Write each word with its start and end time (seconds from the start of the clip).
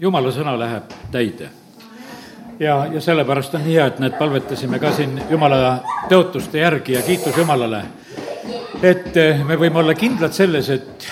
jumala 0.00 0.30
sõna 0.32 0.54
läheb 0.58 0.92
täide. 1.12 1.48
ja, 2.60 2.86
ja 2.92 3.00
sellepärast 3.00 3.54
on 3.54 3.66
hea, 3.66 3.86
et 3.86 3.98
need 4.02 4.14
palvetasime 4.18 4.78
ka 4.78 4.92
siin 4.94 5.20
jumala 5.30 5.78
tõotuste 6.10 6.58
järgi 6.58 6.96
ja 6.96 7.02
kiitus 7.02 7.36
Jumalale, 7.36 7.82
et 8.82 9.16
eh, 9.16 9.44
me 9.44 9.56
võime 9.56 9.82
olla 9.82 9.94
kindlad 9.94 10.34
selles, 10.34 10.70
et, 10.70 11.06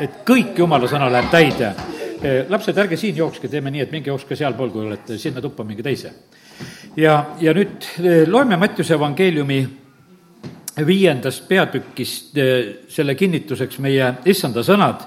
et 0.00 0.20
kõik 0.26 0.58
jumala 0.58 0.88
sõna 0.90 1.10
läheb 1.10 1.30
täide. 1.30 1.74
Eh, 2.22 2.44
lapsed, 2.48 2.78
ärge 2.78 2.96
siin 3.00 3.16
jookske, 3.16 3.48
teeme 3.48 3.70
nii, 3.70 3.86
et 3.86 3.92
minge 3.92 4.10
jookske 4.10 4.36
sealpool, 4.36 4.70
kui 4.70 4.86
olete 4.86 5.18
sinna 5.18 5.40
tuppa, 5.40 5.64
minge 5.64 5.82
teise. 5.82 6.12
ja, 6.96 7.36
ja 7.40 7.54
nüüd 7.54 7.86
eh, 8.02 8.26
loeme 8.28 8.56
Mattiuse 8.56 8.94
evangeeliumi 8.94 9.60
viiendast 10.86 11.48
peatükist 11.48 12.38
selle 12.88 13.14
kinnituseks 13.14 13.78
meie 13.82 14.14
issanda 14.24 14.62
sõnad 14.64 15.02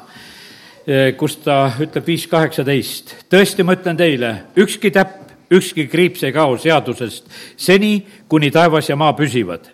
kus 1.17 1.37
ta 1.39 1.57
ütleb 1.79 2.07
viis 2.07 2.25
kaheksateist. 2.27 3.15
tõesti, 3.31 3.63
ma 3.63 3.77
ütlen 3.77 3.97
teile, 3.97 4.33
ükski 4.59 4.91
täpp, 4.91 5.31
ükski 5.53 5.87
kriips 5.87 6.23
ei 6.23 6.33
kao 6.35 6.57
seadusest 6.57 7.29
seni, 7.57 8.03
kuni 8.27 8.51
taevas 8.51 8.89
ja 8.89 8.95
maa 8.95 9.13
püsivad. 9.13 9.69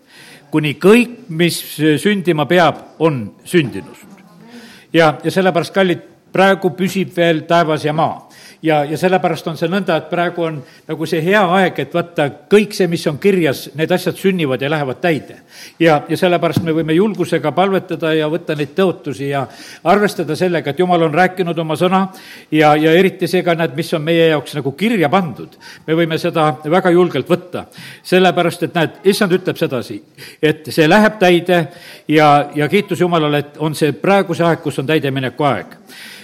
kuni 0.51 0.73
kõik, 0.73 1.29
mis 1.29 1.77
sündima 1.97 2.45
peab, 2.45 2.75
on 2.99 3.31
sündinud. 3.45 3.97
ja, 4.93 5.17
ja 5.23 5.31
sellepärast, 5.31 5.73
kallid, 5.73 6.01
praegu 6.31 6.69
püsib 6.69 7.15
veel 7.15 7.41
taevas 7.41 7.85
ja 7.85 7.93
maa 7.93 8.28
ja, 8.61 8.83
ja 8.85 8.97
sellepärast 8.97 9.47
on 9.47 9.57
see 9.57 9.69
nõnda, 9.71 9.97
et 9.99 10.09
praegu 10.11 10.43
on 10.45 10.59
nagu 10.87 11.07
see 11.09 11.21
hea 11.23 11.41
aeg, 11.57 11.79
et 11.83 11.93
vaata, 11.95 12.27
kõik 12.51 12.73
see, 12.75 12.87
mis 12.91 13.05
on 13.09 13.19
kirjas, 13.21 13.67
need 13.79 13.91
asjad 13.91 14.17
sünnivad 14.19 14.61
ja 14.61 14.69
lähevad 14.71 14.99
täide. 15.01 15.39
ja, 15.79 16.01
ja 16.09 16.17
sellepärast 16.17 16.63
me 16.63 16.73
võime 16.75 16.93
julgusega 16.93 17.51
palvetada 17.55 18.13
ja 18.13 18.29
võtta 18.29 18.55
neid 18.55 18.73
tõotusi 18.77 19.29
ja 19.29 19.45
arvestada 19.83 20.35
sellega, 20.35 20.71
et 20.71 20.79
jumal 20.79 21.07
on 21.07 21.13
rääkinud 21.13 21.59
oma 21.59 21.77
sõna 21.79 22.05
ja, 22.51 22.75
ja 22.75 22.93
eriti 22.93 23.27
see 23.27 23.43
ka, 23.43 23.55
näed, 23.55 23.75
mis 23.75 23.93
on 23.93 24.03
meie 24.03 24.29
jaoks 24.29 24.55
nagu 24.59 24.71
kirja 24.77 25.09
pandud. 25.09 25.57
me 25.87 25.95
võime 25.95 26.17
seda 26.17 26.49
väga 26.65 26.91
julgelt 26.91 27.29
võtta, 27.29 27.65
sellepärast 28.03 28.63
et 28.67 28.75
näed, 28.75 29.01
issand 29.03 29.33
ütleb 29.35 29.57
sedasi, 29.57 30.01
et 30.41 30.71
see 30.73 30.87
läheb 30.87 31.19
täide 31.19 31.65
ja, 32.07 32.49
ja 32.55 32.67
kiitus 32.67 32.99
Jumalale, 32.99 33.39
et 33.39 33.57
on 33.57 33.75
see 33.75 33.93
praeguse 33.93 34.43
aeg, 34.43 34.61
kus 34.63 34.79
on 34.79 34.87
täidemineku 34.87 35.43
aeg 35.43 35.77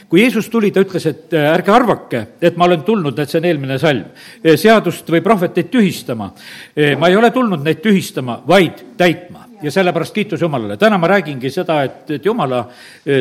kui 0.09 0.21
Jeesus 0.21 0.49
tuli, 0.49 0.71
ta 0.71 0.83
ütles, 0.85 1.05
et 1.09 1.33
äh, 1.33 1.47
ärge 1.53 1.73
arvake, 1.73 2.21
et 2.41 2.57
ma 2.57 2.67
olen 2.69 2.83
tulnud, 2.85 3.17
et 3.19 3.31
see 3.31 3.41
on 3.41 3.47
eelmine 3.49 3.77
salm, 3.81 4.05
äh, 4.43 4.53
seadust 4.59 5.09
või 5.11 5.23
prohveteid 5.25 5.71
tühistama. 5.73 6.31
Äh, 6.75 6.93
ma 6.99 7.09
ei 7.09 7.17
ole 7.17 7.31
tulnud 7.35 7.63
neid 7.65 7.81
tühistama, 7.83 8.39
vaid 8.47 8.83
täitma 8.97 9.45
ja 9.63 9.71
sellepärast 9.71 10.13
kiitus 10.13 10.41
Jumalale. 10.41 10.77
täna 10.77 10.97
ma 10.97 11.07
räägingi 11.07 11.49
seda, 11.49 11.81
et, 11.83 12.09
et 12.11 12.25
Jumala 12.25 12.65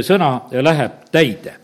sõna 0.03 0.29
läheb 0.51 1.07
täide 1.15 1.55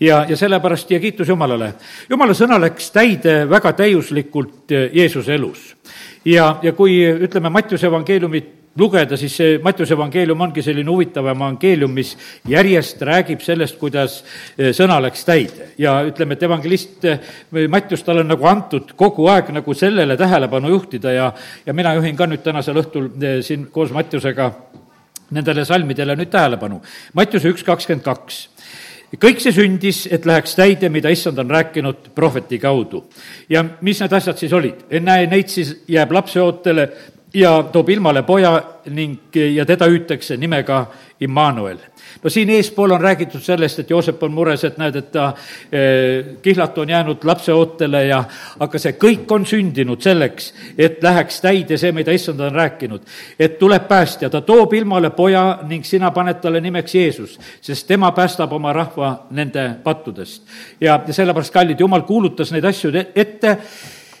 ja, 0.00 0.24
ja 0.28 0.36
sellepärast 0.36 0.90
ja 0.90 0.98
kiitus 1.00 1.28
Jumalale. 1.28 1.74
Jumala 2.10 2.34
sõna 2.34 2.56
läks 2.58 2.88
täide 2.90 3.44
väga 3.50 3.74
täiuslikult 3.76 4.72
Jeesuse 4.92 5.34
elus. 5.34 5.76
ja, 6.24 6.58
ja 6.62 6.72
kui 6.72 6.96
ütleme, 7.04 7.52
Mattiuse 7.52 7.86
evangeeliumit 7.86 8.63
lugeda, 8.78 9.16
siis 9.16 9.34
see 9.38 9.58
Mattiuse 9.62 9.94
evangeelium 9.94 10.40
ongi 10.46 10.62
selline 10.64 10.90
huvitav 10.90 11.28
evangeelium, 11.30 11.92
mis 11.94 12.14
järjest 12.50 13.02
räägib 13.06 13.42
sellest, 13.44 13.78
kuidas 13.78 14.20
eh, 14.58 14.72
sõna 14.76 14.98
läks 15.02 15.24
täide. 15.26 15.70
ja 15.78 15.96
ütleme, 16.06 16.34
et 16.34 16.42
evangelist 16.42 17.04
eh, 17.08 17.34
Mattius, 17.70 18.02
talle 18.02 18.24
on 18.24 18.32
nagu 18.34 18.48
antud 18.50 18.94
kogu 18.96 19.28
aeg 19.30 19.52
nagu 19.54 19.74
sellele 19.74 20.16
tähelepanu 20.16 20.72
juhtida 20.74 21.12
ja, 21.12 21.32
ja 21.66 21.74
mina 21.74 21.94
juhin 21.94 22.16
ka 22.16 22.26
nüüd 22.26 22.42
tänasel 22.42 22.82
õhtul 22.82 23.12
eh, 23.22 23.42
siin 23.46 23.68
koos 23.72 23.94
Mattiusega 23.94 24.50
nendele 25.34 25.64
salmidele 25.64 26.16
nüüd 26.18 26.30
tähelepanu. 26.30 26.82
Mattiuse 27.14 27.54
üks 27.54 27.64
kakskümmend 27.66 28.04
kaks 28.04 28.48
kõik 29.20 29.38
see 29.42 29.52
sündis, 29.54 30.04
et 30.10 30.24
läheks 30.26 30.56
täide, 30.58 30.88
mida 30.90 31.10
issand 31.12 31.38
on 31.38 31.50
rääkinud 31.50 32.10
prohveti 32.14 32.58
kaudu. 32.58 33.04
ja 33.48 33.64
mis 33.80 34.00
need 34.00 34.12
asjad 34.12 34.38
siis 34.38 34.52
olid? 34.52 34.84
ennäe, 34.90 35.26
neid 35.26 35.48
siis 35.48 35.76
jääb 35.88 36.12
lapseootele 36.12 36.88
ja 37.34 37.64
toob 37.72 37.88
ilmale 37.88 38.22
poja 38.22 38.62
ning, 38.90 39.18
ja 39.54 39.66
teda 39.66 39.88
hüütakse 39.90 40.36
nimega 40.36 40.86
Immanuel. 41.20 41.78
no 42.22 42.30
siin 42.30 42.50
eespool 42.50 42.90
on 42.90 43.00
räägitud 43.00 43.40
sellest, 43.40 43.78
et 43.78 43.90
Joosep 43.90 44.22
on 44.22 44.32
mures, 44.32 44.64
et 44.64 44.76
näed, 44.78 44.96
et 44.96 45.10
ta 45.12 45.32
eh, 45.72 46.36
kihlatu 46.42 46.80
on 46.80 46.90
jäänud 46.90 47.24
lapseootele 47.24 48.04
ja 48.06 48.24
aga 48.60 48.78
see 48.78 48.94
kõik 49.00 49.32
on 49.34 49.46
sündinud 49.46 50.02
selleks, 50.02 50.52
et 50.78 51.02
läheks 51.02 51.40
täide 51.40 51.78
see, 51.78 51.92
mida 51.92 52.12
issand 52.12 52.40
on 52.40 52.52
rääkinud. 52.54 53.00
et 53.38 53.58
tuleb 53.58 53.88
päästja, 53.88 54.30
ta 54.30 54.40
toob 54.40 54.72
ilmale 54.72 55.10
poja 55.10 55.58
ning 55.68 55.84
sina 55.84 56.10
paned 56.10 56.40
talle 56.42 56.60
nimeks 56.60 56.94
Jeesus, 56.94 57.38
sest 57.60 57.86
tema 57.86 58.12
päästab 58.12 58.52
oma 58.52 58.72
rahva 58.72 59.26
nende 59.30 59.70
pattudest. 59.82 60.42
ja, 60.80 61.00
sellepärast, 61.10 61.52
kallid, 61.52 61.80
jumal 61.80 62.02
kuulutas 62.02 62.52
neid 62.52 62.64
asju 62.64 62.92
ette 63.14 63.58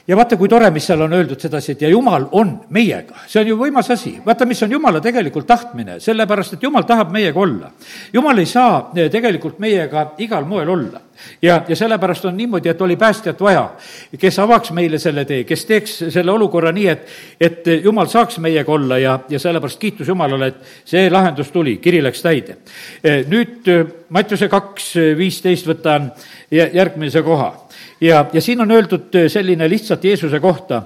ja 0.08 0.16
vaata, 0.16 0.36
kui 0.36 0.48
tore, 0.48 0.68
mis 0.74 0.84
seal 0.86 1.04
on 1.04 1.12
öeldud 1.16 1.40
sedasi, 1.40 1.74
et 1.74 1.84
ja 1.86 1.90
jumal 1.92 2.26
on 2.36 2.52
meiega, 2.76 3.24
see 3.28 3.40
on 3.40 3.52
ju 3.52 3.56
võimas 3.60 3.90
asi. 3.94 4.14
vaata, 4.24 4.46
mis 4.46 4.62
on 4.62 4.72
jumala 4.76 5.00
tegelikult 5.04 5.46
tahtmine, 5.48 5.98
sellepärast 6.00 6.56
et 6.56 6.62
jumal 6.62 6.84
tahab 6.88 7.12
meiega 7.12 7.40
olla. 7.40 7.70
jumal 8.12 8.38
ei 8.38 8.46
saa 8.46 8.90
eh, 8.96 9.10
tegelikult 9.10 9.58
meiega 9.58 10.10
igal 10.18 10.44
moel 10.44 10.68
olla. 10.68 11.00
Ja, 11.42 11.62
ja 11.68 11.76
sellepärast 11.76 12.24
on 12.24 12.36
niimoodi, 12.36 12.68
et 12.68 12.80
oli 12.82 12.96
päästjat 12.96 13.40
vaja, 13.40 13.64
kes 14.18 14.38
avaks 14.38 14.72
meile 14.76 14.98
selle 14.98 15.24
tee, 15.24 15.44
kes 15.44 15.64
teeks 15.64 15.96
selle 16.14 16.32
olukorra 16.32 16.72
nii, 16.72 16.86
et, 16.88 17.08
et 17.40 17.70
jumal 17.84 18.08
saaks 18.10 18.38
meiega 18.44 18.72
olla 18.72 18.98
ja, 18.98 19.18
ja 19.28 19.38
sellepärast 19.38 19.80
kiitus 19.80 20.08
Jumalale, 20.08 20.52
et 20.52 20.88
see 20.88 21.10
lahendus 21.10 21.50
tuli, 21.54 21.76
kiri 21.82 22.02
läks 22.04 22.22
täide. 22.22 22.58
Eh, 23.04 23.24
nüüd 23.28 23.68
eh, 23.68 23.84
Mattiuse 24.14 24.48
kaks 24.48 24.94
viisteist 25.18 25.66
võtan 25.66 26.10
järgmise 26.50 27.22
koha 27.24 27.48
ja, 28.00 28.26
ja 28.32 28.40
siin 28.40 28.60
on 28.60 28.70
öeldud 28.70 29.16
selline 29.28 29.68
lihtsalt 29.70 30.04
Jeesuse 30.04 30.40
kohta, 30.40 30.82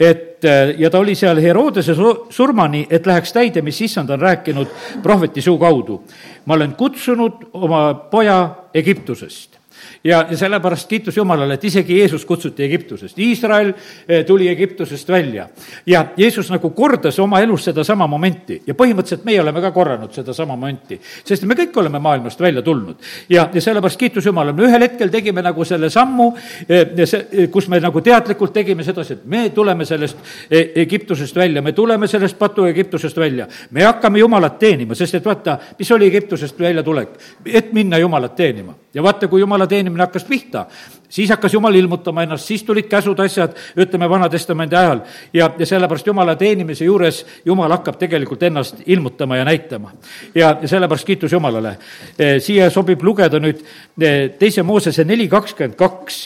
et 0.00 0.44
äh, 0.44 0.74
ja 0.78 0.90
ta 0.90 0.98
oli 0.98 1.14
seal 1.14 1.40
Herodese 1.40 1.94
surmani, 2.30 2.86
et 2.90 3.06
läheks 3.06 3.32
täide, 3.32 3.62
mis 3.62 3.80
issand 3.80 4.10
on 4.10 4.20
rääkinud 4.20 4.68
prohveti 5.02 5.42
suu 5.42 5.58
kaudu. 5.58 6.02
ma 6.46 6.54
olen 6.54 6.74
kutsunud 6.74 7.50
oma 7.52 7.94
poja 7.94 8.54
Egiptusest 8.74 9.58
ja, 10.04 10.26
ja 10.30 10.36
sellepärast 10.36 10.88
kiitus 10.88 11.16
Jumalale, 11.16 11.54
et 11.54 11.64
isegi 11.64 11.98
Jeesus 11.98 12.24
kutsuti 12.24 12.64
Egiptusest. 12.64 13.18
Iisrael 13.18 13.72
eh, 14.08 14.24
tuli 14.26 14.48
Egiptusest 14.48 15.08
välja 15.08 15.48
ja 15.86 16.06
Jeesus 16.16 16.50
nagu 16.50 16.70
kordas 16.70 17.18
oma 17.18 17.40
elus 17.40 17.64
sedasama 17.64 18.06
momenti 18.06 18.62
ja 18.66 18.74
põhimõtteliselt 18.74 19.24
meie 19.24 19.40
oleme 19.40 19.60
ka 19.60 19.70
korranud 19.74 20.12
sedasama 20.12 20.56
momenti, 20.56 21.00
sest 21.24 21.46
me 21.48 21.56
kõik 21.58 21.76
oleme 21.80 21.98
maailmast 21.98 22.40
välja 22.40 22.62
tulnud. 22.62 22.96
ja, 23.28 23.48
ja 23.54 23.60
sellepärast 23.60 23.98
kiitus 24.00 24.26
Jumalale, 24.26 24.56
me 24.56 24.68
ühel 24.68 24.86
hetkel 24.86 25.10
tegime 25.10 25.42
nagu 25.42 25.64
selle 25.64 25.90
sammu, 25.90 26.30
eh, 26.68 27.48
kus 27.50 27.68
me 27.68 27.80
nagu 27.80 28.00
teadlikult 28.00 28.52
tegime 28.52 28.84
sedasi, 28.84 29.12
et 29.12 29.26
me 29.26 29.48
tuleme 29.50 29.84
sellest 29.84 30.18
eh, 30.50 30.72
Egiptusest 30.84 31.36
välja, 31.36 31.62
me 31.62 31.72
tuleme 31.72 32.08
sellest 32.08 32.38
patu 32.38 32.64
Egiptusest 32.64 33.16
välja. 33.16 33.48
me 33.70 33.84
hakkame 33.84 34.18
Jumalat 34.18 34.58
teenima, 34.58 34.94
sest 34.94 35.14
et 35.14 35.24
vaata, 35.24 35.58
mis 35.78 35.90
oli 35.92 36.06
Egiptusest 36.06 36.60
väljatulek, 36.60 37.18
et 37.46 37.72
minna 37.72 37.98
Jumalat 37.98 38.36
teenima 38.36 38.74
ja 38.94 39.02
vaata, 39.02 39.28
kui 39.28 39.40
jumala 39.40 39.66
teenimine 39.74 40.06
hakkas 40.06 40.24
pihta, 40.30 40.66
siis 41.14 41.30
hakkas 41.30 41.54
jumal 41.54 41.74
ilmutama 41.74 42.24
ennast, 42.24 42.48
siis 42.48 42.62
tulid 42.66 42.88
käsud, 42.90 43.18
asjad, 43.22 43.54
ütleme, 43.78 44.08
Vana-testamendi 44.10 44.76
ajal. 44.76 45.00
ja, 45.32 45.50
ja 45.58 45.66
sellepärast 45.66 46.06
jumala 46.06 46.34
teenimise 46.36 46.84
juures 46.84 47.24
jumal 47.44 47.70
hakkab 47.70 47.98
tegelikult 47.98 48.42
ennast 48.42 48.82
ilmutama 48.86 49.36
ja 49.36 49.44
näitama. 49.44 49.92
ja, 50.34 50.56
sellepärast 50.64 51.06
kiitus 51.06 51.32
Jumalale. 51.32 51.76
Eh, 52.18 52.40
siia 52.42 52.70
sobib 52.70 53.02
lugeda 53.02 53.38
nüüd 53.38 53.62
eh, 54.00 54.30
teise 54.38 54.62
Moosese 54.62 55.04
neli 55.04 55.28
kakskümmend 55.28 55.78
kaks 55.78 56.20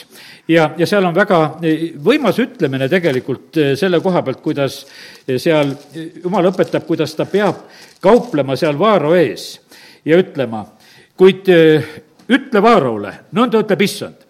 ja, 0.47 0.71
ja 0.77 0.87
seal 0.89 1.05
on 1.05 1.15
väga 1.15 1.39
eh, 1.61 1.85
võimas 2.05 2.41
ütlemine 2.41 2.89
tegelikult 2.89 3.61
selle 3.77 4.01
koha 4.01 4.25
pealt, 4.25 4.41
kuidas 4.41 4.81
seal 5.37 5.75
jumal 6.23 6.49
õpetab, 6.49 6.85
kuidas 6.89 7.13
ta 7.15 7.29
peab 7.29 7.65
kauplema 8.01 8.57
seal 8.57 8.79
Vaaro 8.79 9.13
ees 9.17 9.51
ja 10.05 10.17
ütlema, 10.17 10.65
kuid 11.19 11.49
ütle 12.29 12.61
Vaaraole, 12.63 13.13
nõnda 13.33 13.61
ütleb 13.63 13.81
issand, 13.81 14.25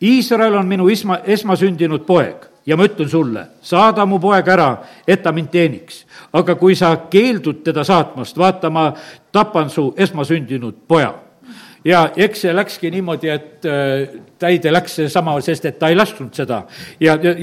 Iisrael 0.00 0.54
on 0.56 0.68
minu 0.68 0.88
isma, 0.88 1.18
esmasündinud 1.28 2.06
poeg 2.08 2.46
ja 2.66 2.76
ma 2.76 2.86
ütlen 2.88 3.08
sulle, 3.08 3.46
saada 3.62 4.06
mu 4.06 4.20
poeg 4.20 4.48
ära, 4.48 4.70
et 5.06 5.22
ta 5.22 5.32
mind 5.32 5.50
teeniks. 5.52 6.06
aga 6.32 6.54
kui 6.54 6.74
sa 6.74 6.96
keeldud 7.10 7.64
teda 7.64 7.84
saatmast, 7.84 8.38
vaata, 8.38 8.70
ma 8.70 8.92
tapan 9.32 9.70
su 9.70 9.94
esmasündinud 9.96 10.74
poja 10.88 11.14
ja 11.84 12.10
eks 12.16 12.44
see 12.44 12.52
läkski 12.54 12.90
niimoodi, 12.92 13.30
et 13.32 13.66
äh, 13.68 14.20
täide 14.40 14.72
läks 14.72 14.96
seesama, 15.00 15.34
sest 15.44 15.66
et 15.68 15.78
ta 15.80 15.90
ei 15.90 15.96
lasknud 15.96 16.34
seda. 16.36 16.62
ja, 17.00 17.16
ja, 17.22 17.34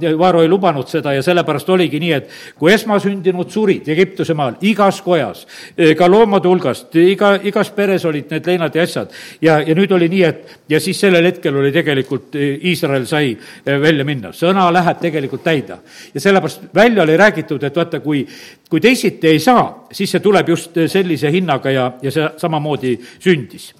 ja, 0.00 0.12
Vaaro 0.18 0.42
ei 0.42 0.48
lubanud 0.48 0.88
seda 0.88 1.12
ja 1.16 1.22
sellepärast 1.24 1.68
oligi 1.72 2.00
nii, 2.00 2.12
et 2.16 2.30
kui 2.58 2.72
esmasündinud 2.72 3.50
surid 3.52 3.88
Egiptuse 3.92 4.34
maal 4.36 4.56
igas 4.68 5.00
kojas, 5.04 5.46
eh, 5.76 5.94
ka 5.96 6.08
loomade 6.10 6.48
hulgast, 6.48 6.96
iga, 7.00 7.34
igas 7.42 7.70
peres 7.76 8.04
olid 8.08 8.32
need 8.32 8.46
leinad 8.46 8.76
ja 8.76 8.84
asjad. 8.84 9.12
ja, 9.40 9.58
ja 9.60 9.76
nüüd 9.76 9.92
oli 9.92 10.08
nii, 10.12 10.22
et 10.24 10.58
ja 10.68 10.80
siis 10.80 11.00
sellel 11.00 11.24
hetkel 11.30 11.56
oli 11.56 11.72
tegelikult, 11.72 12.34
eh, 12.36 12.58
Iisrael 12.70 13.06
sai 13.06 13.36
välja 13.64 14.04
minna, 14.04 14.32
sõna 14.32 14.68
läheb 14.72 15.00
tegelikult 15.00 15.44
täida. 15.44 15.78
ja 16.14 16.20
sellepärast 16.20 16.68
välja 16.74 17.02
oli 17.02 17.16
räägitud, 17.16 17.64
et 17.64 17.76
vaata, 17.76 18.00
kui, 18.00 18.26
kui 18.68 18.80
teisiti 18.80 19.28
ei 19.28 19.40
saa, 19.40 19.86
siis 19.92 20.10
see 20.10 20.20
tuleb 20.20 20.48
just 20.48 20.76
sellise 20.88 21.30
hinnaga 21.32 21.70
ja, 21.70 21.90
ja 22.02 22.10
see 22.10 22.28
samamoodi 22.40 22.96
sündis. 23.20 23.72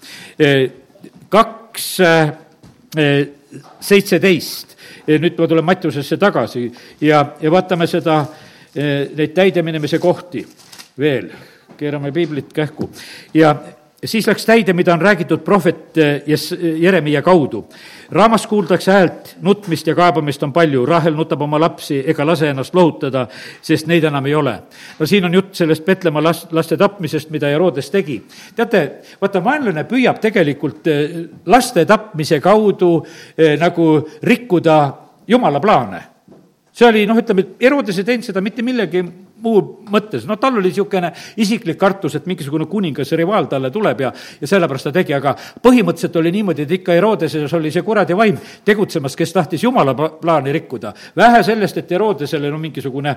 Kaks 1.29 1.87
seitseteist. 3.81 4.77
nüüd 5.07 5.39
ma 5.39 5.47
tulen 5.49 5.65
Mattiusesse 5.65 6.17
tagasi 6.19 6.65
ja, 7.01 7.21
ja 7.41 7.51
vaatame 7.51 7.87
seda, 7.87 8.19
neid 8.75 9.35
täideminemise 9.37 9.99
kohti 10.03 10.43
veel, 10.99 11.29
keerame 11.79 12.11
piiblit 12.13 12.53
kähku 12.53 12.91
ja 13.35 13.55
siis 14.07 14.27
läks 14.27 14.47
täide, 14.47 14.73
mida 14.73 14.95
on 14.95 15.01
räägitud 15.03 15.43
prohvet 15.45 15.99
Jes-, 16.27 16.57
Jeremiia 16.79 17.23
kaudu. 17.23 17.67
raamas 18.11 18.47
kuuldakse 18.47 18.93
häält, 18.93 19.37
nutmist 19.43 19.87
ja 19.87 19.95
kaebamist 19.95 20.43
on 20.43 20.53
palju, 20.53 20.87
Rahel 20.87 21.15
nutab 21.15 21.43
oma 21.43 21.61
lapsi 21.61 22.03
ega 22.07 22.27
lase 22.27 22.51
ennast 22.51 22.75
lohutada, 22.75 23.27
sest 23.63 23.87
neid 23.87 24.05
enam 24.05 24.27
ei 24.27 24.35
ole. 24.35 24.63
no 24.99 25.07
siin 25.07 25.25
on 25.25 25.35
jutt 25.35 25.55
sellest 25.55 25.85
Petlemma 25.85 26.23
last, 26.23 26.53
laste 26.53 26.77
tapmisest, 26.77 27.31
mida 27.31 27.47
Herodes 27.47 27.91
tegi. 27.91 28.23
teate, 28.57 28.91
vaata, 29.21 29.45
vaenlane 29.45 29.85
püüab 29.85 30.21
tegelikult 30.21 30.87
eh, 30.87 31.17
laste 31.47 31.85
tapmise 31.85 32.41
kaudu 32.41 33.07
eh, 33.39 33.59
nagu 33.59 34.09
rikkuda 34.23 34.93
jumala 35.29 35.61
plaane 35.61 36.03
see 36.77 36.89
oli 36.89 37.07
noh, 37.09 37.17
ütleme, 37.17 37.47
Herodes 37.61 37.99
ei 37.99 38.05
teinud 38.05 38.27
seda 38.27 38.43
mitte 38.45 38.63
millegi 38.63 39.03
muu 39.43 39.63
mõttes, 39.93 40.25
no 40.27 40.37
tal 40.41 40.57
oli 40.57 40.71
niisugune 40.71 41.11
isiklik 41.43 41.79
kartus, 41.79 42.17
et 42.17 42.27
mingisugune 42.27 42.67
kuningas 42.71 43.13
rivaal 43.19 43.49
talle 43.51 43.71
tuleb 43.71 44.01
ja, 44.01 44.13
ja 44.41 44.49
sellepärast 44.49 44.89
ta 44.89 44.93
tegi, 44.97 45.15
aga 45.17 45.35
põhimõtteliselt 45.63 46.17
oli 46.21 46.33
niimoodi, 46.39 46.65
et 46.65 46.77
ikka 46.79 46.97
Herodeses 46.97 47.53
oli 47.59 47.73
see 47.75 47.85
kuradi 47.87 48.17
vaim 48.17 48.39
tegutsemas, 48.65 49.17
kes 49.17 49.35
tahtis 49.37 49.65
jumala 49.67 49.95
plaani 49.95 50.55
rikkuda. 50.57 50.93
vähe 51.17 51.43
sellest, 51.43 51.79
et 51.79 51.91
Herodesele 51.91 52.51
no 52.51 52.59
mingisugune 52.59 53.17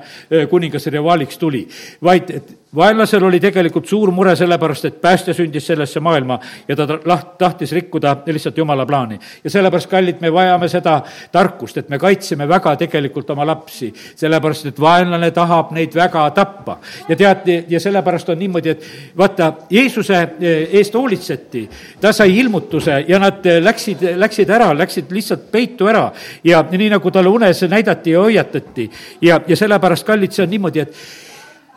kuningas 0.50 0.88
rivaaliks 0.88 1.38
tuli, 1.38 1.68
vaid 2.04 2.36
et 2.36 2.58
vaenlasel 2.76 3.24
oli 3.24 3.40
tegelikult 3.40 3.88
suur 3.88 4.12
mure 4.12 4.36
sellepärast, 4.36 4.86
et 4.86 5.02
päästja 5.02 5.34
sündis 5.34 5.68
sellesse 5.68 6.00
maailma 6.00 6.40
ja 6.68 6.76
ta 6.76 6.86
laht-, 6.86 7.38
tahtis 7.38 7.72
rikkuda 7.72 8.18
lihtsalt 8.28 8.58
jumala 8.58 8.86
plaani. 8.86 9.20
ja 9.44 9.50
sellepärast, 9.50 9.90
kallid, 9.90 10.22
me 10.22 10.34
vajame 10.34 10.68
seda 10.70 11.02
tarkust, 11.32 11.78
et 11.78 11.90
me 11.90 12.00
kaitseme 12.00 12.48
väga 12.48 12.76
tegelikult 12.76 13.30
oma 13.30 13.48
lapsi, 13.48 13.94
sellepärast 14.16 14.66
et 14.66 14.80
vaenlane 14.80 15.32
tahab 15.32 15.72
neid 15.72 15.96
väga 15.96 16.09
väga 16.10 16.30
tappa. 16.32 16.78
ja 17.10 17.16
tead, 17.16 17.48
ja 17.70 17.80
sellepärast 17.80 18.30
on 18.30 18.40
niimoodi, 18.40 18.70
et 18.70 18.84
vaata, 19.18 19.54
Jeesuse 19.70 20.18
eh, 20.42 20.68
eest 20.80 20.94
hoolitseti, 20.94 21.70
ta 22.02 22.12
sai 22.14 22.38
ilmutuse 22.40 23.04
ja 23.08 23.20
nad 23.20 23.46
eh, 23.46 23.62
läksid, 23.64 24.04
läksid 24.18 24.50
ära, 24.50 24.72
läksid 24.78 25.12
lihtsalt 25.12 25.50
peitu 25.52 25.88
ära. 25.88 26.10
Ja 26.44 26.64
nii, 26.72 26.90
nagu 26.90 27.12
talle 27.12 27.30
unes 27.30 27.62
näidati 27.70 28.12
ja 28.12 28.22
hoiatati. 28.26 28.90
Ja, 29.22 29.42
ja 29.48 29.56
sellepärast, 29.56 30.06
kallid, 30.08 30.34
see 30.36 30.46
on 30.46 30.54
niimoodi, 30.54 30.84
et 30.86 30.96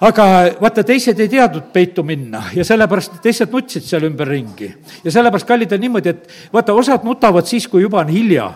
aga 0.02 0.26
vaata, 0.60 0.84
teised 0.86 1.20
ei 1.20 1.30
teadnud 1.30 1.70
peitu 1.74 2.04
minna. 2.06 2.44
Ja 2.56 2.64
sellepärast 2.66 3.20
teised 3.22 3.52
nutsid 3.52 3.86
seal 3.86 4.08
ümberringi. 4.08 4.74
ja 5.04 5.14
sellepärast, 5.14 5.48
kallid, 5.48 5.72
on 5.72 5.80
niimoodi, 5.80 6.08
et 6.08 6.52
vaata, 6.52 6.74
osad 6.74 7.04
nutavad 7.04 7.46
siis, 7.46 7.68
kui 7.68 7.82
juba 7.82 8.02
on 8.02 8.12
hilja 8.12 8.52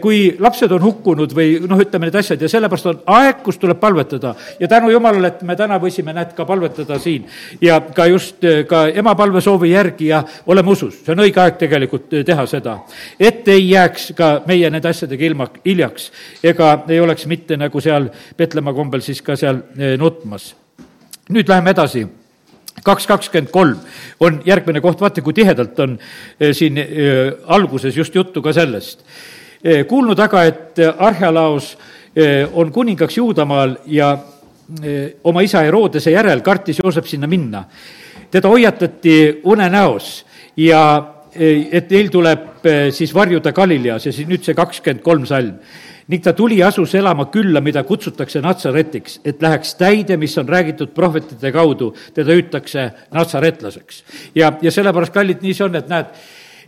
kui 0.00 0.36
lapsed 0.38 0.72
on 0.72 0.82
hukkunud 0.82 1.32
või 1.36 1.58
noh, 1.68 1.80
ütleme 1.80 2.08
need 2.08 2.18
asjad 2.20 2.42
ja 2.42 2.48
sellepärast 2.50 2.88
on 2.90 3.00
aeg, 3.14 3.40
kus 3.44 3.58
tuleb 3.60 3.80
palvetada. 3.80 4.34
ja 4.60 4.68
tänu 4.68 4.90
jumalale, 4.90 5.28
et 5.28 5.42
me 5.42 5.56
täna 5.56 5.78
võisime, 5.80 6.14
näed, 6.14 6.34
ka 6.36 6.44
palvetada 6.44 6.98
siin 6.98 7.26
ja 7.62 7.80
ka 7.80 8.06
just 8.10 8.44
eh, 8.44 8.64
ka 8.68 8.86
ema 8.88 9.14
palvesoovi 9.18 9.72
järgi 9.72 10.10
ja 10.10 10.22
oleme 10.46 10.70
usus, 10.74 11.00
see 11.04 11.14
on 11.14 11.24
õige 11.24 11.42
aeg 11.42 11.58
tegelikult 11.60 12.12
eh, 12.12 12.24
teha 12.26 12.46
seda. 12.50 12.78
et 13.18 13.48
ei 13.48 13.70
jääks 13.70 14.12
ka 14.16 14.30
meie 14.46 14.70
nende 14.70 14.88
asjadega 14.88 15.26
ilma, 15.26 15.48
hiljaks 15.64 16.10
ega 16.42 16.72
ei 16.88 17.00
oleks 17.00 17.26
mitte 17.26 17.56
nagu 17.56 17.80
seal 17.80 18.10
Petlemma 18.36 18.72
kombel 18.74 19.02
siis 19.04 19.22
ka 19.22 19.36
seal 19.36 19.62
nutmas. 19.98 20.54
nüüd 21.30 21.48
läheme 21.48 21.70
edasi 21.70 22.06
kaks 22.84 23.06
kakskümmend 23.06 23.50
kolm 23.52 23.76
on 24.20 24.40
järgmine 24.46 24.80
koht, 24.80 25.00
vaata, 25.00 25.22
kui 25.22 25.34
tihedalt 25.36 25.78
on 25.80 25.98
siin 26.52 26.78
alguses 27.46 27.96
just 27.96 28.14
juttu 28.14 28.42
ka 28.42 28.52
sellest 28.56 29.04
Eh, 29.04 29.39
kuulnud 29.88 30.18
aga, 30.20 30.44
et 30.48 30.78
eh, 30.80 30.92
Arhealaos 30.98 31.74
eh, 32.16 32.48
on 32.52 32.72
kuningaks 32.72 33.16
Juudamaal 33.16 33.76
ja 33.86 34.16
oma 35.26 35.42
isa 35.42 35.64
Herodese 35.66 36.12
järel 36.14 36.44
kartis 36.46 36.78
Joosep 36.78 37.08
sinna 37.10 37.26
minna. 37.26 37.64
teda 38.30 38.48
hoiatati 38.48 39.40
unenäos 39.44 40.24
ja 40.56 41.14
et 41.72 41.90
neil 41.90 42.08
tuleb 42.10 42.62
siis 42.94 43.14
varjuda 43.14 43.50
Galileas 43.52 44.06
ja 44.06 44.12
siis 44.12 44.28
nüüd 44.28 44.46
see 44.46 44.54
kakskümmend 44.54 45.02
kolm 45.02 45.26
salm. 45.26 45.58
ning 46.06 46.22
ta 46.22 46.32
tuli 46.32 46.58
ja 46.58 46.68
asus 46.68 46.94
elama 46.94 47.26
külla, 47.30 47.60
mida 47.60 47.82
kutsutakse 47.82 48.40
Natsaretiks, 48.40 49.20
et 49.24 49.42
läheks 49.42 49.74
täide, 49.74 50.16
mis 50.16 50.38
on 50.38 50.48
räägitud 50.48 50.94
prohvetite 50.94 51.52
kaudu, 51.52 51.94
teda 52.14 52.30
hüütakse 52.30 52.90
natsaretlaseks. 53.10 54.04
ja, 54.34 54.52
ja 54.62 54.70
sellepärast, 54.70 55.12
kallid, 55.12 55.42
nii 55.42 55.54
see 55.54 55.64
on, 55.64 55.74
et 55.74 55.88
näed, 55.88 56.14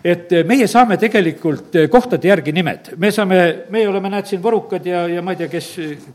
et 0.04 0.32
eh, 0.32 0.44
meie 0.46 0.66
saame 0.70 0.98
tegelikult 1.00 1.76
eh, 1.78 1.88
kohtade 1.90 2.28
järgi 2.28 2.54
nimed, 2.54 2.92
me 2.98 3.10
saame, 3.14 3.40
meie 3.70 3.88
oleme, 3.88 4.10
näed, 4.12 4.28
siin 4.30 4.42
võrukad 4.42 4.86
ja, 4.86 5.04
ja 5.10 5.22
ma 5.22 5.34
ei 5.34 5.42
tea, 5.42 5.50
kes, 5.52 5.68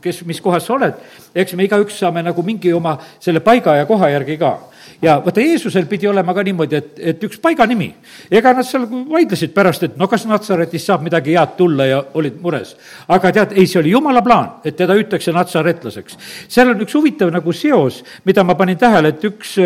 kes, 0.04 0.22
mis 0.28 0.40
kohas 0.44 0.66
sa 0.68 0.76
oled, 0.76 0.98
eks 1.34 1.56
me 1.56 1.68
igaüks 1.68 2.00
saame 2.04 2.22
nagu 2.26 2.44
mingi 2.46 2.72
oma 2.76 2.98
selle 3.20 3.40
paiga 3.44 3.78
ja 3.80 3.88
koha 3.88 4.12
järgi 4.12 4.38
ka 4.40 4.56
ja 5.02 5.18
vaata, 5.24 5.40
Jeesusel 5.40 5.86
pidi 5.86 6.08
olema 6.08 6.34
ka 6.34 6.42
niimoodi, 6.42 6.76
et, 6.76 6.90
et 7.12 7.24
üks 7.24 7.38
paiganimi. 7.42 7.88
ega 8.30 8.52
nad 8.56 8.66
seal 8.66 8.86
vaidlesid 8.88 9.54
pärast, 9.54 9.84
et 9.86 9.96
no 9.96 10.08
kas 10.10 10.26
Natsaretist 10.26 10.90
saab 10.90 11.04
midagi 11.06 11.36
head 11.36 11.54
tulla 11.58 11.86
ja 11.86 12.02
olid 12.18 12.40
mures. 12.42 12.74
aga 13.08 13.32
tead, 13.32 13.54
ei, 13.56 13.66
see 13.66 13.80
oli 13.80 13.94
jumala 13.94 14.22
plaan, 14.22 14.58
et 14.64 14.76
teda 14.76 14.96
hüütakse 14.98 15.32
natsaretlaseks. 15.32 16.18
seal 16.48 16.74
on 16.74 16.82
üks 16.84 16.98
huvitav 16.98 17.32
nagu 17.34 17.52
seos, 17.52 18.02
mida 18.24 18.44
ma 18.44 18.58
panin 18.58 18.78
tähele, 18.78 19.14
et 19.14 19.24
üks 19.24 19.56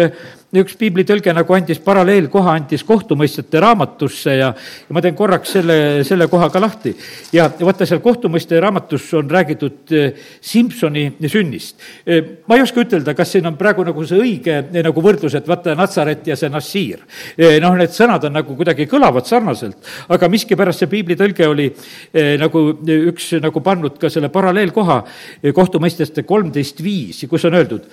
üks 0.60 0.74
piiblitõlge 0.76 1.32
nagu 1.32 1.54
andis 1.56 1.78
paralleelkoha, 1.80 2.56
andis 2.58 2.82
kohtumõistjate 2.84 3.60
raamatusse 3.62 4.34
ja, 4.36 4.50
ja 4.52 4.92
ma 4.92 5.00
teen 5.00 5.14
korraks 5.16 5.54
selle, 5.56 5.76
selle 6.04 6.26
koha 6.28 6.50
ka 6.52 6.60
lahti. 6.60 6.92
ja 7.32 7.46
vaata, 7.48 7.86
seal 7.88 8.02
kohtumõistja 8.04 8.60
raamatus 8.60 9.06
on 9.16 9.30
räägitud 9.32 9.94
eh, 9.96 10.18
Simsoni 10.44 11.06
sünnist. 11.24 11.80
Eh, 12.04 12.44
ma 12.46 12.58
ei 12.58 12.64
oska 12.66 12.84
ütelda, 12.84 13.14
kas 13.16 13.32
siin 13.32 13.48
on 13.48 13.56
praegu 13.56 13.86
nagu 13.88 14.04
see 14.08 14.20
õige 14.20 14.58
eh, 14.60 14.82
nagu 14.84 15.04
võrdlus, 15.04 15.38
et 15.38 15.48
vaata, 15.48 15.72
Natsaret 15.78 16.28
ja 16.28 16.36
see 16.36 16.52
Nassir. 16.52 17.00
noh, 17.62 17.78
need 17.78 17.94
sõnad 17.96 18.28
on 18.28 18.36
nagu 18.36 18.56
kuidagi 18.56 18.84
kõlavad 18.90 19.24
sarnaselt, 19.28 19.78
aga 20.12 20.28
miskipärast 20.28 20.82
see 20.82 20.90
piiblitõlge 20.92 21.46
oli 21.48 21.70
nagu 22.38 22.60
üks 22.82 23.30
nagu 23.40 23.62
pannud 23.64 23.96
ka 24.00 24.10
selle 24.12 24.28
paralleelkoha 24.32 24.98
kohtumõistjate 25.54 26.26
kolmteist 26.28 26.82
viis, 26.84 27.22
kus 27.30 27.46
on 27.48 27.56
öeldud, 27.56 27.86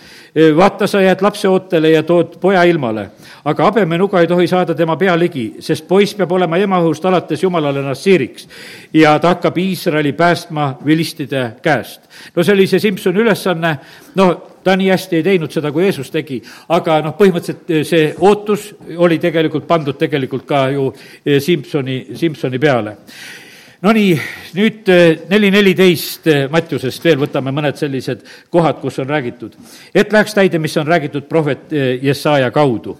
vaata, 0.57 0.87
sa 0.89 1.01
jääd 1.03 1.23
lapseootele 1.23 1.93
ja 1.93 2.03
tood 2.07 2.35
poja 2.49 2.63
ilmale. 2.65 3.09
aga 3.45 3.63
habemenuga 3.63 4.21
ei 4.21 4.27
tohi 4.27 4.47
saada 4.47 4.73
tema 4.75 4.95
pea 4.97 5.13
ligi, 5.19 5.45
sest 5.63 5.87
poiss 5.87 6.15
peab 6.17 6.31
olema 6.31 6.57
ema 6.57 6.79
õhust 6.81 7.05
alates 7.05 7.43
jumalale 7.43 7.83
nassiiriks. 7.85 8.47
ja 8.93 9.17
ta 9.19 9.35
hakkab 9.35 9.57
Iisraeli 9.57 10.13
päästma 10.13 10.77
vilistide 10.85 11.43
käest. 11.61 12.01
no 12.35 12.43
see 12.43 12.53
oli 12.53 12.67
see 12.67 12.79
Simsoni 12.79 13.21
ülesanne, 13.21 13.75
no 14.15 14.29
ta 14.63 14.75
nii 14.75 14.89
hästi 14.89 15.19
ei 15.19 15.23
teinud 15.23 15.51
seda, 15.51 15.71
kui 15.71 15.83
Jeesus 15.83 16.09
tegi, 16.11 16.41
aga 16.69 17.01
noh, 17.05 17.13
põhimõtteliselt 17.19 17.85
see 17.87 18.09
ootus 18.19 18.73
oli 18.97 19.19
tegelikult 19.19 19.67
pandud 19.67 19.97
tegelikult 19.97 20.45
ka 20.49 20.65
ju 20.73 20.89
Simsoni, 21.39 21.99
Simsoni 22.15 22.59
peale 22.59 22.97
Nonii, 23.79 24.15
nüüd 24.59 24.89
eh, 24.91 25.21
neli 25.31 25.47
neliteist 25.55 26.25
eh, 26.27 26.41
Mattiusest 26.51 27.05
veel 27.05 27.21
võtame 27.21 27.53
mõned 27.55 27.77
sellised 27.79 28.25
kohad, 28.51 28.81
kus 28.81 28.97
on 28.99 29.07
räägitud. 29.07 29.53
et 29.95 30.11
läheks 30.11 30.33
täide, 30.35 30.59
mis 30.59 30.75
on 30.77 30.87
räägitud 30.87 31.29
prohvet 31.29 31.71
eh, 31.71 32.03
Jesaja 32.03 32.51
kaudu. 32.51 32.97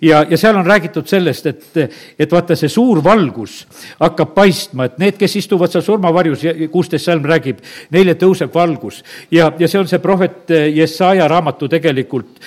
ja, 0.00 0.22
ja 0.30 0.36
seal 0.38 0.54
on 0.56 0.66
räägitud 0.66 1.08
sellest, 1.10 1.46
et, 1.46 1.96
et 2.18 2.30
vaata, 2.30 2.54
see 2.54 2.70
suur 2.70 3.02
valgus 3.02 3.64
hakkab 3.98 4.30
paistma, 4.34 4.86
et 4.86 5.00
need, 5.02 5.18
kes 5.18 5.34
istuvad 5.36 5.72
seal 5.72 5.82
surmavarjus, 5.82 6.46
kuusteist 6.70 7.10
salm 7.10 7.26
räägib, 7.26 7.58
neile 7.90 8.14
tõuseb 8.14 8.54
valgus. 8.54 9.02
ja, 9.34 9.50
ja 9.58 9.66
see 9.66 9.82
on 9.82 9.90
see 9.90 9.98
prohvet 9.98 10.54
Jesaja 10.76 11.26
raamatu 11.28 11.66
tegelikult 11.68 12.38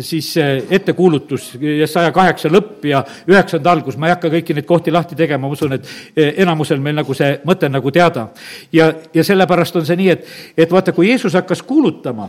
siis 0.00 0.34
ettekuulutus 0.70 1.52
ja 1.60 1.86
saja 1.86 2.12
kaheksa 2.12 2.50
lõpp 2.52 2.84
ja 2.88 3.02
üheksanda 3.28 3.72
algus, 3.72 3.96
ma 3.96 4.08
ei 4.08 4.14
hakka 4.14 4.30
kõiki 4.32 4.56
neid 4.56 4.66
kohti 4.68 4.92
lahti 4.94 5.16
tegema, 5.18 5.46
ma 5.46 5.52
usun, 5.54 5.76
et 5.78 5.88
e, 6.16 6.32
enamusel 6.44 6.80
meil 6.82 6.98
nagu 7.00 7.14
see 7.16 7.38
mõte 7.48 7.70
nagu 7.72 7.92
teada. 7.94 8.28
ja, 8.72 8.92
ja 9.14 9.24
sellepärast 9.24 9.76
on 9.76 9.86
see 9.86 9.96
nii, 10.00 10.10
et, 10.14 10.26
et 10.56 10.72
vaata, 10.72 10.92
kui 10.92 11.08
Jeesus 11.08 11.34
hakkas 11.38 11.62
kuulutama, 11.62 12.28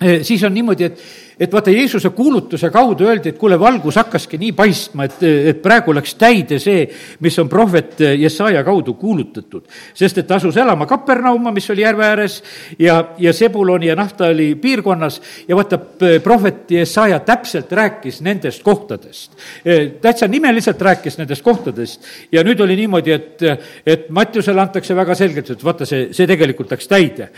e, 0.00 0.22
siis 0.22 0.44
on 0.44 0.54
niimoodi, 0.54 0.84
et 0.84 1.02
et 1.40 1.52
vaata, 1.52 1.70
Jeesuse 1.70 2.10
kuulutuse 2.10 2.70
kaudu 2.70 3.06
öeldi, 3.06 3.32
et 3.32 3.38
kuule, 3.38 3.58
valgus 3.60 3.96
hakkaski 4.00 4.38
nii 4.38 4.52
paistma, 4.58 5.06
et, 5.06 5.22
et 5.22 5.60
praegu 5.62 5.94
läks 5.94 6.14
täide 6.18 6.58
see, 6.62 6.86
mis 7.24 7.38
on 7.38 7.48
prohvet 7.48 8.00
Jesaja 8.18 8.64
kaudu 8.66 8.94
kuulutatud. 8.98 9.66
sest 9.94 10.18
et 10.18 10.30
asus 10.30 10.56
elama 10.56 10.86
Kapernauma, 10.86 11.52
mis 11.54 11.70
oli 11.70 11.82
järve 11.82 12.04
ääres, 12.06 12.42
ja, 12.78 13.14
ja 13.18 13.32
Sebuloni 13.32 13.86
ja 13.86 13.96
Nahtali 13.96 14.54
piirkonnas 14.54 15.20
ja 15.48 15.56
vaata, 15.56 15.78
prohvet 16.22 16.70
Jesaja 16.70 17.20
täpselt 17.20 17.72
rääkis 17.72 18.20
nendest 18.22 18.62
kohtadest. 18.62 19.36
täitsa 20.00 20.28
nimeliselt 20.28 20.80
rääkis 20.82 21.18
nendest 21.18 21.42
kohtadest 21.42 22.04
ja 22.32 22.42
nüüd 22.44 22.60
oli 22.60 22.76
niimoodi, 22.76 23.12
et, 23.12 23.46
et 23.86 24.10
Mattiusele 24.10 24.60
antakse 24.60 24.96
väga 24.96 25.14
selgelt, 25.14 25.50
et 25.50 25.64
vaata, 25.64 25.86
see, 25.86 26.08
see 26.12 26.26
tegelikult 26.26 26.70
läks 26.74 26.88
täide. 26.88 27.30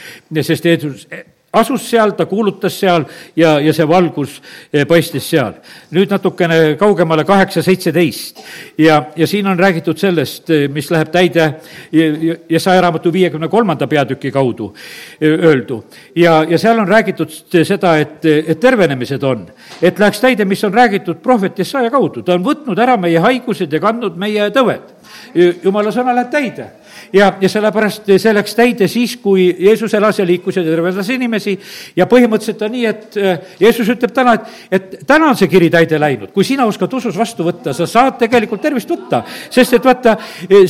sest 0.42 0.64
Jeesus 0.64 1.06
asus 1.52 1.82
seal, 1.90 2.12
ta 2.14 2.26
kuulutas 2.30 2.76
seal 2.78 3.04
ja, 3.36 3.56
ja 3.58 3.72
see 3.74 3.86
valgus 3.88 4.36
eh, 4.72 4.84
paistis 4.86 5.26
seal. 5.32 5.56
nüüd 5.90 6.12
natukene 6.12 6.76
kaugemale 6.78 7.24
kaheksa 7.26 7.62
seitseteist 7.66 8.38
ja, 8.78 9.00
ja 9.16 9.26
siin 9.26 9.48
on 9.50 9.58
räägitud 9.58 9.98
sellest, 9.98 10.50
eh, 10.50 10.68
mis 10.70 10.90
läheb 10.90 11.10
täide 11.10 11.48
Jesaja 11.90 12.80
raamatu 12.86 13.12
viiekümne 13.12 13.48
kolmanda 13.50 13.88
peatüki 13.90 14.30
kaudu 14.30 14.70
eh, 15.20 15.26
öeldu. 15.26 15.82
ja, 16.14 16.44
ja 16.48 16.58
seal 16.58 16.78
on 16.78 16.88
räägitud 16.88 17.34
seda, 17.64 17.96
et, 17.98 18.24
et 18.24 18.60
tervenemised 18.60 19.22
on, 19.26 19.48
et 19.82 19.98
läheks 19.98 20.22
täide, 20.22 20.46
mis 20.46 20.62
on 20.64 20.74
räägitud 20.74 21.18
prohvet 21.22 21.58
Jesaja 21.58 21.90
kaudu, 21.90 22.22
ta 22.22 22.38
on 22.38 22.46
võtnud 22.46 22.78
ära 22.78 22.94
meie 22.96 23.18
haigused 23.18 23.72
ja 23.72 23.82
kandnud 23.82 24.16
meie 24.16 24.52
tõved. 24.54 24.94
jumala 25.64 25.90
sõna 25.90 26.14
läheb 26.14 26.30
täide 26.30 26.70
ja, 27.12 27.32
ja 27.40 27.48
sellepärast 27.48 28.10
see 28.16 28.34
läks 28.34 28.54
täide 28.58 28.88
siis, 28.88 29.16
kui 29.22 29.48
Jeesus 29.58 29.94
elas 29.94 30.18
ja 30.18 30.26
liikus 30.26 30.56
ja 30.56 30.64
tervendas 30.64 31.08
inimesi 31.10 31.56
ja 31.96 32.06
põhimõtteliselt 32.10 32.64
on 32.66 32.74
nii, 32.74 32.86
et 32.90 33.18
äh, 33.20 33.54
Jeesus 33.60 33.88
ütleb 33.94 34.14
täna, 34.14 34.36
et, 34.38 34.50
et 34.70 34.98
täna 35.06 35.30
on 35.30 35.38
see 35.38 35.50
kiri 35.50 35.70
täide 35.72 35.98
läinud, 36.00 36.32
kui 36.34 36.46
sina 36.46 36.66
oskad 36.68 36.92
usus 36.96 37.16
vastu 37.18 37.46
võtta, 37.46 37.74
sa 37.76 37.88
saad 37.90 38.18
tegelikult 38.20 38.62
tervist 38.62 38.90
võtta. 38.90 39.22
sest 39.50 39.78
et 39.78 39.84
vaata, 39.84 40.16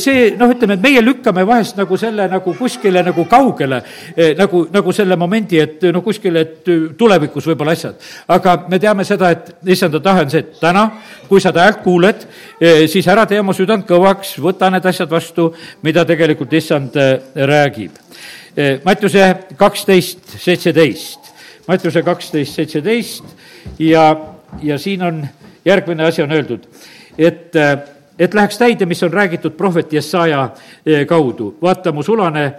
see 0.00 0.30
noh, 0.38 0.52
ütleme, 0.54 0.76
et 0.78 0.84
meie 0.84 1.02
lükkame 1.04 1.44
vahest 1.46 1.78
nagu 1.80 1.98
selle 2.00 2.28
nagu 2.30 2.54
kuskile 2.58 3.02
nagu 3.06 3.24
kaugele, 3.30 3.82
eh, 4.16 4.34
nagu, 4.38 4.66
nagu 4.72 4.92
selle 4.92 5.16
momendi, 5.16 5.60
et 5.60 5.88
noh, 5.92 6.04
kuskile, 6.04 6.40
et 6.40 6.70
tulevikus 6.98 7.46
võib-olla 7.50 7.76
asjad. 7.76 7.96
aga 8.28 8.56
me 8.68 8.78
teame 8.78 9.04
seda, 9.04 9.30
et 9.30 9.52
issanda 9.66 10.00
tahe 10.00 10.24
on 10.24 10.30
see, 10.30 10.44
et 10.44 10.60
täna, 10.60 10.86
kui 11.28 11.40
sa 11.40 11.52
ta 11.52 11.64
häält 11.66 11.82
kuuled, 11.84 12.26
eh, 12.60 12.86
siis 12.88 13.06
ära 13.08 13.26
tee 13.26 13.40
oma 13.40 13.52
südant 13.56 13.86
kõvaks, 13.86 14.36
võta 14.38 14.70
need 14.70 14.86
asjad 14.86 15.10
vastu, 15.10 15.52
mida 15.82 16.04
tegelikult 16.04 16.19
issand 16.52 16.96
äh, 16.96 17.20
räägib. 17.34 17.92
Äh, 18.56 18.80
Mattiuse 18.84 19.36
kaksteist, 19.56 20.18
seitseteist, 20.38 21.20
Mattiuse 21.68 22.02
kaksteist, 22.02 22.54
seitseteist 22.54 23.24
ja, 23.78 24.16
ja 24.62 24.78
siin 24.78 25.02
on 25.02 25.28
järgmine 25.64 26.04
asi 26.04 26.22
on 26.22 26.32
öeldud, 26.32 26.66
et, 27.18 27.56
äh, 27.56 27.78
et 28.18 28.34
läheks 28.34 28.58
täide, 28.58 28.86
mis 28.86 29.02
on 29.02 29.12
räägitud 29.12 29.56
prohvet 29.56 29.92
Jesaja 29.92 30.50
kaudu. 31.06 31.56
vaata, 31.62 31.92
mu 31.92 32.02
sulane 32.02 32.52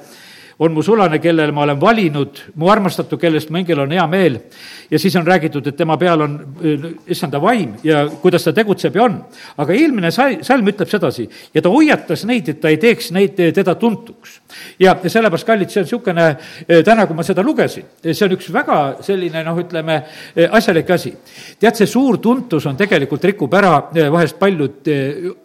on 0.62 0.72
mu 0.72 0.84
sulane, 0.86 1.18
kellele 1.20 1.52
ma 1.52 1.64
olen 1.66 1.80
valinud, 1.82 2.40
mu 2.62 2.70
armastatu, 2.70 3.18
kellest 3.18 3.50
mu 3.50 3.58
hingel 3.58 3.80
on 3.82 3.92
hea 3.96 4.04
meel. 4.08 4.38
ja 4.92 5.00
siis 5.00 5.16
on 5.16 5.26
räägitud, 5.26 5.68
et 5.68 5.76
tema 5.76 5.96
peal 5.98 6.22
on 6.22 6.34
issanda 7.08 7.40
vaim 7.42 7.78
ja 7.84 8.04
kuidas 8.22 8.44
ta 8.44 8.54
tegutseb 8.54 8.96
ja 8.96 9.04
on. 9.04 9.16
aga 9.58 9.74
eelmine 9.74 10.12
salm 10.12 10.68
ütleb 10.70 10.90
sedasi 10.90 11.30
ja 11.54 11.62
ta 11.62 11.70
hoiatas 11.74 12.26
neid, 12.30 12.50
et 12.50 12.62
ta 12.62 12.70
ei 12.70 12.78
teeks 12.78 13.10
neid, 13.12 13.40
teda 13.56 13.76
tuntuks. 13.76 14.42
ja, 14.80 14.94
sellepärast, 15.02 15.48
kallid, 15.48 15.74
see 15.74 15.82
on 15.82 15.88
niisugune, 15.88 16.28
täna, 16.86 17.08
kui 17.08 17.18
ma 17.18 17.26
seda 17.26 17.46
lugesin, 17.46 17.88
see 18.04 18.26
on 18.28 18.38
üks 18.38 18.52
väga 18.54 18.80
selline 19.02 19.42
noh, 19.48 19.58
ütleme, 19.66 19.98
asjalik 20.52 20.94
asi. 20.94 21.16
tead, 21.60 21.80
see 21.80 21.90
suur 21.90 22.22
tuntus 22.22 22.70
on 22.70 22.78
tegelikult, 22.78 23.26
rikub 23.32 23.58
ära 23.58 23.80
vahest 24.14 24.38
paljud 24.38 24.94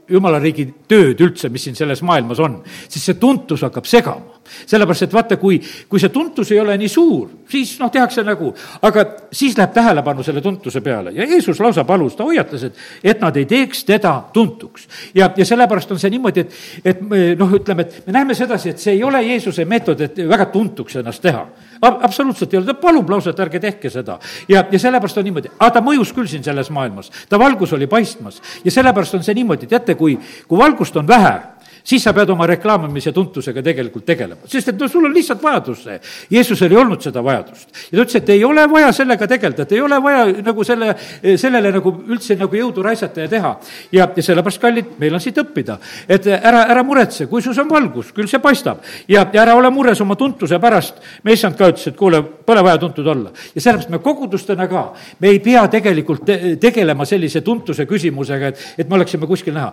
jumala 0.09 0.39
riigi 0.43 0.67
tööd 0.89 1.21
üldse, 1.25 1.51
mis 1.53 1.67
siin 1.67 1.77
selles 1.79 2.03
maailmas 2.07 2.41
on, 2.43 2.61
siis 2.89 3.05
see 3.09 3.19
tuntus 3.21 3.65
hakkab 3.67 3.89
segama. 3.89 4.37
Sellepärast, 4.67 5.07
et 5.07 5.15
vaata, 5.15 5.37
kui, 5.41 5.59
kui 5.91 6.01
see 6.01 6.13
tuntus 6.15 6.51
ei 6.55 6.61
ole 6.63 6.77
nii 6.79 6.91
suur, 6.91 7.29
siis 7.51 7.73
noh, 7.81 7.91
tehakse 7.93 8.23
nägu, 8.27 8.53
aga 8.87 9.05
siis 9.35 9.57
läheb 9.59 9.73
tähelepanu 9.75 10.23
selle 10.27 10.43
tuntuse 10.45 10.81
peale. 10.85 11.13
Ja 11.17 11.27
Jeesus 11.27 11.61
lausa 11.61 11.85
palus, 11.85 12.17
ta 12.17 12.27
hoiatas, 12.27 12.69
et, 12.69 12.79
et 13.03 13.23
nad 13.23 13.37
ei 13.37 13.47
teeks 13.51 13.85
teda 13.89 14.15
tuntuks. 14.33 14.87
ja, 15.15 15.31
ja 15.37 15.45
sellepärast 15.45 15.93
on 15.93 15.99
see 16.03 16.13
niimoodi, 16.15 16.45
et, 16.47 16.55
et 16.93 17.03
noh, 17.39 17.57
ütleme, 17.59 17.87
et 17.87 18.07
me 18.07 18.15
näeme 18.17 18.39
sedasi, 18.39 18.71
et 18.71 18.83
see 18.83 18.97
ei 18.97 19.05
ole 19.05 19.23
Jeesuse 19.27 19.65
meetod, 19.65 20.01
et 20.07 20.23
väga 20.29 20.47
tuntuks 20.55 21.01
ennast 21.03 21.23
teha. 21.23 21.47
Absoluutselt 21.83 22.55
ei 22.55 22.61
ole, 22.61 22.71
ta 22.71 22.79
palub 22.81 23.11
lausa, 23.11 23.35
et 23.35 23.41
ärge 23.43 23.61
tehke 23.61 23.91
seda. 23.91 24.19
ja, 24.49 24.65
ja 24.71 24.79
sellepärast 24.79 25.19
on 25.19 25.27
niimoodi, 25.27 25.51
aga 25.59 25.71
ta 25.75 25.85
mõjus 25.85 26.15
küll 26.15 26.31
siin 26.31 26.45
selles 26.47 26.71
maailmas, 26.71 27.11
ta 27.29 27.39
valgus 27.39 27.75
oli 27.77 27.87
paistmas. 27.91 28.41
Ja 28.65 28.71
sellepärast 28.71 29.19
on 29.19 29.27
see 29.27 29.35
niimoodi, 29.37 29.67
teate, 29.67 29.96
kui, 29.97 30.19
kui 30.49 30.59
valgust 30.59 30.97
on 30.97 31.09
vähe 31.09 31.35
siis 31.87 32.02
sa 32.02 32.12
pead 32.14 32.31
oma 32.35 32.47
reklaamimise 32.50 33.12
tuntusega 33.14 33.62
tegelikult 33.64 34.07
tegelema, 34.07 34.49
sest 34.50 34.73
et 34.73 34.81
no 34.81 34.88
sul 34.90 35.07
on 35.07 35.14
lihtsalt 35.14 35.43
vajadus 35.43 35.85
see. 35.87 35.99
Jeesusel 36.35 36.73
ei 36.75 36.81
olnud 36.81 37.02
seda 37.02 37.23
vajadust. 37.25 37.69
ja 37.90 37.99
ta 37.99 38.02
ütles, 38.02 38.16
et 38.21 38.33
ei 38.35 38.45
ole 38.45 38.64
vaja 38.71 38.93
sellega 38.97 39.28
tegeleda, 39.31 39.62
et 39.62 39.75
ei 39.76 39.81
ole 39.81 40.00
vaja 40.02 40.25
nagu 40.47 40.64
selle, 40.66 40.95
sellele 41.38 41.73
nagu 41.76 41.93
üldse 42.09 42.37
nagu 42.40 42.59
jõudu 42.59 42.83
raisata 42.83 43.26
ja 43.26 43.28
teha. 43.31 43.52
ja, 43.93 44.09
ja 44.16 44.23
sellepärast, 44.23 44.61
kallid, 44.62 44.97
meil 44.99 45.14
on 45.14 45.23
siit 45.23 45.38
õppida, 45.43 45.78
et 46.09 46.26
ära, 46.26 46.64
ära 46.75 46.83
muretse, 46.87 47.28
kui 47.31 47.43
sus 47.43 47.59
on 47.62 47.71
valgus, 47.71 48.11
küll 48.16 48.31
see 48.31 48.43
paistab. 48.43 48.83
ja, 49.09 49.26
ja 49.33 49.45
ära 49.45 49.55
ole 49.55 49.71
mures 49.71 50.00
oma 50.00 50.16
tuntuse 50.16 50.59
pärast. 50.59 51.00
me 51.23 51.37
issand 51.37 51.57
ka 51.57 51.71
ütles, 51.71 51.87
et 51.93 51.97
kuule, 51.97 52.23
pole 52.23 52.66
vaja 52.66 52.83
tuntud 52.83 53.07
olla. 53.07 53.31
ja 53.55 53.61
sellepärast 53.61 53.95
me 53.95 54.02
kogudustena 54.02 54.66
ka, 54.69 54.88
me 55.21 55.31
ei 55.31 55.38
pea 55.40 55.66
tegelikult 55.71 56.26
te 56.26 56.57
tegelema 56.61 57.07
sellise 57.07 57.40
tuntuse 57.47 57.87
küsimusega, 57.87 58.52
et, 58.52 58.69
et 58.78 58.88
me 58.88 58.99
oleksime 58.99 59.26
kuskil 59.26 59.55
näha 59.55 59.73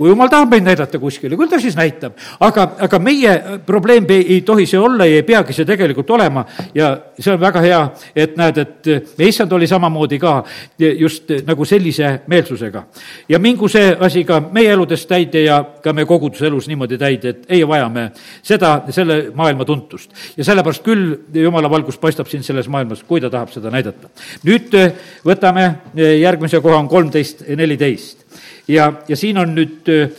kui 0.00 0.08
jumal 0.08 0.30
tahab 0.32 0.54
meid 0.54 0.64
näidata 0.64 0.96
kuskile, 0.96 1.36
küll 1.50 1.58
ta 1.58 1.62
siis 1.62 1.76
näitab. 1.76 2.16
aga, 2.40 2.66
aga 2.80 2.98
meie 2.98 3.34
probleem 3.66 4.06
ei 4.10 4.40
tohi 4.46 4.66
see 4.66 4.78
olla 4.78 5.06
ja 5.06 5.20
ei 5.20 5.22
peagi 5.26 5.52
see 5.52 5.66
tegelikult 5.66 6.10
olema 6.10 6.44
ja 6.74 6.90
see 7.18 7.32
on 7.32 7.40
väga 7.40 7.60
hea, 7.64 7.80
et 8.14 8.36
näed, 8.36 8.58
et 8.58 8.90
meie 9.18 9.28
issand 9.28 9.52
oli 9.52 9.66
samamoodi 9.66 10.18
ka 10.18 10.44
just 10.78 11.30
nagu 11.46 11.64
sellise 11.64 12.20
meelsusega. 12.26 12.84
ja 13.28 13.38
mingu 13.38 13.68
see 13.68 13.96
asi 14.00 14.24
ka 14.24 14.40
meie 14.52 14.72
eludes 14.72 15.06
täide 15.06 15.44
ja 15.44 15.62
ka 15.82 15.92
meie 15.92 16.06
koguduse 16.06 16.46
elus 16.46 16.68
niimoodi 16.68 16.98
täide, 16.98 17.28
et 17.28 17.44
ei 17.48 17.66
vaja 17.66 17.88
me 17.88 18.10
seda, 18.42 18.82
selle 18.90 19.30
maailma 19.34 19.64
tuntust. 19.64 20.10
ja 20.36 20.44
sellepärast 20.44 20.84
küll 20.84 21.16
jumala 21.34 21.70
valgus 21.70 21.98
paistab 21.98 22.28
siin 22.28 22.42
selles 22.42 22.68
maailmas, 22.68 23.02
kui 23.02 23.20
ta 23.20 23.30
tahab 23.30 23.50
seda 23.50 23.70
näidata. 23.70 24.08
nüüd 24.44 24.74
võtame 25.26 25.70
järgmise 26.20 26.60
koha, 26.60 26.78
on 26.78 26.88
kolmteist, 26.88 27.42
neliteist 27.56 28.26
ja, 28.68 28.92
ja 29.08 29.16
siin 29.16 29.38
on 29.38 29.54
nüüd 29.56 29.88
äh, 29.90 30.10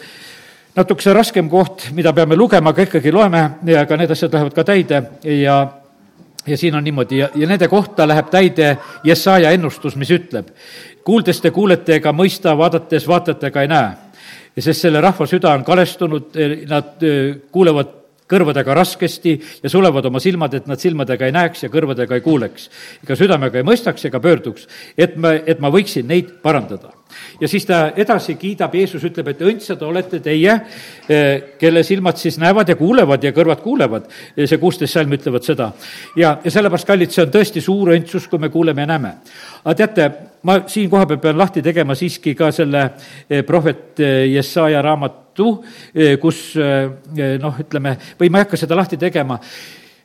natukese 0.75 1.13
raskem 1.13 1.49
koht, 1.49 1.89
mida 1.95 2.13
peame 2.15 2.35
lugema, 2.35 2.71
aga 2.71 2.85
ikkagi 2.87 3.11
loeme 3.11 3.43
ja 3.67 3.85
ka 3.87 3.97
need 3.99 4.11
asjad 4.13 4.33
lähevad 4.33 4.55
ka 4.55 4.65
täide 4.67 5.03
ja 5.23 5.57
ja 6.47 6.57
siin 6.57 6.75
on 6.75 6.83
niimoodi 6.83 7.17
ja, 7.17 7.29
ja 7.35 7.47
nende 7.47 7.67
kohta 7.69 8.07
läheb 8.07 8.31
täide 8.33 8.77
Jesaja 9.03 9.51
ennustus, 9.53 9.95
mis 9.95 10.09
ütleb, 10.11 10.47
kuuldes 11.05 11.41
te 11.41 11.51
kuulete 11.53 11.99
ega 11.99 12.13
mõista, 12.15 12.55
vaadates 12.57 13.05
vaatate 13.07 13.51
ega 13.51 13.61
ei 13.61 13.69
näe. 13.69 13.91
sest 14.57 14.81
selle 14.81 15.01
rahva 15.01 15.27
süda 15.27 15.53
on 15.53 15.63
kalestunud, 15.63 16.37
nad 16.69 17.03
äh, 17.03 17.35
kuulevad 17.51 17.97
kõrvadega 18.31 18.73
raskesti 18.73 19.35
ja 19.63 19.69
sulevad 19.69 20.05
oma 20.07 20.19
silmad, 20.19 20.53
et 20.53 20.67
nad 20.67 20.79
silmadega 20.79 21.27
ei 21.27 21.35
näeks 21.35 21.63
ja 21.63 21.69
kõrvadega 21.69 22.15
ei 22.15 22.21
kuuleks. 22.21 22.69
ega 23.03 23.15
südamega 23.15 23.57
ei 23.57 23.67
mõistaks 23.67 24.07
ega 24.07 24.19
pöörduks, 24.19 24.67
et 24.97 25.15
ma, 25.17 25.35
et 25.35 25.59
ma 25.59 25.69
võiksin 25.69 26.07
neid 26.07 26.39
parandada 26.41 26.95
ja 27.41 27.47
siis 27.47 27.65
ta 27.65 27.81
edasi 27.95 28.35
kiidab, 28.39 28.75
Jeesus 28.75 29.03
ütleb, 29.07 29.31
et 29.31 29.41
õndsad 29.45 29.81
olete 29.85 30.19
teie, 30.23 30.53
eh, 31.09 31.55
kelle 31.59 31.83
silmad 31.83 32.19
siis 32.21 32.37
näevad 32.41 32.69
ja 32.69 32.75
kuulevad 32.75 33.23
ja 33.23 33.31
kõrvad 33.31 33.61
kuulevad. 33.63 34.07
see 34.45 34.57
kuusteist 34.57 34.93
salm 34.93 35.13
ütlevad 35.13 35.43
seda. 35.43 35.71
ja, 36.15 36.37
ja 36.43 36.51
sellepärast, 36.51 36.87
kallid, 36.87 37.11
see 37.11 37.25
on 37.25 37.31
tõesti 37.31 37.61
suur 37.61 37.93
õndsus, 37.95 38.27
kui 38.29 38.39
me 38.39 38.49
kuuleme 38.49 38.81
ja 38.81 38.87
näeme. 38.87 39.13
aga 39.65 39.75
teate, 39.75 40.11
ma 40.43 40.61
siin 40.67 40.89
kohapeal 40.89 41.19
pean 41.19 41.37
lahti 41.37 41.61
tegema 41.61 41.95
siiski 41.95 42.35
ka 42.35 42.51
selle 42.51 42.89
eh, 43.29 43.43
prohvet 43.43 43.99
eh, 43.99 44.25
Jesaja 44.35 44.81
raamatu, 44.81 45.63
kus 46.21 46.55
noh, 47.39 47.59
ütleme, 47.59 47.95
või 48.19 48.29
ma 48.29 48.41
ei 48.41 48.43
hakka 48.43 48.57
seda 48.59 48.75
lahti 48.75 48.97
tegema 48.99 49.39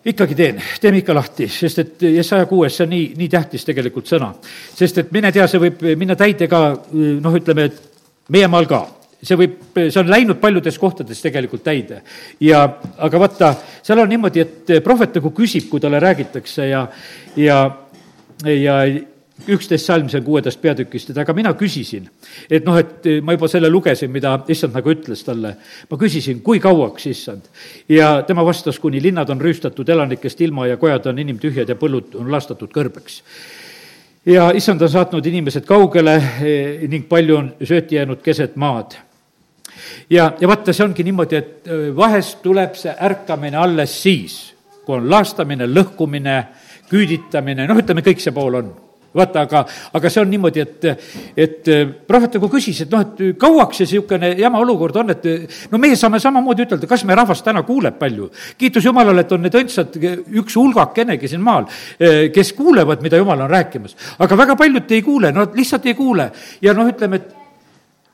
ikkagi 0.07 0.37
teen, 0.39 0.61
teeme 0.81 1.01
ikka 1.03 1.15
lahti, 1.17 1.49
sest 1.51 1.83
et 1.83 2.05
saja 2.27 2.47
kuues, 2.47 2.75
see 2.77 2.85
on 2.87 2.93
nii, 2.95 3.07
nii 3.19 3.31
tähtis 3.33 3.67
tegelikult 3.67 4.07
sõna. 4.11 4.33
sest 4.75 5.03
et 5.03 5.11
mine 5.13 5.33
tea, 5.35 5.47
see 5.51 5.63
võib 5.63 5.83
minna 5.99 6.17
täide 6.19 6.49
ka 6.51 6.63
noh, 6.93 7.41
ütleme, 7.41 7.71
et 7.71 8.31
meie 8.31 8.49
maal 8.51 8.69
ka 8.71 8.85
see 9.27 9.39
võib, 9.39 9.57
see 9.75 9.99
on 10.01 10.11
läinud 10.11 10.39
paljudes 10.41 10.79
kohtades 10.79 11.21
tegelikult 11.25 11.65
täide. 11.65 12.03
ja, 12.41 12.63
aga 12.99 13.21
vaata, 13.21 13.53
seal 13.83 14.03
on 14.03 14.09
niimoodi, 14.13 14.45
et 14.45 14.73
prohvet 14.85 15.19
nagu 15.19 15.33
küsib, 15.35 15.69
kui 15.71 15.83
talle 15.83 16.01
räägitakse 16.03 16.69
ja, 16.69 16.87
ja, 17.37 17.61
ja 18.45 18.79
üksteist 19.45 19.87
salm, 19.87 20.09
see 20.09 20.19
on 20.21 20.25
kuuendast 20.25 20.61
peatükist, 20.63 21.11
et 21.13 21.19
aga 21.21 21.35
mina 21.37 21.53
küsisin, 21.59 22.07
et 22.51 22.65
noh, 22.67 22.79
et 22.81 23.05
ma 23.23 23.37
juba 23.37 23.49
selle 23.51 23.69
lugesin, 23.71 24.11
mida 24.13 24.33
issand 24.53 24.75
nagu 24.75 24.91
ütles 24.91 25.23
talle. 25.27 25.53
ma 25.91 25.99
küsisin, 26.01 26.41
kui 26.43 26.61
kauaks, 26.61 27.07
issand? 27.07 27.51
ja 27.89 28.23
tema 28.27 28.45
vastas, 28.47 28.79
kuni 28.81 29.03
linnad 29.03 29.31
on 29.31 29.41
rüüstatud 29.41 29.89
elanikest 29.89 30.41
ilma 30.41 30.67
ja 30.67 30.77
kojad 30.81 31.07
on 31.13 31.19
inimtühjad 31.19 31.69
ja 31.69 31.77
põllud 31.77 32.17
on 32.17 32.33
laastatud 32.33 32.73
kõrbeks. 32.73 33.21
ja 34.27 34.51
issand 34.57 34.83
on 34.83 34.91
saatnud 34.91 35.27
inimesed 35.27 35.69
kaugele 35.69 36.17
eh, 36.17 36.89
ning 36.89 37.05
palju 37.09 37.37
on 37.37 37.53
sööti 37.63 38.01
jäänud 38.01 38.25
keset 38.25 38.57
maad 38.57 38.97
ja, 40.11 40.33
ja 40.41 40.49
vaata, 40.49 40.73
see 40.73 40.87
ongi 40.89 41.05
niimoodi, 41.05 41.37
et 41.37 41.69
eh, 41.69 41.91
vahest 41.97 42.41
tuleb 42.43 42.75
see 42.75 42.97
ärkamine 42.97 43.61
alles 43.61 44.01
siis, 44.03 44.41
kui 44.87 44.97
on 44.97 45.11
laastamine, 45.11 45.69
lõhkumine, 45.69 46.41
küüditamine, 46.89 47.69
noh, 47.69 47.85
ütleme, 47.85 48.01
kõik 48.07 48.25
see 48.25 48.33
pool 48.33 48.63
on 48.63 48.75
vaata, 49.17 49.45
aga, 49.47 49.63
aga 49.97 50.13
see 50.13 50.23
on 50.23 50.31
niimoodi, 50.33 50.65
et, 50.65 50.87
et 51.47 51.71
prohvet 52.09 52.37
nagu 52.39 52.51
küsis, 52.53 52.83
et 52.85 52.93
noh, 52.93 53.05
et 53.05 53.39
kauaks 53.41 53.81
see 53.83 53.89
niisugune 53.89 54.33
jama 54.41 54.61
olukord 54.65 55.01
on, 55.03 55.15
et 55.15 55.27
no 55.73 55.81
meie 55.83 55.97
saame 55.99 56.21
samamoodi 56.23 56.67
ütelda, 56.67 56.91
kas 56.91 57.07
me 57.09 57.17
rahvast 57.19 57.45
täna 57.47 57.63
kuuleb 57.67 57.99
palju. 58.01 58.31
kiitus 58.59 58.85
Jumalale, 58.85 59.25
et 59.25 59.33
on 59.33 59.43
need 59.47 59.57
õndsad, 59.63 59.97
üks 60.43 60.59
hulgakenegi 60.59 61.31
siin 61.31 61.45
maal, 61.45 61.69
kes 62.35 62.53
kuulevad, 62.57 63.03
mida 63.05 63.21
Jumal 63.21 63.47
on 63.47 63.51
rääkimas. 63.51 63.97
aga 64.19 64.39
väga 64.45 64.57
paljud 64.57 64.93
ei 64.93 65.03
kuule, 65.03 65.33
no 65.33 65.49
lihtsalt 65.55 65.87
ei 65.87 65.95
kuule 65.95 66.31
ja 66.63 66.75
noh, 66.77 66.89
ütleme, 66.93 67.23
et 67.23 67.46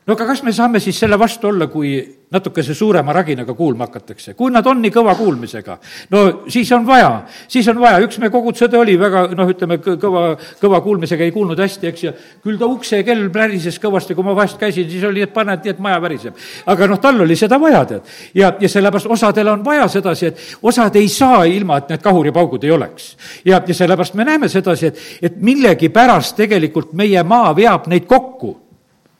no 0.07 0.13
aga 0.13 0.27
kas 0.27 0.43
me 0.43 0.53
saame 0.53 0.81
siis 0.83 0.99
selle 0.99 1.17
vastu 1.19 1.47
olla, 1.47 1.67
kui 1.71 1.95
natukese 2.33 2.73
suurema 2.73 3.13
raginaga 3.13 3.53
kuulma 3.53 3.85
hakatakse, 3.87 4.33
kui 4.37 4.51
nad 4.51 4.65
on 4.67 4.81
nii 4.81 4.91
kõva 4.93 5.13
kuulmisega? 5.17 5.77
no 6.13 6.23
siis 6.51 6.71
on 6.75 6.85
vaja, 6.87 7.11
siis 7.47 7.67
on 7.71 7.79
vaja, 7.81 8.01
üks 8.05 8.17
meie 8.21 8.33
kogudusõde 8.33 8.79
oli 8.79 8.95
väga 8.99 9.25
noh, 9.37 9.51
ütleme 9.53 9.77
kõva, 9.83 10.23
kõva 10.61 10.81
kuulmisega, 10.85 11.27
ei 11.27 11.35
kuulnud 11.35 11.59
hästi, 11.61 11.91
eks, 11.91 12.05
ja 12.07 12.13
küll 12.43 12.57
ta 12.61 12.69
uksekell 12.69 13.29
plärises 13.33 13.77
kõvasti, 13.83 14.17
kui 14.17 14.25
ma 14.25 14.35
vahest 14.37 14.57
käisin, 14.61 14.89
siis 14.89 15.05
oli, 15.07 15.23
et 15.25 15.33
paned 15.35 15.63
nii, 15.63 15.75
et 15.75 15.83
maja 15.83 16.01
väriseb. 16.03 16.41
aga 16.73 16.89
noh, 16.89 17.01
tal 17.03 17.21
oli 17.23 17.37
seda 17.39 17.59
vaja, 17.61 17.85
tead. 17.93 18.11
ja, 18.39 18.53
ja 18.59 18.71
sellepärast 18.75 19.13
osadel 19.17 19.53
on 19.53 19.63
vaja 19.65 19.87
sedasi, 19.91 20.33
et 20.33 20.43
osad 20.61 20.97
ei 20.99 21.07
saa 21.13 21.43
ilma, 21.49 21.79
et 21.79 21.93
need 21.93 22.03
kahuripaugud 22.03 22.65
ei 22.65 22.73
oleks. 22.73 23.13
ja, 23.45 23.61
ja 23.61 23.77
sellepärast 23.83 24.17
me 24.17 24.27
näeme 24.27 24.49
sedasi, 24.49 24.89
et, 24.89 25.07
et 25.29 25.39
millegipärast 25.41 26.35
tegelikult 26.39 26.97
meie 26.97 27.23
maa 27.23 27.53
veab 27.55 27.87
neid 27.91 28.09
kokku 28.09 28.62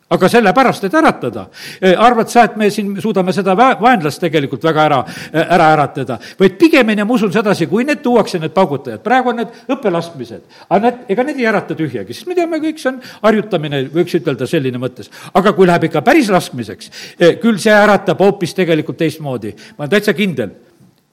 aga 0.09 0.29
sellepärast, 0.29 0.83
et 0.87 0.95
äratada. 0.97 1.45
Arvad 1.97 2.29
sa, 2.31 2.43
et 2.47 2.57
me 2.59 2.69
siin 2.73 2.91
suudame 3.01 3.33
seda 3.35 3.55
vaenlast 3.57 4.21
tegelikult 4.21 4.63
väga 4.65 4.85
ära, 4.85 4.99
e, 5.31 5.39
ära 5.41 5.69
äratada, 5.75 6.19
vaid 6.39 6.57
pigemini 6.59 7.05
ma 7.05 7.15
usun 7.15 7.31
sedasi, 7.33 7.67
kui 7.71 7.85
need 7.87 8.03
tuuakse, 8.03 8.39
need 8.41 8.53
paugutajad, 8.55 9.01
praegu 9.05 9.31
on 9.31 9.41
need 9.41 9.55
õppelaskmised, 9.73 10.43
aga 10.67 10.81
need, 10.85 10.99
ega 11.15 11.27
need 11.27 11.39
ei 11.41 11.47
ärata 11.49 11.77
tühjagi, 11.79 12.13
sest 12.13 12.29
me 12.29 12.37
teame 12.37 12.59
kõik, 12.63 12.81
see 12.81 12.91
on 12.91 12.99
harjutamine, 13.23 13.85
võiks 13.93 14.19
ütelda 14.19 14.49
selline 14.49 14.81
mõttes. 14.81 15.09
aga 15.33 15.55
kui 15.55 15.67
läheb 15.67 15.89
ikka 15.89 16.03
päris 16.05 16.29
laskmiseks, 16.33 16.91
küll 17.41 17.57
see 17.61 17.73
äratab 17.73 18.21
hoopis 18.21 18.53
tegelikult 18.53 18.99
teistmoodi, 19.01 19.55
ma 19.77 19.85
olen 19.85 19.95
täitsa 19.95 20.13
kindel, 20.17 20.53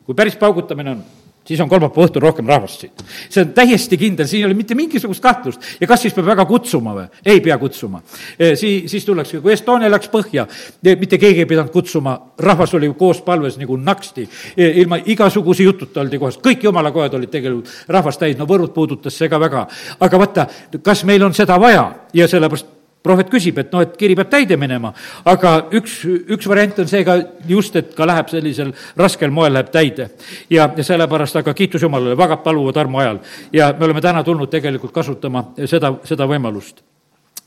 kui 0.04 0.18
päris 0.18 0.36
paugutamine 0.36 0.96
on 0.96 1.02
siis 1.44 1.60
on 1.60 1.68
kolmapäeva 1.68 2.06
õhtul 2.06 2.22
rohkem 2.22 2.48
rahvast 2.48 2.84
siin. 2.84 2.92
see 3.28 3.42
on 3.44 3.52
täiesti 3.56 3.98
kindel, 4.00 4.28
siin 4.30 4.42
ei 4.42 4.48
ole 4.48 4.54
mitte 4.58 4.74
mingisugust 4.78 5.22
kahtlust 5.22 5.80
ja 5.80 5.88
kas 5.90 6.04
siis 6.04 6.14
peab 6.14 6.28
väga 6.30 6.46
kutsuma 6.48 6.94
või? 6.96 7.06
ei 7.24 7.40
pea 7.44 7.58
kutsuma. 7.58 8.02
E, 8.38 8.54
Sii-, 8.56 8.88
siis 8.88 9.04
tullakse, 9.04 9.40
kui 9.40 9.52
Estonia 9.52 9.90
läks 9.90 10.10
põhja, 10.12 10.46
e, 10.84 10.96
mitte 11.00 11.18
keegi 11.18 11.44
ei 11.44 11.50
pidanud 11.50 11.72
kutsuma, 11.74 12.16
rahvas 12.38 12.74
oli 12.78 12.90
koos 12.98 13.22
palves 13.26 13.58
nagu 13.60 13.76
naksti, 13.76 14.26
e, 14.56 14.72
ilma 14.82 15.00
igasuguse 15.04 15.66
jututa 15.66 16.04
oldi 16.04 16.18
kohas, 16.20 16.40
kõik 16.42 16.66
jumalakojad 16.68 17.16
olid 17.18 17.32
tegelikult 17.32 17.88
rahvast 17.88 18.20
täis, 18.20 18.36
no 18.38 18.48
Võrut 18.50 18.74
puudutas 18.74 19.16
see 19.16 19.28
ka 19.28 19.40
väga. 19.40 19.66
aga 20.00 20.18
vaata, 20.18 20.46
kas 20.82 21.04
meil 21.04 21.22
on 21.22 21.34
seda 21.34 21.60
vaja 21.60 21.86
ja 22.14 22.28
sellepärast 22.28 22.79
prohvet 23.02 23.30
küsib, 23.32 23.58
et 23.60 23.72
noh, 23.72 23.82
et 23.84 23.94
kiri 23.96 24.14
peab 24.18 24.28
täide 24.32 24.58
minema, 24.60 24.92
aga 25.28 25.54
üks, 25.76 26.02
üks 26.04 26.48
variant 26.50 26.82
on 26.82 26.90
see 26.90 27.00
ka 27.06 27.16
just, 27.48 27.76
et 27.80 27.94
ka 27.96 28.06
läheb 28.08 28.28
sellisel 28.32 28.74
raskel 29.00 29.32
moel, 29.32 29.54
läheb 29.56 29.70
täide. 29.72 30.10
ja, 30.50 30.68
ja 30.76 30.84
sellepärast, 30.84 31.40
aga 31.40 31.54
kiitus 31.56 31.82
Jumalale, 31.82 32.16
väga 32.18 32.40
paluvad 32.44 32.76
armu 32.76 33.00
ajal. 33.00 33.20
Ja 33.52 33.72
me 33.78 33.88
oleme 33.88 34.04
täna 34.04 34.24
tulnud 34.24 34.50
tegelikult 34.52 34.92
kasutama 34.92 35.50
seda, 35.64 35.94
seda 36.04 36.28
võimalust. 36.28 36.84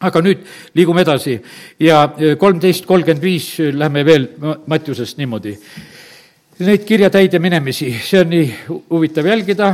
Aga 0.03 0.19
nüüd 0.25 0.41
liigume 0.75 1.03
edasi. 1.05 1.37
Ja 1.79 2.01
kolmteist 2.39 2.85
kolmkümmend 2.89 3.23
viis 3.23 3.53
lähme 3.71 4.03
veel 4.05 4.27
Mattiusest 4.67 5.17
niimoodi. 5.21 5.53
Neid 6.63 6.83
kirjatäide 6.85 7.39
minemisi, 7.41 7.91
see 8.03 8.19
on 8.21 8.29
nii 8.29 8.49
huvitav 8.89 9.25
jälgida, 9.29 9.71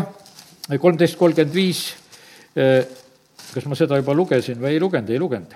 kolmteist 0.79 1.17
kolmkümmend 1.19 1.55
viis 1.55 1.87
kas 3.53 3.65
ma 3.65 3.77
seda 3.77 3.97
juba 3.99 4.13
lugesin 4.13 4.59
või 4.59 4.75
ei 4.75 4.79
lugenud, 4.81 5.09
ei 5.09 5.19
lugenud. 5.19 5.55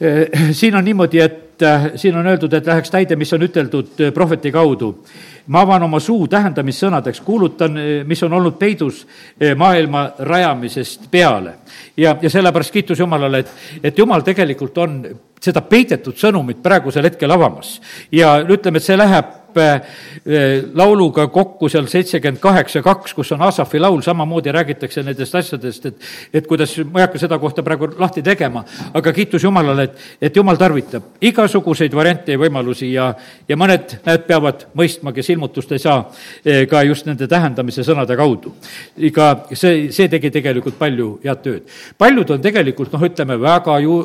Eh, 0.00 0.52
siin 0.58 0.74
on 0.76 0.84
niimoodi, 0.84 1.20
et 1.20 1.62
eh, 1.62 1.84
siin 1.96 2.16
on 2.18 2.26
öeldud, 2.26 2.52
et 2.52 2.66
läheks 2.66 2.90
täide, 2.90 3.16
mis 3.16 3.32
on 3.32 3.44
üteldud 3.46 4.00
eh, 4.00 4.10
prohveti 4.14 4.52
kaudu. 4.52 4.96
ma 5.46 5.60
avan 5.60 5.82
oma 5.84 5.98
suu 6.00 6.24
tähendamissõnadeks, 6.28 7.20
kuulutan, 7.20 7.74
mis 8.08 8.22
on 8.22 8.32
olnud 8.32 8.54
peidus 8.56 9.02
maailma 9.56 10.06
rajamisest 10.18 11.10
peale. 11.10 11.54
ja, 11.96 12.16
ja 12.22 12.30
sellepärast 12.30 12.72
kiitus 12.72 12.98
Jumalale, 12.98 13.38
et, 13.38 13.50
et 13.82 13.98
Jumal 13.98 14.22
tegelikult 14.22 14.78
on 14.78 15.02
seda 15.40 15.60
peidetud 15.60 16.16
sõnumit 16.16 16.62
praegusel 16.62 17.04
hetkel 17.04 17.30
avamas. 17.30 17.80
ja 18.12 18.38
ütleme, 18.40 18.80
et 18.80 18.88
see 18.88 18.96
läheb 18.96 19.43
lauluga 20.74 21.26
kokku 21.32 21.68
seal 21.68 21.86
seitsekümmend 21.90 22.40
kaheksa 22.42 22.82
kaks, 22.82 23.14
kus 23.14 23.32
on 23.32 23.42
Asafi 23.42 23.80
laul, 23.80 24.00
samamoodi 24.02 24.52
räägitakse 24.52 25.02
nendest 25.02 25.34
asjadest, 25.34 25.86
et 25.86 25.94
et 26.34 26.46
kuidas, 26.46 26.76
ma 26.90 27.00
ei 27.00 27.06
hakka 27.06 27.20
seda 27.22 27.38
kohta 27.38 27.62
praegu 27.62 27.88
lahti 27.98 28.22
tegema, 28.22 28.64
aga 28.94 29.12
kiitus 29.12 29.44
Jumalale, 29.44 29.88
et, 29.88 29.98
et 30.28 30.36
Jumal 30.36 30.58
tarvitab 30.60 31.24
igasuguseid 31.24 31.94
variante 31.94 32.34
ja 32.34 32.40
võimalusi 32.40 32.90
ja, 32.92 33.10
ja 33.48 33.58
mõned, 33.60 33.96
näed, 34.06 34.26
peavad 34.28 34.66
mõistma, 34.76 35.14
kes 35.14 35.30
ilmutust 35.34 35.74
ei 35.74 35.82
saa, 35.82 36.00
eh, 36.44 36.64
ka 36.70 36.82
just 36.88 37.08
nende 37.08 37.28
tähendamise 37.30 37.84
sõnade 37.86 38.16
kaudu. 38.18 38.54
ega 38.98 39.30
see, 39.52 39.90
see 39.92 40.08
tegi 40.08 40.30
tegelikult 40.30 40.78
palju 40.78 41.18
head 41.24 41.42
tööd. 41.44 41.68
paljud 41.98 42.30
on 42.30 42.42
tegelikult 42.42 42.92
noh, 42.92 43.06
ütleme 43.10 43.38
väga 43.40 43.78
ju 43.84 44.00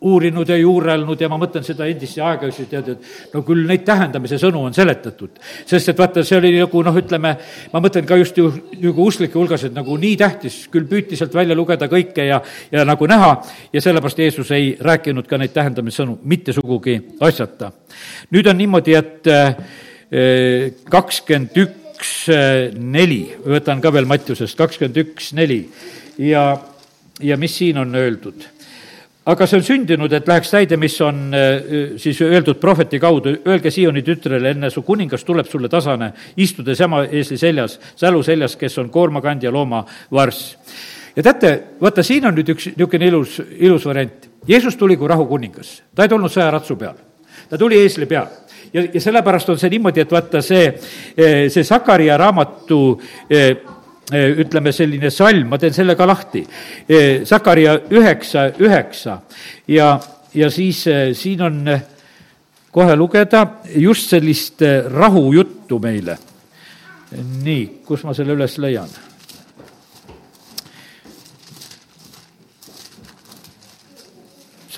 uurinud 0.00 0.48
ja 0.48 0.56
juurelnud 0.56 1.20
ja 1.20 1.28
ma 1.30 1.38
mõtlen 1.40 1.64
seda 1.66 1.86
endisse 1.90 2.22
aega, 2.22 2.48
siis 2.54 2.68
tead, 2.70 2.90
et 2.92 3.32
no 3.34 3.42
küll 3.46 3.64
neid 3.66 3.82
tähendamise 3.86 4.38
sõnu 4.38 4.60
on 4.68 4.74
seletatud. 4.74 5.40
sest 5.66 5.90
et 5.90 5.98
vaata, 5.98 6.22
see 6.24 6.38
oli 6.38 6.52
nagu 6.54 6.82
noh, 6.86 6.98
ütleme, 7.00 7.32
ma 7.72 7.80
mõtlen 7.82 8.06
ka 8.06 8.18
just 8.20 8.38
ju 8.38 8.46
nagu 8.78 9.06
usklike 9.10 9.34
hulgas, 9.34 9.64
et 9.66 9.74
nagu 9.74 9.96
nii 9.98 10.16
tähtis, 10.20 10.60
küll 10.70 10.86
püüti 10.86 11.18
sealt 11.18 11.34
välja 11.34 11.56
lugeda 11.58 11.88
kõike 11.90 12.28
ja, 12.28 12.38
ja 12.70 12.84
nagu 12.86 13.06
näha. 13.10 13.32
Ja 13.72 13.82
sellepärast 13.82 14.22
Jeesus 14.22 14.52
ei 14.54 14.76
rääkinud 14.80 15.26
ka 15.26 15.38
neid 15.38 15.54
tähendamissõnu 15.56 16.20
mitte 16.22 16.54
sugugi 16.54 16.98
asjata. 17.20 17.72
nüüd 18.30 18.46
on 18.46 18.58
niimoodi, 18.58 18.94
et 18.94 19.26
eh, 19.26 20.70
kakskümmend 20.90 21.58
üks 21.58 22.12
eh, 22.30 22.70
neli, 22.74 23.24
võtan 23.46 23.82
ka 23.82 23.92
veel 23.92 24.06
Mattiusest, 24.06 24.56
kakskümmend 24.58 25.02
üks 25.02 25.32
neli. 25.34 25.64
Ja, 26.22 26.52
ja 27.22 27.36
mis 27.36 27.58
siin 27.58 27.78
on 27.82 27.94
öeldud 27.98 28.46
aga 29.28 29.46
see 29.46 29.58
on 29.58 29.64
sündinud, 29.66 30.12
et 30.16 30.28
läheks 30.28 30.52
täide, 30.54 30.78
mis 30.80 30.94
on 31.04 31.34
äh, 31.36 31.96
siis 32.00 32.20
öeldud 32.24 32.60
prohveti 32.60 33.00
kaudu, 33.02 33.34
öelge 33.48 33.70
Sioni 33.74 34.02
tütrele, 34.06 34.54
enne 34.54 34.70
su 34.72 34.82
kuningas 34.86 35.24
tuleb 35.28 35.48
sulle 35.50 35.68
tasane, 35.68 36.12
istudes 36.40 36.80
ema 36.84 37.04
eesli 37.04 37.36
seljas, 37.40 37.78
sälu 37.98 38.22
seljas, 38.24 38.56
kes 38.56 38.78
on 38.80 38.90
koormakandja 38.94 39.52
loomavarss. 39.52 40.56
ja 41.16 41.22
teate, 41.22 41.52
vaata, 41.80 42.02
siin 42.02 42.26
on 42.30 42.38
nüüd 42.38 42.54
üks 42.54 42.70
niisugune 42.72 43.12
ilus, 43.12 43.40
ilus 43.58 43.84
variant. 43.88 44.28
Jeesus 44.48 44.76
tuli 44.80 44.96
kui 44.96 45.08
rahukuningas, 45.08 45.72
ta 45.94 46.06
ei 46.06 46.12
tulnud 46.12 46.32
sõjaratsu 46.32 46.78
peal, 46.80 46.96
ta 47.50 47.58
tuli 47.58 47.82
eesli 47.82 48.06
peal 48.08 48.30
ja, 48.72 48.84
ja 48.94 49.00
sellepärast 49.00 49.50
on 49.52 49.58
see 49.60 49.70
niimoodi, 49.74 50.04
et 50.04 50.12
vaata 50.12 50.40
see, 50.44 50.70
see 51.52 51.64
Sakaria 51.64 52.16
raamatu 52.16 52.78
Eh, 53.28 53.56
ütleme, 54.12 54.72
selline 54.72 55.10
salm, 55.12 55.48
ma 55.50 55.58
teen 55.60 55.74
selle 55.76 55.96
ka 55.96 56.06
lahti. 56.08 56.44
Eh, 56.88 57.24
Sakaria 57.28 57.76
üheksa, 57.90 58.48
üheksa 58.60 59.20
ja, 59.68 59.98
ja 60.34 60.50
siis 60.50 60.86
eh, 60.86 61.10
siin 61.14 61.42
on 61.44 61.60
kohe 62.72 62.96
lugeda 62.96 63.44
just 63.76 64.10
sellist 64.10 64.64
rahujuttu 64.92 65.78
meile. 65.82 66.18
nii, 67.44 67.84
kus 67.86 68.02
ma 68.04 68.12
selle 68.14 68.34
üles 68.36 68.58
leian? 68.60 68.88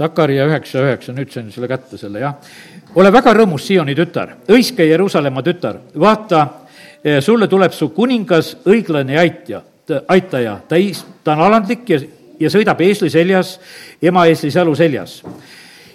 Sakaria 0.01 0.47
üheksa, 0.49 0.81
üheksa, 0.81 1.13
nüüd 1.13 1.33
sain 1.35 1.51
selle 1.53 1.69
kätte, 1.69 1.99
selle 2.01 2.23
jah. 2.23 2.35
ole 2.95 3.11
väga 3.13 3.35
rõõmus, 3.37 3.67
Sioni 3.67 3.95
tütar, 3.99 4.37
õiske 4.49 4.87
Jeruusalemma 4.87 5.43
tütar, 5.45 5.83
vaata, 5.95 6.47
sulle 7.21 7.49
tuleb 7.49 7.73
su 7.73 7.89
kuningas, 7.97 8.57
õiglane 8.69 9.19
aitja, 9.19 9.63
aitaja, 10.09 10.59
ta 10.69 10.77
is-, 10.77 11.05
ta 11.25 11.33
on 11.33 11.47
alandlik 11.49 11.89
ja, 11.89 12.01
ja 12.41 12.51
sõidab 12.53 12.81
eesli 12.85 13.11
seljas, 13.11 13.55
ema 14.03 14.27
eesli 14.29 14.51
sälu 14.51 14.75
seljas. 14.77 15.23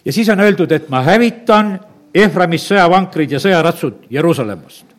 ja 0.05 0.13
siis 0.13 0.29
on 0.29 0.39
öeldud, 0.39 0.71
et 0.71 0.89
ma 0.89 1.03
hävitan 1.05 1.77
Efraimist 2.15 2.71
sõjavankrid 2.71 3.31
ja 3.35 3.39
sõjaratsud 3.43 4.05
Jeruusalemmast 4.09 4.94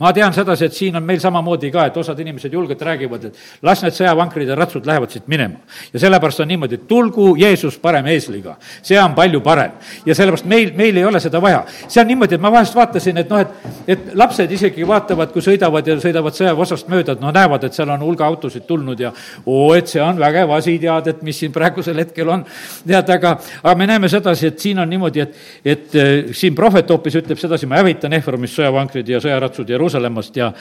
ma 0.00 0.12
tean 0.12 0.32
sedasi, 0.34 0.64
et 0.66 0.74
siin 0.74 0.96
on 0.96 1.04
meil 1.04 1.20
samamoodi 1.20 1.70
ka, 1.70 1.86
et 1.86 1.96
osad 1.96 2.18
inimesed 2.18 2.52
julgelt 2.52 2.80
räägivad, 2.82 3.24
et 3.28 3.62
las 3.62 3.82
need 3.84 3.94
sõjavankrid 3.96 4.48
ja 4.48 4.56
ratsud 4.58 4.86
lähevad 4.86 5.10
siit 5.10 5.28
minema. 5.28 5.60
ja 5.92 6.00
sellepärast 6.00 6.40
on 6.40 6.48
niimoodi, 6.48 6.74
et 6.74 6.86
tulgu 6.88 7.36
Jeesus 7.36 7.78
parem 7.78 8.06
eesliga, 8.06 8.56
see 8.82 8.98
on 9.00 9.14
palju 9.14 9.40
parem. 9.40 9.72
ja 10.06 10.14
sellepärast 10.14 10.44
meil, 10.44 10.72
meil 10.76 10.96
ei 10.96 11.04
ole 11.04 11.20
seda 11.20 11.40
vaja. 11.42 11.64
see 11.88 12.00
on 12.00 12.06
niimoodi, 12.06 12.34
et 12.34 12.40
ma 12.40 12.50
vahest 12.52 12.74
vaatasin, 12.74 13.18
et 13.18 13.30
noh, 13.30 13.40
et, 13.40 13.68
et 13.86 14.08
lapsed 14.14 14.52
isegi 14.52 14.86
vaatavad, 14.88 15.32
kui 15.32 15.42
sõidavad 15.44 15.86
ja 15.86 15.96
sõidavad 16.00 16.36
sõjaväeosast 16.36 16.88
mööda, 16.88 17.16
et 17.16 17.22
noh, 17.22 17.32
näevad, 17.34 17.64
et 17.64 17.76
seal 17.76 17.90
on 17.94 18.02
hulga 18.02 18.26
autosid 18.26 18.66
tulnud 18.66 19.00
ja 19.00 19.12
oo, 19.46 19.74
et 19.74 19.88
see 19.92 20.02
on 20.02 20.18
vägev 20.18 20.50
asi, 20.56 20.78
tead, 20.82 21.12
et 21.12 21.22
mis 21.22 21.38
siin 21.38 21.52
praegusel 21.52 21.98
hetkel 22.02 22.28
on. 22.28 22.44
tead, 22.86 23.14
aga, 23.16 23.36
aga 23.62 23.76
me 23.78 23.86
näeme 23.86 24.08
sedasi, 24.08 24.50
et 24.50 24.58
siin 24.58 24.82
on 24.82 24.90
niimoodi, 24.90 25.20
et, 25.20 25.38
et 25.64 25.96
äh, 25.96 26.12
siin 26.34 26.54
prohvet 26.58 26.90
hoopis 26.90 27.20
ütleb 27.22 27.38
sedasi, 27.38 27.70
ma 27.70 27.78
hävitan 27.82 28.12
Efraimist 28.18 28.58
sõjavankrid 28.58 29.08
ja 29.08 29.20
sõjaratsud 29.22 29.70
Jeruusalemmas, 29.70 29.91
Jeruusalemmast 29.92 30.36
ja 30.36 30.52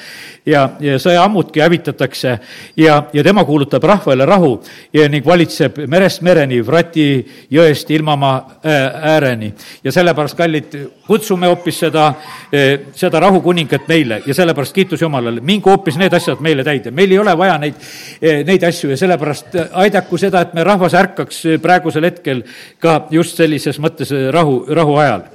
ja, 0.46 0.70
ja 0.80 0.98
sõjaammudki 1.00 1.62
hävitatakse 1.62 2.32
ja, 2.78 3.04
ja 3.13 3.24
tema 3.24 3.44
kuulutab 3.46 3.84
rahvale 3.84 4.26
rahu 4.26 4.56
ja 4.94 5.08
ning 5.10 5.26
valitseb 5.26 5.78
merest 5.88 6.22
mereni, 6.22 6.62
Vrati 6.65 7.06
jõest 7.52 7.89
ilmamaa 7.91 8.36
äh, 8.65 9.12
ääreni. 9.13 9.54
ja 9.84 9.91
sellepärast, 9.91 10.38
kallid, 10.38 10.78
kutsume 11.08 11.48
hoopis 11.48 11.80
seda, 11.80 12.08
äh, 12.54 12.80
seda 12.96 13.20
rahukuningat 13.20 13.88
meile 13.88 14.22
ja 14.26 14.34
sellepärast 14.34 14.74
kiitus 14.74 15.02
Jumalale, 15.02 15.41
mingu 15.41 15.70
hoopis 15.70 15.98
need 15.98 16.13
asjad 16.13 16.41
meile 16.41 16.63
täide, 16.63 16.91
meil 16.91 17.12
ei 17.12 17.20
ole 17.20 17.38
vaja 17.38 17.58
neid, 17.58 17.76
äh, 18.22 18.41
neid 18.48 18.63
asju 18.63 18.91
ja 18.91 18.98
sellepärast 18.98 19.60
aidaku 19.72 20.17
seda, 20.17 20.41
et 20.41 20.54
me 20.54 20.63
rahvas 20.63 20.98
ärkaks 20.98 21.44
praegusel 21.62 22.10
hetkel 22.10 22.44
ka 22.80 23.06
just 23.12 23.38
sellises 23.38 23.80
mõttes 23.80 24.12
rahu, 24.34 24.65
rahu 24.70 24.98
ajal 25.02 25.30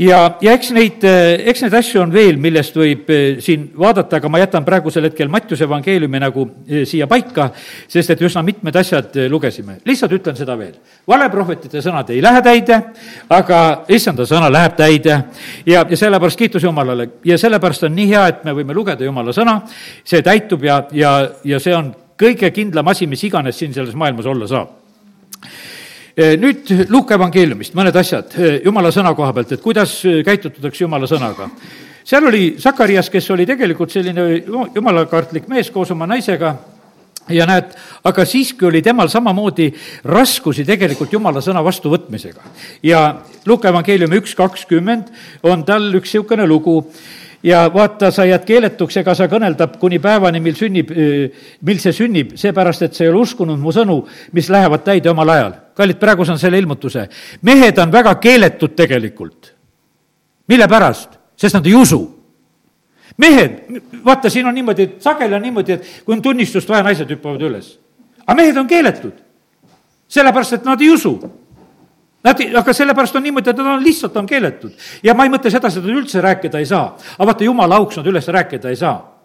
ja, 0.00 0.18
ja 0.42 0.54
eks 0.56 0.70
neid, 0.74 1.04
eks 1.50 1.64
neid 1.64 1.74
asju 1.76 2.00
on 2.02 2.12
veel, 2.14 2.38
millest 2.40 2.76
võib 2.76 3.10
eh, 3.12 3.40
siin 3.44 3.66
vaadata, 3.78 4.20
aga 4.20 4.30
ma 4.32 4.40
jätan 4.40 4.64
praegusel 4.66 5.08
hetkel 5.08 5.30
Mattiuse 5.32 5.66
evangeeliumi 5.66 6.22
nagu 6.22 6.46
eh, 6.66 6.84
siia 6.88 7.08
paika, 7.10 7.50
sest 7.90 8.14
et 8.14 8.24
üsna 8.26 8.42
mitmed 8.46 8.76
asjad 8.80 9.16
eh, 9.20 9.28
lugesime. 9.30 9.78
lihtsalt 9.86 10.16
ütlen 10.16 10.38
seda 10.38 10.56
veel. 10.58 10.74
valeprohvetite 11.08 11.82
sõnad 11.84 12.10
ei 12.14 12.22
lähe 12.24 12.42
täide, 12.44 12.80
aga 13.28 13.60
issanda 13.88 14.26
sõna 14.28 14.50
läheb 14.52 14.76
täide 14.78 15.16
ja, 15.66 15.84
ja 15.84 15.96
sellepärast 15.96 16.38
kiitus 16.38 16.64
Jumalale 16.64 17.10
ja 17.24 17.38
sellepärast 17.38 17.88
on 17.88 17.96
nii 17.96 18.10
hea, 18.14 18.26
et 18.32 18.44
me 18.44 18.56
võime 18.56 18.76
lugeda 18.76 19.04
Jumala 19.04 19.36
sõna, 19.36 19.60
see 20.04 20.22
täitub 20.24 20.64
ja, 20.64 20.82
ja, 20.92 21.16
ja 21.44 21.60
see 21.60 21.76
on 21.76 21.92
kõige 22.20 22.50
kindlam 22.52 22.88
asi, 22.92 23.08
mis 23.08 23.24
iganes 23.24 23.58
siin 23.58 23.74
selles 23.76 23.96
maailmas 23.96 24.28
olla 24.28 24.48
saab 24.48 24.80
Eh, 25.40 25.69
nüüd 26.40 26.72
Luuka 26.90 27.16
evangeeliumist 27.16 27.76
mõned 27.78 27.96
asjad 27.96 28.34
jumala 28.64 28.90
sõna 28.94 29.14
koha 29.16 29.32
pealt, 29.36 29.54
et 29.56 29.62
kuidas 29.62 30.00
käitutakse 30.26 30.84
jumala 30.84 31.08
sõnaga. 31.10 31.50
seal 32.04 32.26
oli 32.26 32.56
Sakarias, 32.58 33.10
kes 33.10 33.30
oli 33.30 33.46
tegelikult 33.46 33.90
selline 33.90 34.42
jumalakartlik 34.74 35.48
mees 35.48 35.70
koos 35.70 35.90
oma 35.90 36.06
naisega 36.06 36.56
ja 37.34 37.46
näed, 37.46 37.72
aga 38.04 38.24
siiski 38.26 38.66
oli 38.66 38.82
temal 38.82 39.08
samamoodi 39.08 39.70
raskusi 40.04 40.64
tegelikult 40.64 41.12
jumala 41.12 41.42
sõna 41.44 41.62
vastuvõtmisega. 41.64 42.40
ja 42.82 43.20
Luuka 43.46 43.68
evangeeliumi 43.68 44.20
üks 44.20 44.34
kakskümmend 44.36 45.10
on 45.42 45.64
tal 45.64 45.88
üks 45.94 46.14
niisugune 46.14 46.46
lugu 46.46 46.84
ja 47.42 47.70
vaata, 47.74 48.10
sa 48.10 48.24
jääd 48.28 48.44
keeletuks, 48.44 48.96
ega 49.00 49.14
sa 49.16 49.28
kõneldab 49.30 49.78
kuni 49.80 49.98
päevani, 50.02 50.40
mil 50.40 50.56
sünnib, 50.58 50.90
mil 51.62 51.80
see 51.80 51.94
sünnib, 51.96 52.36
seepärast 52.40 52.84
et 52.84 52.96
sa 52.96 53.04
ei 53.04 53.12
ole 53.12 53.22
uskunud 53.24 53.60
mu 53.60 53.72
sõnu, 53.72 54.02
mis 54.36 54.50
lähevad 54.52 54.84
täide 54.84 55.10
omal 55.12 55.32
ajal. 55.36 55.54
Kallid, 55.80 55.98
praegu 56.00 56.26
saan 56.28 56.38
selle 56.38 56.58
ilmutuse. 56.60 57.08
mehed 57.42 57.78
on 57.78 57.92
väga 57.92 58.14
keeletud 58.20 58.76
tegelikult. 58.76 59.54
mille 60.48 60.68
pärast? 60.68 61.18
sest 61.36 61.56
nad 61.56 61.66
ei 61.66 61.74
usu. 61.74 62.00
mehed, 63.16 63.60
vaata, 64.04 64.30
siin 64.30 64.46
on 64.46 64.54
niimoodi, 64.54 64.82
et 64.82 65.02
sageli 65.02 65.34
on 65.34 65.42
niimoodi, 65.42 65.72
et 65.72 66.02
kui 66.04 66.16
on 66.16 66.22
tunnistust 66.22 66.68
vaja, 66.68 66.82
naised 66.86 67.10
hüppavad 67.10 67.42
üles. 67.48 67.78
aga 68.26 68.36
mehed 68.42 68.56
on 68.56 68.66
keeletud. 68.66 69.14
sellepärast, 70.08 70.60
et 70.60 70.64
nad 70.64 70.80
ei 70.80 70.90
usu 70.90 71.18
Nad, 72.20 72.36
aga 72.36 72.72
sellepärast 72.76 73.14
on 73.16 73.22
niimoodi, 73.24 73.48
et 73.48 73.56
nad 73.56 73.66
on 73.66 73.84
lihtsalt, 73.84 74.16
on 74.16 74.26
keeletud. 74.26 74.72
ja 75.02 75.14
ma 75.14 75.24
ei 75.24 75.32
mõtle 75.32 75.50
seda, 75.50 75.70
seda 75.72 75.88
üldse 75.88 76.20
rääkida 76.20 76.58
ei 76.58 76.66
saa. 76.68 76.96
aga 77.16 77.26
vaata, 77.32 77.44
jumala 77.44 77.80
auks 77.80 77.96
nad 77.96 78.06
üles 78.06 78.28
rääkida 78.28 78.68
ei 78.68 78.76
saa 78.76 79.19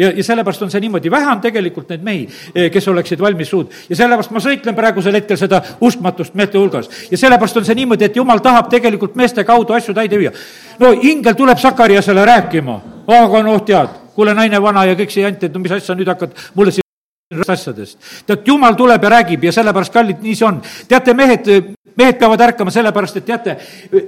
ja, 0.00 0.10
ja 0.16 0.24
sellepärast 0.24 0.62
on 0.62 0.72
see 0.72 0.80
niimoodi, 0.80 1.10
vähe 1.12 1.28
on 1.30 1.40
tegelikult 1.44 1.92
neid 1.92 2.04
mehi, 2.04 2.26
eh, 2.54 2.70
kes 2.72 2.88
oleksid 2.88 3.20
valmis 3.20 3.50
suud. 3.50 3.70
ja 3.88 3.96
sellepärast 3.96 4.34
ma 4.34 4.42
sõitlen 4.44 4.76
praegusel 4.76 5.18
hetkel 5.20 5.38
seda 5.40 5.62
uskmatust 5.80 6.34
meeste 6.34 6.58
hulgas. 6.58 6.90
ja 7.10 7.18
sellepärast 7.18 7.62
on 7.62 7.68
see 7.68 7.78
niimoodi, 7.82 8.08
et 8.08 8.16
jumal 8.16 8.42
tahab 8.44 8.70
tegelikult 8.72 9.16
meeste 9.16 9.44
kaudu 9.44 9.76
asju 9.76 9.94
täide 9.94 10.18
viia. 10.18 10.32
no 10.78 10.92
ingel 10.92 11.34
tuleb 11.34 11.58
Sakariasele 11.58 12.24
rääkima, 12.26 12.80
aga 13.06 13.42
noh, 13.42 13.64
tead, 13.64 13.96
kuule, 14.14 14.34
naine 14.34 14.62
vana 14.62 14.84
ja 14.84 14.94
kõik 14.94 15.10
see 15.12 15.26
jant, 15.26 15.42
et 15.44 15.52
no 15.52 15.60
mis 15.60 15.72
asja 15.72 15.94
nüüd 15.94 16.08
hakkad 16.08 16.36
mulle 16.54 16.72
siin 16.72 16.89
asjadest. 17.30 17.98
tead, 18.26 18.40
jumal 18.46 18.74
tuleb 18.74 19.04
ja 19.04 19.10
räägib 19.10 19.44
ja 19.44 19.52
sellepärast, 19.54 19.92
kallid, 19.94 20.18
nii 20.22 20.34
see 20.34 20.46
on. 20.48 20.56
teate, 20.88 21.14
mehed, 21.14 21.46
mehed 21.94 22.16
peavad 22.18 22.40
ärkama 22.42 22.72
sellepärast, 22.74 23.20
et 23.20 23.26
teate, 23.28 23.54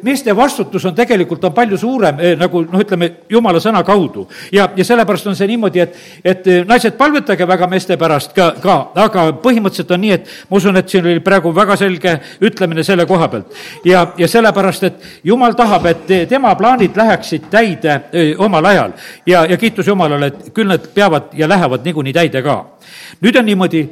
meeste 0.03 0.35
vastutus 0.37 0.85
on 0.89 0.95
tegelikult, 0.95 1.45
on 1.45 1.55
palju 1.55 1.79
suurem 1.79 2.19
eh, 2.19 2.33
nagu 2.39 2.65
noh, 2.65 2.83
ütleme, 2.83 3.13
jumala 3.31 3.61
sõna 3.63 3.85
kaudu. 3.87 4.27
ja, 4.53 4.67
ja 4.77 4.85
sellepärast 4.85 5.31
on 5.31 5.39
see 5.39 5.47
niimoodi, 5.53 5.85
et, 5.85 6.01
et 6.25 6.51
eh, 6.51 6.65
naised, 6.67 6.97
palvetage 6.99 7.47
väga 7.47 7.69
meeste 7.71 7.97
pärast 8.01 8.35
ka, 8.35 8.49
ka, 8.63 8.77
aga 9.05 9.29
põhimõtteliselt 9.45 9.95
on 9.95 10.03
nii, 10.03 10.19
et 10.19 10.35
ma 10.51 10.59
usun, 10.59 10.83
et 10.83 10.91
siin 10.91 11.07
oli 11.07 11.23
praegu 11.23 11.55
väga 11.55 11.79
selge 11.79 12.17
ütlemine 12.43 12.83
selle 12.83 13.07
koha 13.07 13.31
pealt. 13.31 13.55
ja, 13.87 14.03
ja 14.19 14.29
sellepärast, 14.29 14.89
et 14.91 15.23
jumal 15.31 15.55
tahab, 15.55 15.87
et 15.87 16.13
tema 16.29 16.57
plaanid 16.59 16.99
läheksid 16.99 17.47
täide 17.55 18.01
öö, 18.11 18.33
eh, 18.33 18.35
omal 18.39 18.67
ajal 18.73 18.99
ja, 19.27 19.47
ja 19.47 19.57
kiitus 19.57 19.87
Jumalale, 19.87 20.33
et 20.33 20.51
küll 20.55 20.67
nad 20.67 20.91
peavad 20.95 21.31
ja 21.39 21.47
lähevad 21.49 21.87
niikuinii 21.87 22.19
täide 22.19 22.43
ka. 22.43 22.59
Nüüd 23.21 23.37
on 23.39 23.47
niimoodi 23.47 23.89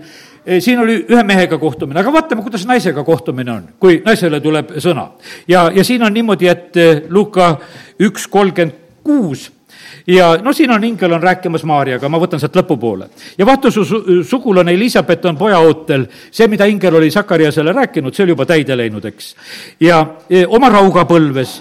Eh, 0.46 0.60
siin 0.60 0.78
oli 0.78 0.94
ühe 1.04 1.22
mehega 1.22 1.58
kohtumine, 1.60 2.00
aga 2.00 2.12
vaatame, 2.12 2.42
kuidas 2.42 2.62
naisega 2.66 3.04
kohtumine 3.04 3.52
on, 3.52 3.64
kui 3.78 3.98
naisele 4.04 4.40
tuleb 4.40 4.72
sõna. 4.80 5.10
ja, 5.48 5.66
ja 5.74 5.84
siin 5.84 6.02
on 6.02 6.14
niimoodi, 6.16 6.48
et 6.48 6.76
eh, 6.80 7.02
Luka 7.08 7.58
üks 8.00 8.24
kolmkümmend 8.26 8.78
kuus 9.04 9.50
ja 10.08 10.38
no 10.40 10.54
siin 10.56 10.72
on 10.72 10.84
ingel 10.84 11.12
on 11.12 11.22
rääkimas 11.22 11.64
Maarjaga, 11.68 12.08
ma 12.08 12.18
võtan 12.18 12.40
sealt 12.40 12.56
lõpupoole. 12.56 13.10
ja 13.38 13.46
vaata, 13.46 13.70
su 13.70 13.84
sugulane 14.24 14.72
Elizabeth 14.72 15.28
on 15.28 15.36
pojaootel, 15.36 16.08
see, 16.30 16.48
mida 16.48 16.64
ingel 16.64 16.96
oli 16.96 17.10
Sakariasele 17.10 17.76
rääkinud, 17.76 18.16
see 18.16 18.24
oli 18.24 18.32
juba 18.32 18.48
täide 18.48 18.76
läinud, 18.76 19.04
eks. 19.12 19.34
ja 19.80 20.06
e, 20.30 20.46
oma 20.48 20.72
rauga 20.72 21.04
põlves 21.04 21.58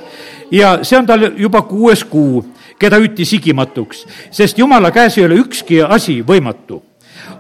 ja 0.56 0.78
see 0.84 0.98
on 0.98 1.06
tal 1.06 1.34
juba 1.36 1.62
kuues 1.68 2.08
kuu, 2.08 2.46
keda 2.80 2.96
hüüti 2.96 3.28
sigimatuks, 3.28 4.06
sest 4.32 4.58
jumala 4.58 4.96
käes 4.96 5.20
ei 5.20 5.28
ole 5.28 5.44
ükski 5.44 5.84
asi 5.84 6.22
võimatu 6.24 6.86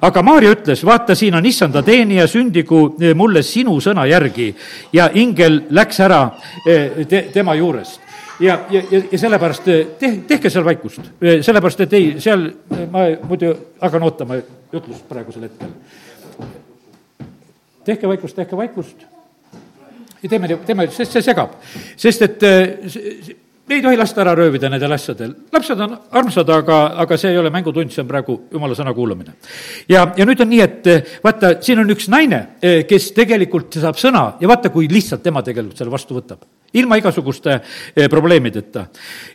aga 0.02 0.22
Maarja 0.24 0.54
ütles, 0.56 0.84
vaata, 0.86 1.16
siin 1.16 1.36
on 1.36 1.46
issanda 1.46 1.82
teenija, 1.86 2.28
sündigu 2.28 2.84
eh, 3.00 3.16
mulle 3.18 3.44
sinu 3.44 3.80
sõna 3.84 4.06
järgi. 4.10 4.54
ja 4.94 5.10
ingel 5.14 5.64
läks 5.70 6.00
ära 6.00 6.22
eh, 6.66 7.06
te, 7.08 7.28
tema 7.34 7.56
juurest 7.56 8.02
ja, 8.40 8.60
ja, 8.72 8.82
ja, 8.92 9.18
sellepärast 9.18 9.68
eh, 9.68 9.86
teh-, 10.00 10.22
tehke 10.28 10.50
seal 10.50 10.66
vaikust, 10.66 11.02
sellepärast 11.20 11.86
et 11.86 11.94
ei, 11.94 12.10
seal 12.20 12.50
ma 12.92 13.10
muidu 13.28 13.54
hakkan 13.82 14.08
ootama 14.08 14.40
jutlust 14.74 15.08
praegusel 15.10 15.48
hetkel. 15.50 15.76
tehke 17.86 18.08
vaikust, 18.08 18.36
tehke 18.36 18.58
vaikust. 18.58 19.06
ja 20.24 20.30
teeme, 20.30 20.56
teeme, 20.66 20.88
sest 20.96 21.18
see 21.18 21.30
segab, 21.32 21.60
sest 21.98 22.28
et 22.28 22.50
me 23.70 23.76
ei 23.76 23.82
tohi 23.82 23.98
lasta 23.98 24.24
ära 24.24 24.34
röövida 24.34 24.70
nendel 24.70 24.92
asjadel. 24.96 25.34
lapsed 25.54 25.80
on 25.80 25.92
armsad, 26.18 26.50
aga, 26.50 26.78
aga 27.04 27.18
see 27.18 27.30
ei 27.30 27.38
ole 27.38 27.52
mängutund, 27.54 27.92
see 27.94 28.02
on 28.02 28.08
praegu 28.10 28.36
jumala 28.52 28.74
sõna 28.78 28.96
kuulamine. 28.98 29.36
ja, 29.90 30.08
ja 30.18 30.26
nüüd 30.26 30.42
on 30.42 30.50
nii, 30.50 30.62
et 30.66 30.90
vaata, 31.24 31.54
siin 31.62 31.84
on 31.84 31.94
üks 31.94 32.10
naine, 32.10 32.40
eh, 32.62 32.82
kes 32.90 33.12
tegelikult 33.18 33.78
saab 33.78 34.00
sõna 34.02 34.24
ja 34.42 34.50
vaata, 34.50 34.72
kui 34.74 34.90
lihtsalt 34.90 35.22
tema 35.24 35.44
tegelikult 35.46 35.78
selle 35.78 35.94
vastu 35.94 36.18
võtab. 36.18 36.48
ilma 36.74 36.98
igasuguste 36.98 37.60
eh, 37.60 38.10
probleemideta. 38.10 38.88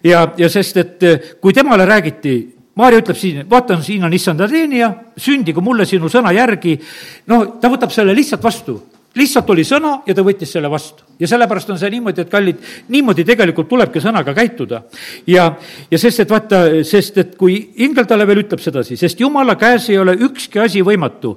ja, 0.03 0.27
ja 0.37 0.51
sest, 0.51 0.83
et 0.83 1.03
eh, 1.03 1.31
kui 1.41 1.55
temale 1.55 1.87
räägiti 1.87 2.37
Maarja 2.75 2.99
ütleb 3.05 3.15
siin, 3.15 3.45
vaata, 3.47 3.77
siin 3.87 4.03
on 4.03 4.13
issanda 4.17 4.49
teenija, 4.51 4.89
sündigu 5.15 5.63
mulle 5.63 5.87
sinu 5.87 6.11
sõna 6.11 6.35
järgi. 6.35 6.75
no 7.31 7.45
ta 7.63 7.71
võtab 7.71 7.95
selle 7.95 8.17
lihtsalt 8.19 8.43
vastu 8.43 8.81
lihtsalt 9.19 9.51
oli 9.55 9.65
sõna 9.67 9.99
ja 10.07 10.15
ta 10.15 10.25
võttis 10.27 10.53
selle 10.55 10.71
vastu. 10.71 11.05
Ja 11.19 11.29
sellepärast 11.29 11.71
on 11.71 11.79
see 11.79 11.91
niimoodi, 11.95 12.25
et 12.25 12.31
kallid, 12.31 12.61
niimoodi 12.93 13.25
tegelikult 13.27 13.69
tulebki 13.71 14.03
sõnaga 14.03 14.35
käituda. 14.35 14.83
ja, 15.27 15.47
ja 15.91 15.99
sest, 15.99 16.25
et 16.25 16.31
vaata, 16.31 16.63
sest 16.85 17.19
et 17.19 17.35
kui 17.39 17.57
ingel 17.85 18.07
talle 18.11 18.27
veel 18.27 18.43
ütleb 18.45 18.63
sedasi, 18.63 18.97
sest 18.99 19.21
jumala 19.21 19.55
käes 19.61 19.89
ei 19.91 19.99
ole 19.99 20.17
ükski 20.27 20.61
asi 20.61 20.83
võimatu. 20.83 21.37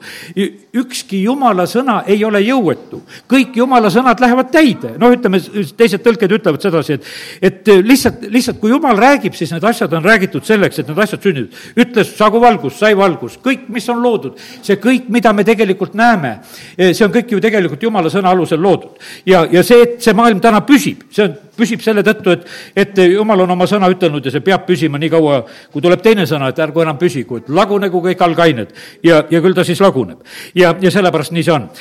ükski 0.77 1.21
jumala 1.23 1.67
sõna 1.69 2.01
ei 2.07 2.23
ole 2.25 2.41
jõuetu. 2.41 3.01
kõik 3.29 3.55
jumala 3.55 3.89
sõnad 3.93 4.19
lähevad 4.19 4.51
täide. 4.51 4.95
noh, 4.97 5.13
ütleme, 5.13 5.41
teised 5.77 6.03
tõlked 6.03 6.31
ütlevad 6.39 6.61
sedasi, 6.61 6.93
et, 6.93 7.05
et 7.41 7.73
lihtsalt, 7.83 8.27
lihtsalt 8.31 8.59
kui 8.59 8.71
jumal 8.71 8.97
räägib, 8.97 9.33
siis 9.33 9.51
need 9.51 9.63
asjad 9.63 9.93
on 9.93 10.03
räägitud 10.03 10.45
selleks, 10.45 10.79
et 10.79 10.87
need 10.87 10.97
asjad 10.97 11.21
sünnivad. 11.21 11.53
ütles, 11.77 12.15
saagu 12.17 12.41
valgus, 12.41 12.79
sai 12.79 12.97
valgus, 12.97 13.37
kõik, 13.43 13.67
mis 13.69 13.89
on 13.89 14.01
loodud, 14.01 14.39
see 14.61 14.79
kõik, 14.81 15.09
mida 15.13 15.33
me 15.33 15.45
tegelikult 15.47 15.93
näeme, 15.93 16.39
see 16.77 17.05
on 17.05 17.13
kõik 17.13 17.31
ju 17.31 17.39
tegelikult 17.43 17.83
jumala 17.83 18.09
sõna 18.09 18.33
alusel 18.33 18.61
loodud. 18.61 18.97
ja, 19.25 19.45
ja 19.51 19.63
see, 19.67 19.83
et 19.83 20.01
see 20.03 20.15
maailm 20.17 20.41
täna 20.43 20.63
püsib, 20.67 21.05
see 21.13 21.27
on, 21.27 21.37
püsib 21.57 21.83
selle 21.85 22.03
tõttu, 22.05 22.33
et, 22.35 22.49
et 22.85 22.99
jumal 23.11 23.45
on 23.45 23.55
oma 23.55 23.67
sõna 23.69 23.89
ütelnud 23.91 24.25
ja 24.25 24.33
see 24.33 24.45
peab 24.45 24.67
püsima 24.67 24.99
nii 25.01 25.13
kaua, 25.13 25.39
kui 25.73 25.83
tuleb 25.83 26.03
teine 26.05 26.27
sõna, 26.29 26.51
et 26.51 26.65
ärgu 26.65 26.83
enam 26.83 26.99
püsigu, 27.01 27.41
et 27.41 27.49
lagunegu 27.49 28.03
kõik 28.09 28.21
algained. 28.25 28.75
ja, 29.03 29.23
ja 29.29 29.41
küll 29.41 29.57
ta 29.57 29.65
siis 29.67 29.81
laguneb. 29.83 30.21
ja, 30.55 30.75
ja 30.81 30.93
sellepärast 30.93 31.35
nii 31.35 31.47
see 31.47 31.55
on 31.55 31.71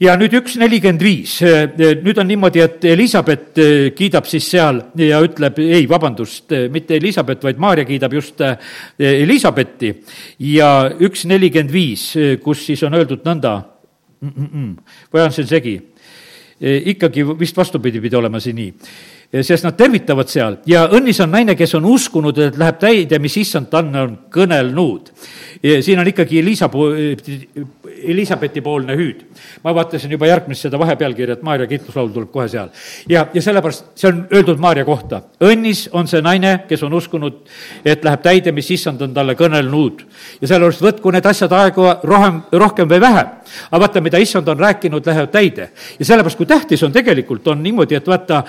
ja 0.00 0.14
nüüd 0.16 0.34
üks 0.38 0.56
nelikümmend 0.60 1.02
viis, 1.04 1.34
nüüd 1.76 2.20
on 2.20 2.28
niimoodi, 2.30 2.62
et 2.64 2.84
Elizabeth 2.88 3.60
kiidab 3.96 4.28
siis 4.28 4.46
seal 4.48 4.80
ja 4.98 5.20
ütleb, 5.24 5.60
ei, 5.60 5.84
vabandust, 5.88 6.54
mitte 6.72 6.96
Elizabeth, 6.96 7.44
vaid 7.44 7.60
Maarja 7.60 7.84
kiidab 7.88 8.16
just 8.16 8.40
Elizabethi 8.98 9.92
ja 10.54 10.70
üks 11.00 11.26
nelikümmend 11.28 11.74
viis, 11.74 12.06
kus 12.42 12.64
siis 12.70 12.82
on 12.88 12.96
öeldud 12.96 13.26
nõnda 13.28 13.54
või 14.20 15.24
on 15.24 15.32
see 15.36 15.48
segi? 15.48 15.78
E, 16.60 16.76
ikkagi 16.92 17.24
vist 17.40 17.56
vastupidi 17.56 18.02
pidi 18.04 18.16
olema 18.16 18.40
see 18.40 18.52
nii. 18.52 18.72
sest 19.46 19.64
nad 19.64 19.76
tervitavad 19.78 20.28
seal 20.28 20.58
ja 20.66 20.82
õnnis 20.90 21.20
on 21.22 21.30
naine, 21.30 21.54
kes 21.56 21.76
on 21.78 21.86
uskunud, 21.86 22.38
et 22.38 22.58
läheb 22.58 22.80
täide, 22.82 23.20
mis 23.22 23.36
issand 23.40 23.70
talle 23.70 24.00
on 24.02 24.16
kõnelnud. 24.32 25.12
siin 25.62 25.98
on 26.02 26.08
ikkagi 26.10 26.40
Elisa, 26.40 26.68
Elisabethi 28.10 28.60
poolne 28.60 28.96
hüüd. 28.96 29.24
ma 29.64 29.74
vaatasin 29.74 30.10
juba 30.10 30.26
järgmist 30.26 30.62
seda 30.66 30.78
vahepealkirja, 30.78 31.34
et 31.38 31.42
Maarja 31.42 31.66
kiitluslaul 31.66 32.08
tuleb 32.14 32.30
kohe 32.32 32.48
seal. 32.48 32.68
ja, 33.08 33.26
ja 33.34 33.42
sellepärast 33.42 33.84
see 33.94 34.08
on 34.08 34.26
öeldud 34.32 34.58
Maarja 34.58 34.84
kohta. 34.84 35.22
õnnis 35.40 35.88
on 35.92 36.08
see 36.08 36.22
naine, 36.22 36.60
kes 36.68 36.82
on 36.82 36.94
uskunud, 36.94 37.40
et 37.84 38.04
läheb 38.04 38.22
täide, 38.22 38.52
mis 38.52 38.70
issand 38.70 39.02
on 39.02 39.14
talle 39.14 39.34
kõnelnud. 39.34 40.04
ja 40.40 40.48
sellepärast 40.48 40.82
võtku 40.82 41.12
need 41.12 41.26
asjad 41.26 41.52
aega 41.52 42.00
rohkem, 42.02 42.42
rohkem 42.52 42.88
või 42.88 43.00
vähem. 43.00 43.26
aga 43.70 43.80
vaata, 43.80 44.00
mida 44.00 44.18
issand 44.18 44.48
on 44.48 44.58
rääkinud, 44.58 45.06
lähevad 45.06 45.30
täide. 45.30 45.70
ja 45.98 46.04
sellepärast, 46.04 46.36
kui 46.36 46.46
tähtis 46.46 46.82
on 46.82 46.92
tegelikult, 46.92 47.48
on 47.48 47.62
niimoodi, 47.62 47.94
et 47.94 48.06
vaata, 48.06 48.42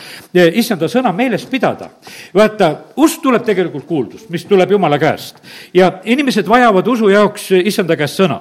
issanda 0.53 0.87
sõna 0.87 1.13
meeles 1.15 1.45
pidada. 1.45 1.89
vaata, 2.33 2.75
usk 2.95 3.21
tuleb 3.21 3.45
tegelikult 3.45 3.85
kuuldust, 3.85 4.29
mis 4.29 4.45
tuleb 4.45 4.71
Jumala 4.71 4.99
käest. 4.99 5.41
ja 5.73 5.91
inimesed 6.03 6.47
vajavad 6.47 6.87
usu 6.87 7.09
jaoks 7.09 7.51
issanda 7.63 7.95
käest 7.95 8.19
sõna. 8.19 8.39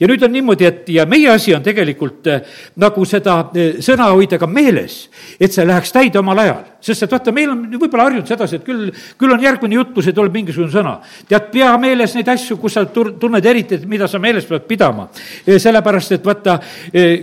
ja 0.00 0.08
nüüd 0.08 0.24
on 0.24 0.32
niimoodi, 0.40 0.66
et 0.66 0.88
ja 0.94 1.06
meie 1.08 1.30
asi 1.30 1.54
on 1.54 1.62
tegelikult 1.64 2.26
eh, 2.30 2.42
nagu 2.80 3.04
seda 3.08 3.36
eh, 3.54 3.78
sõna 3.84 4.10
hoida 4.10 4.38
ka 4.40 4.48
meeles, 4.50 5.02
et 5.40 5.52
see 5.52 5.66
läheks 5.68 5.92
täide 5.94 6.20
omal 6.20 6.42
ajal. 6.42 6.66
sest 6.80 7.04
et 7.04 7.12
vaata, 7.12 7.32
meil 7.36 7.50
on 7.52 7.62
võib-olla 7.76 8.06
harjunud 8.08 8.28
sedasi, 8.28 8.56
et 8.56 8.64
küll, 8.64 8.88
küll 9.20 9.34
on 9.34 9.42
järgmine 9.42 9.76
jutt, 9.76 9.92
kus 9.94 10.08
ei 10.08 10.16
tule 10.16 10.32
mingisugune 10.32 10.72
sõna. 10.72 10.96
tead, 11.28 11.50
pea 11.52 11.70
meeles 11.78 12.14
neid 12.16 12.28
asju, 12.32 12.56
kus 12.60 12.78
sa 12.78 12.86
tunned 12.90 13.46
eriti, 13.46 13.76
et 13.76 13.86
mida 13.88 14.08
sa 14.08 14.18
meeles 14.18 14.46
pead 14.48 14.66
pidama. 14.68 15.08
Eh, 15.46 15.58
sellepärast, 15.60 16.16
et 16.16 16.26
vaata, 16.26 16.58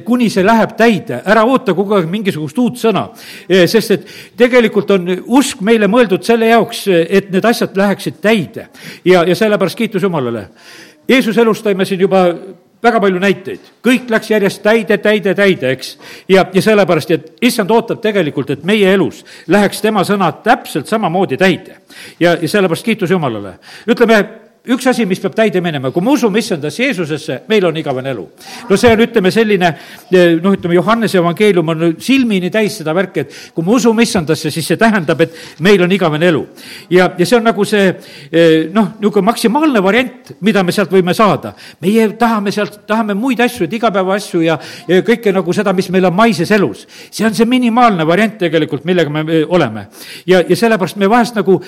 kuni 0.05 0.29
see 0.29 0.43
läheb 0.45 0.75
täide, 0.77 1.21
ära 1.25 1.43
oota 1.45 1.73
kogu 1.75 1.95
aeg 1.97 2.09
mingisugust 2.09 2.57
uut 2.61 2.77
sõna. 2.81 3.07
sest 3.47 3.91
et 3.91 4.07
tegelikult 4.37 4.91
on 4.91 5.09
usk 5.39 5.61
meile 5.61 5.87
mõeldud 5.87 6.23
selle 6.23 6.49
jaoks, 6.51 6.85
et 6.87 7.31
need 7.31 7.45
asjad 7.45 7.77
läheksid 7.77 8.21
täide. 8.21 8.67
ja, 9.05 9.23
ja 9.23 9.35
sellepärast 9.35 9.77
kiitus 9.77 10.03
Jumalale. 10.03 10.47
Jeesuse 11.07 11.41
elust 11.41 11.63
tõime 11.63 11.85
siin 11.87 12.01
juba 12.03 12.25
väga 12.83 12.99
palju 13.01 13.19
näiteid, 13.21 13.69
kõik 13.85 14.09
läks 14.11 14.31
järjest 14.31 14.61
täide, 14.63 14.97
täide, 15.01 15.33
täide, 15.35 15.71
eks. 15.73 15.93
ja, 16.29 16.45
ja 16.53 16.61
sellepärast, 16.61 17.11
et 17.11 17.31
issand 17.41 17.71
ootab 17.73 18.01
tegelikult, 18.03 18.51
et 18.53 18.65
meie 18.67 18.93
elus 18.93 19.23
läheks 19.47 19.81
tema 19.81 20.03
sõnad 20.07 20.43
täpselt 20.45 20.87
samamoodi 20.87 21.37
täide. 21.37 21.79
ja, 22.19 22.35
ja 22.41 22.49
sellepärast 22.49 22.85
kiitus 22.85 23.11
Jumalale. 23.11 23.57
ütleme, 23.87 24.46
üks 24.67 24.87
asi, 24.91 25.05
mis 25.07 25.21
peab 25.23 25.35
täide 25.37 25.61
minema, 25.63 25.91
kui 25.95 26.03
me 26.03 26.11
usume 26.11 26.41
issandasse 26.41 26.83
Jeesusesse, 26.83 27.41
meil 27.49 27.65
on 27.65 27.77
igavene 27.79 28.11
elu. 28.11 28.25
no 28.69 28.77
see 28.77 28.91
on, 28.91 29.03
ütleme, 29.05 29.31
selline 29.31 29.71
noh, 30.41 30.55
ütleme, 30.55 30.75
Johannese 30.75 31.19
evangeelium 31.21 31.71
on 31.73 31.85
silmini 32.03 32.51
täis 32.51 32.79
seda 32.81 32.93
värki, 32.95 33.23
et 33.23 33.37
kui 33.55 33.65
me 33.65 33.75
usume 33.77 34.03
issandasse, 34.03 34.51
siis 34.51 34.67
see 34.67 34.79
tähendab, 34.79 35.21
et 35.23 35.35
meil 35.63 35.81
on 35.83 35.91
igavene 35.91 36.27
elu. 36.31 36.43
ja, 36.93 37.09
ja 37.17 37.25
see 37.25 37.37
on 37.37 37.47
nagu 37.47 37.65
see 37.67 37.87
noh, 38.73 38.93
niisugune 38.99 39.25
maksimaalne 39.29 39.83
variant, 39.83 40.33
mida 40.41 40.63
me 40.63 40.75
sealt 40.75 40.91
võime 40.91 41.15
saada. 41.17 41.53
meie 41.81 42.09
tahame 42.19 42.51
sealt, 42.51 42.81
tahame 42.87 43.15
muid 43.15 43.39
asju, 43.43 43.67
et 43.67 43.77
igapäevaasju 43.79 44.43
ja, 44.43 44.59
ja 44.87 45.01
kõike 45.07 45.33
nagu 45.35 45.53
seda, 45.55 45.73
mis 45.73 45.89
meil 45.93 46.09
on 46.09 46.15
maises 46.15 46.51
elus. 46.51 46.85
see 47.11 47.25
on 47.25 47.35
see 47.35 47.47
minimaalne 47.47 48.07
variant 48.07 48.37
tegelikult, 48.37 48.85
millega 48.85 49.09
me 49.09 49.43
oleme. 49.45 49.87
ja, 50.27 50.43
ja 50.43 50.55
sellepärast 50.55 50.99
me 50.99 51.09
vahest 51.09 51.39
nagu 51.39 51.61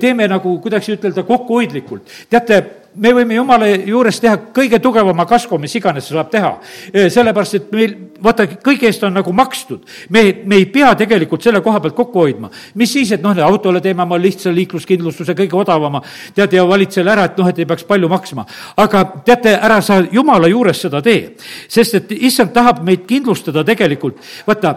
teeme 0.00 0.28
nagu, 0.30 0.58
kuidas 0.62 0.88
ütelda, 0.88 1.26
kokkuhoidlikult. 1.26 2.06
tead, 2.30 2.43
teate, 2.44 2.84
me 2.94 3.10
võime 3.14 3.34
jumala 3.34 3.68
juures 3.68 4.20
teha 4.22 4.36
kõige 4.54 4.78
tugevama 4.82 5.26
kasvu, 5.26 5.58
mis 5.58 5.74
iganes 5.74 6.06
saab 6.08 6.30
teha. 6.30 6.52
sellepärast, 6.92 7.54
et 7.54 7.72
meil, 7.74 7.94
vaata, 8.22 8.46
kõige 8.62 8.86
eest 8.86 9.02
on 9.04 9.14
nagu 9.14 9.32
makstud. 9.32 9.82
me, 10.10 10.22
me 10.44 10.56
ei 10.56 10.66
pea 10.66 10.94
tegelikult 10.94 11.42
selle 11.42 11.60
koha 11.60 11.80
pealt 11.80 11.94
kokku 11.94 12.18
hoidma. 12.18 12.50
mis 12.74 12.92
siis, 12.92 13.12
et 13.12 13.22
noh, 13.22 13.36
autole 13.44 13.80
teeme 13.80 14.02
oma 14.02 14.18
lihtsa 14.18 14.52
liikluskindlustuse 14.54 15.34
kõige 15.34 15.56
odavama, 15.58 16.02
tead, 16.34 16.52
ja 16.52 16.66
valid 16.68 16.90
selle 16.90 17.10
ära, 17.10 17.24
et 17.24 17.38
noh, 17.38 17.48
et 17.48 17.58
ei 17.58 17.66
peaks 17.66 17.84
palju 17.84 18.08
maksma. 18.08 18.46
aga 18.76 19.04
teate, 19.24 19.56
ära 19.58 19.80
sa 19.82 20.00
jumala 20.12 20.48
juures 20.48 20.80
seda 20.80 21.02
tee. 21.02 21.34
sest 21.68 21.94
et 21.94 22.12
issand 22.12 22.52
tahab 22.52 22.84
meid 22.84 23.06
kindlustada 23.06 23.64
tegelikult, 23.64 24.20
vaata, 24.46 24.76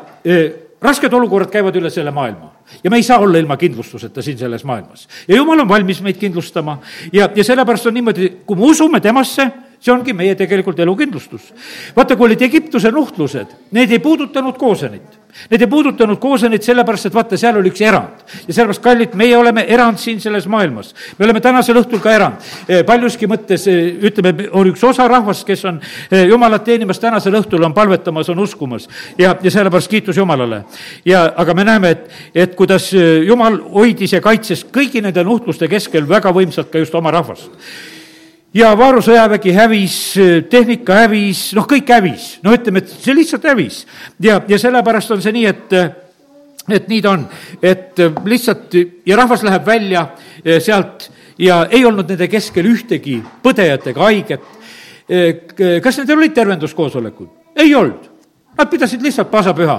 rasked 0.81 1.13
olukorrad 1.13 1.51
käivad 1.51 1.75
üle 1.79 1.89
selle 1.93 2.11
maailma 2.11 2.51
ja 2.83 2.89
me 2.89 2.99
ei 2.99 3.03
saa 3.03 3.19
olla 3.19 3.37
ilma 3.37 3.57
kindlustuseta 3.57 4.21
siin 4.21 4.37
selles 4.37 4.63
maailmas. 4.63 5.07
ja 5.27 5.35
jumal 5.35 5.59
on 5.59 5.69
valmis 5.69 6.01
meid 6.01 6.17
kindlustama 6.17 6.79
ja, 7.13 7.29
ja 7.35 7.43
sellepärast 7.43 7.85
on 7.87 7.93
niimoodi, 7.93 8.29
kui 8.45 8.57
me 8.57 8.69
usume 8.71 8.99
temasse, 9.01 9.51
see 9.79 9.93
ongi 9.93 10.13
meie 10.13 10.35
tegelikult 10.37 10.79
elukindlustus. 10.79 11.53
vaata, 11.95 12.15
kui 12.15 12.31
olid 12.31 12.41
Egiptuse 12.41 12.91
nuhtlused, 12.91 13.53
need 13.71 13.91
ei 13.91 13.99
puudutanud 13.99 14.57
koosenit. 14.57 15.17
Need 15.51 15.61
ei 15.61 15.69
puudutanud 15.69 16.17
koosenit 16.17 16.65
sellepärast, 16.65 17.05
et 17.09 17.13
vaata, 17.13 17.37
seal 17.37 17.59
oli 17.59 17.69
üks 17.69 17.81
erand. 17.85 18.23
ja 18.47 18.53
sellepärast, 18.53 18.81
kallid, 18.81 19.13
meie 19.13 19.37
oleme 19.37 19.65
erand 19.69 19.99
siin 20.01 20.21
selles 20.21 20.47
maailmas. 20.47 20.95
me 21.17 21.25
oleme 21.25 21.41
tänasel 21.41 21.77
õhtul 21.77 22.01
ka 22.01 22.13
erand. 22.13 22.47
Eh, 22.67 22.83
paljuski 22.85 23.29
mõttes 23.29 23.67
eh, 23.69 23.91
ütleme, 24.09 24.49
on 24.51 24.71
üks 24.71 24.83
osa 24.83 25.07
rahvast, 25.07 25.45
kes 25.45 25.65
on 25.65 25.81
eh, 26.11 26.25
Jumalat 26.27 26.63
teenimas 26.65 26.99
tänasel 26.99 27.37
õhtul, 27.37 27.63
on 27.65 27.73
palvetamas, 27.73 28.29
on 28.29 28.39
uskumas. 28.39 28.87
ja, 29.17 29.35
ja 29.41 29.51
sellepärast 29.51 29.91
kiitus 29.91 30.17
Jumalale. 30.17 30.63
ja, 31.05 31.27
aga 31.35 31.53
me 31.53 31.63
näeme, 31.63 31.89
et, 31.89 32.09
et 32.33 32.55
kuidas 32.55 32.89
Jumal 33.27 33.61
hoidis 33.73 34.13
ja 34.13 34.21
kaitses 34.21 34.65
kõigi 34.65 35.03
nende 35.05 35.23
nuhtluste 35.23 35.67
keskel 35.67 36.09
väga 36.09 36.33
võimsalt 36.33 36.71
ka 36.71 36.81
just 36.81 36.95
oma 36.95 37.11
rahvast 37.11 37.51
ja 38.57 38.71
Vaaru 38.77 39.01
sõjavägi 39.05 39.53
hävis, 39.55 39.95
tehnika 40.49 41.01
hävis, 41.03 41.51
noh, 41.57 41.67
kõik 41.69 41.89
hävis. 41.93 42.27
no 42.43 42.53
ütleme, 42.55 42.81
et 42.81 42.91
see 42.91 43.15
lihtsalt 43.15 43.45
hävis. 43.45 43.85
ja, 44.23 44.39
ja 44.47 44.59
sellepärast 44.59 45.13
on 45.13 45.21
see 45.21 45.35
nii, 45.35 45.45
et, 45.45 45.75
et 46.79 46.89
nii 46.89 47.01
ta 47.03 47.13
on, 47.13 47.25
et 47.61 48.01
lihtsalt 48.25 48.77
ja 49.05 49.17
rahvas 49.19 49.43
läheb 49.45 49.65
välja 49.65 50.07
eh, 50.43 50.61
sealt 50.63 51.09
ja 51.37 51.65
ei 51.69 51.85
olnud 51.85 52.09
nende 52.09 52.29
keskel 52.31 52.65
ühtegi 52.65 53.19
põdejat 53.43 53.91
ega 53.93 54.07
haiget. 54.07 54.53
Eh, 55.07 55.81
kas 55.83 56.01
nendel 56.01 56.23
olid 56.23 56.33
tervenduskoosolekud? 56.35 57.29
ei 57.57 57.75
olnud. 57.75 58.09
Nad 58.57 58.69
pidasid 58.69 59.01
lihtsalt 59.01 59.29
paasapüha 59.31 59.77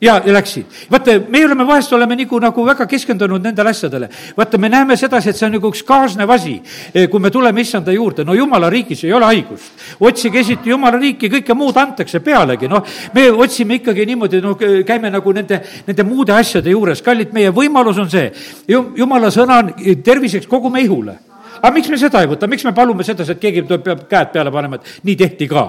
ja, 0.00 0.22
ja 0.26 0.32
läksid. 0.32 0.66
vaata, 0.90 1.20
me 1.28 1.44
oleme 1.46 1.66
vahest, 1.66 1.92
oleme 1.92 2.16
nagu, 2.16 2.38
nagu 2.40 2.64
väga 2.66 2.86
keskendunud 2.86 3.42
nendele 3.42 3.70
asjadele. 3.70 4.08
vaata, 4.36 4.58
me 4.58 4.68
näeme 4.68 4.96
sedasi, 4.96 5.30
et 5.30 5.36
see 5.36 5.46
on 5.46 5.52
nagu 5.56 5.70
üks 5.72 5.82
kaasnev 5.86 6.30
asi, 6.30 6.60
eh, 6.94 7.08
kui 7.10 7.20
me 7.20 7.30
tuleme 7.30 7.60
issanda 7.60 7.92
juurde, 7.92 8.24
no 8.24 8.34
jumala 8.34 8.70
riigis 8.70 9.04
ei 9.04 9.12
ole 9.12 9.24
haigust. 9.24 9.72
otsige 10.00 10.40
esiti 10.40 10.70
jumala 10.70 10.98
riiki, 10.98 11.28
kõike 11.28 11.54
muud 11.54 11.76
antakse 11.76 12.20
pealegi, 12.20 12.68
noh, 12.68 12.84
me 13.14 13.30
otsime 13.30 13.80
ikkagi 13.80 14.06
niimoodi, 14.06 14.42
no 14.42 14.54
käime 14.56 15.10
nagu 15.10 15.32
nende, 15.32 15.62
nende 15.86 16.02
muude 16.04 16.32
asjade 16.32 16.70
juures, 16.70 17.02
kallid, 17.02 17.32
meie 17.32 17.50
võimalus 17.50 17.98
on 17.98 18.10
see, 18.10 18.30
jumala 18.68 19.30
sõna 19.34 19.58
on 19.58 19.72
terviseks 20.04 20.46
kogu 20.46 20.70
meie 20.70 20.84
ihule 20.84 21.18
aga 21.62 21.72
miks 21.74 21.90
me 21.92 21.98
seda 22.00 22.22
ei 22.22 22.30
võta, 22.30 22.48
miks 22.50 22.64
me 22.66 22.72
palume 22.76 23.04
sedasi, 23.06 23.34
et 23.34 23.42
keegi 23.42 23.64
tuleb, 23.66 23.84
peab 23.84 24.04
käed 24.10 24.32
peale 24.34 24.52
panema, 24.54 24.78
et 24.78 25.06
nii 25.06 25.16
tehti 25.18 25.48
ka? 25.50 25.64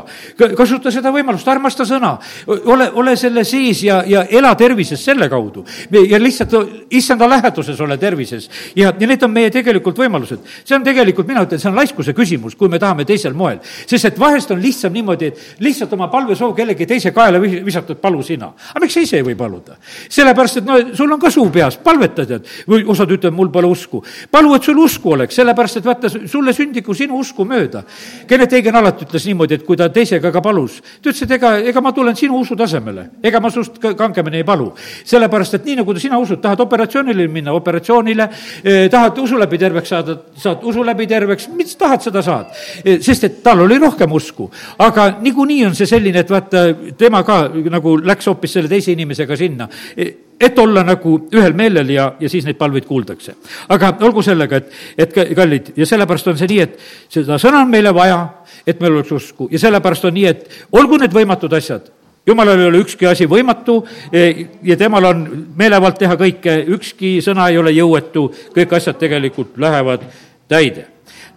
kasuta 0.57 0.91
seda 0.93 1.11
võimalust, 1.13 1.47
armasta 1.51 1.85
sõna, 1.87 2.15
ole, 2.47 2.89
ole 2.99 3.15
selle 3.19 3.43
sees 3.47 3.83
ja, 3.83 4.01
ja 4.07 4.23
ela 4.29 4.53
tervises 4.59 5.03
selle 5.03 5.29
kaudu. 5.29 5.65
ja 5.91 6.19
lihtsalt 6.19 6.55
issanda 6.89 7.29
läheduses 7.29 7.79
ole 7.81 7.97
tervises 7.97 8.49
ja, 8.75 8.93
ja 8.99 9.07
need 9.07 9.23
on 9.23 9.31
meie 9.33 9.51
tegelikult 9.53 9.97
võimalused. 9.99 10.45
see 10.63 10.75
on 10.77 10.83
tegelikult, 10.85 11.27
mina 11.27 11.43
ütlen, 11.45 11.61
see 11.61 11.69
on 11.69 11.77
laiskuse 11.77 12.13
küsimus, 12.17 12.55
kui 12.59 12.69
me 12.69 12.79
tahame 12.79 13.05
teisel 13.05 13.33
moel. 13.33 13.59
sest 13.63 14.11
et 14.11 14.19
vahest 14.19 14.51
on 14.51 14.61
lihtsam 14.61 14.93
niimoodi, 14.93 15.31
et 15.31 15.63
lihtsalt 15.63 15.93
oma 15.97 16.09
palvesoov 16.11 16.55
kellegi 16.57 16.87
teise 16.89 17.11
kaela 17.15 17.41
visatud, 17.41 17.99
palu 18.01 18.23
sina. 18.23 18.53
aga 18.73 18.83
miks 18.85 18.97
sa 18.97 19.05
ise 19.05 19.19
ei 19.19 19.25
või 19.25 19.37
paluda? 19.39 19.77
sellepärast, 20.09 20.61
et 20.61 20.67
no 20.67 20.79
sul 20.95 21.11
on 21.11 21.21
ka 21.21 21.31
suu 21.33 21.49
peas, 21.53 21.77
palveta 21.83 22.25
tead, 22.25 22.47
või 22.69 22.85
osad 22.89 23.11
ütlevad, 23.15 23.35
mul 23.35 23.51
pole 23.53 23.71
usku. 23.71 24.03
palu, 24.31 24.53
et 24.55 24.63
sul 24.63 24.79
usku 24.83 25.15
oleks, 25.15 25.35
sellepärast 25.39 25.78
et 25.79 25.85
vaata, 25.85 26.09
sulle 26.09 26.53
sündigu 26.55 26.93
sinu 26.95 27.19
usku 27.19 27.45
mööda. 27.47 27.83
Kennet 28.27 28.53
Eigen 28.57 28.75
alati 28.75 29.07
ütles 29.07 29.25
niimoodi, 29.29 29.59
et 29.59 29.65
kui 29.65 29.77
ta 29.79 29.89
teisega 29.93 30.31
ka 30.33 30.43
palus, 30.43 30.79
ta 30.99 31.09
ütles, 31.09 31.23
et 31.25 31.33
ega, 31.39 31.55
ega 31.71 31.83
ma 31.83 31.93
tulen 31.95 32.17
sinu 32.19 32.39
usu 32.43 32.57
tasemele, 32.59 33.05
ega 33.23 33.41
ma 33.41 33.51
sinust 33.53 33.79
kangemini 33.79 34.41
ei 34.41 34.47
palu. 34.47 34.71
sellepärast, 35.05 35.57
et 35.59 35.65
nii, 35.65 35.79
nagu 35.81 35.95
sina 35.99 36.19
usud, 36.19 36.41
tahad 36.41 36.59
operatsioonile 36.59 37.27
minna 37.27 37.53
operatsioonile 37.57 38.29
eh,, 38.63 38.89
tahad 38.91 39.17
usu 39.17 39.39
läbi 39.39 39.57
terveks 39.57 39.89
saada, 39.89 40.17
saad 40.37 40.63
usu 40.63 40.83
läbi 40.85 41.07
terveks, 41.07 41.49
mis 41.55 41.75
tahad, 41.79 42.03
seda 42.03 42.23
saad 42.25 42.53
eh,. 42.83 42.99
sest 43.01 43.23
et 43.23 43.43
tal 43.43 43.65
oli 43.65 43.79
rohkem 43.79 44.11
usku. 44.11 44.49
aga 44.77 45.09
niikuinii 45.21 45.65
on 45.65 45.75
see 45.75 45.89
selline, 45.89 46.23
et 46.23 46.31
vaata, 46.31 46.65
tema 46.97 47.23
ka 47.23 47.47
nagu 47.69 47.97
läks 47.97 48.27
hoopis 48.31 48.57
selle 48.57 48.71
teise 48.71 48.91
inimesega 48.91 49.37
sinna 49.39 49.69
eh, 49.97 50.28
et 50.39 50.59
olla 50.59 50.83
nagu 50.87 51.15
ühel 51.35 51.53
meelel 51.57 51.89
ja, 51.93 52.09
ja 52.19 52.29
siis 52.31 52.45
neid 52.47 52.57
palveid 52.57 52.85
kuuldakse. 52.87 53.35
aga 53.69 53.91
olgu 54.07 54.23
sellega, 54.23 54.57
et, 54.57 54.73
et 54.97 55.15
kallid, 55.35 55.73
ja 55.77 55.85
sellepärast 55.85 56.27
on 56.31 56.37
see 56.39 56.49
nii, 56.53 56.59
et 56.65 56.77
seda 57.11 57.39
sõna 57.41 57.63
on 57.65 57.71
meile 57.71 57.93
vaja, 57.95 58.19
et 58.67 58.79
meil 58.81 58.99
oleks 58.99 59.11
usku. 59.11 59.49
Ja 59.51 59.59
sellepärast 59.59 60.05
on 60.05 60.15
nii, 60.15 60.27
et 60.29 60.61
olgu 60.71 60.99
need 61.01 61.15
võimatud 61.15 61.53
asjad, 61.57 61.89
jumalal 62.27 62.59
ei 62.59 62.69
ole 62.69 62.83
ükski 62.83 63.07
asi 63.09 63.27
võimatu 63.29 63.81
e, 64.13 64.29
ja 64.63 64.77
temal 64.79 65.09
on 65.11 65.25
meelevald 65.57 65.99
teha 65.99 66.15
kõike, 66.19 66.61
ükski 66.77 67.17
sõna 67.25 67.49
ei 67.49 67.59
ole 67.59 67.73
jõuetu, 67.75 68.29
kõik 68.55 68.77
asjad 68.79 68.99
tegelikult 69.01 69.57
lähevad 69.59 70.07
täide 70.49 70.87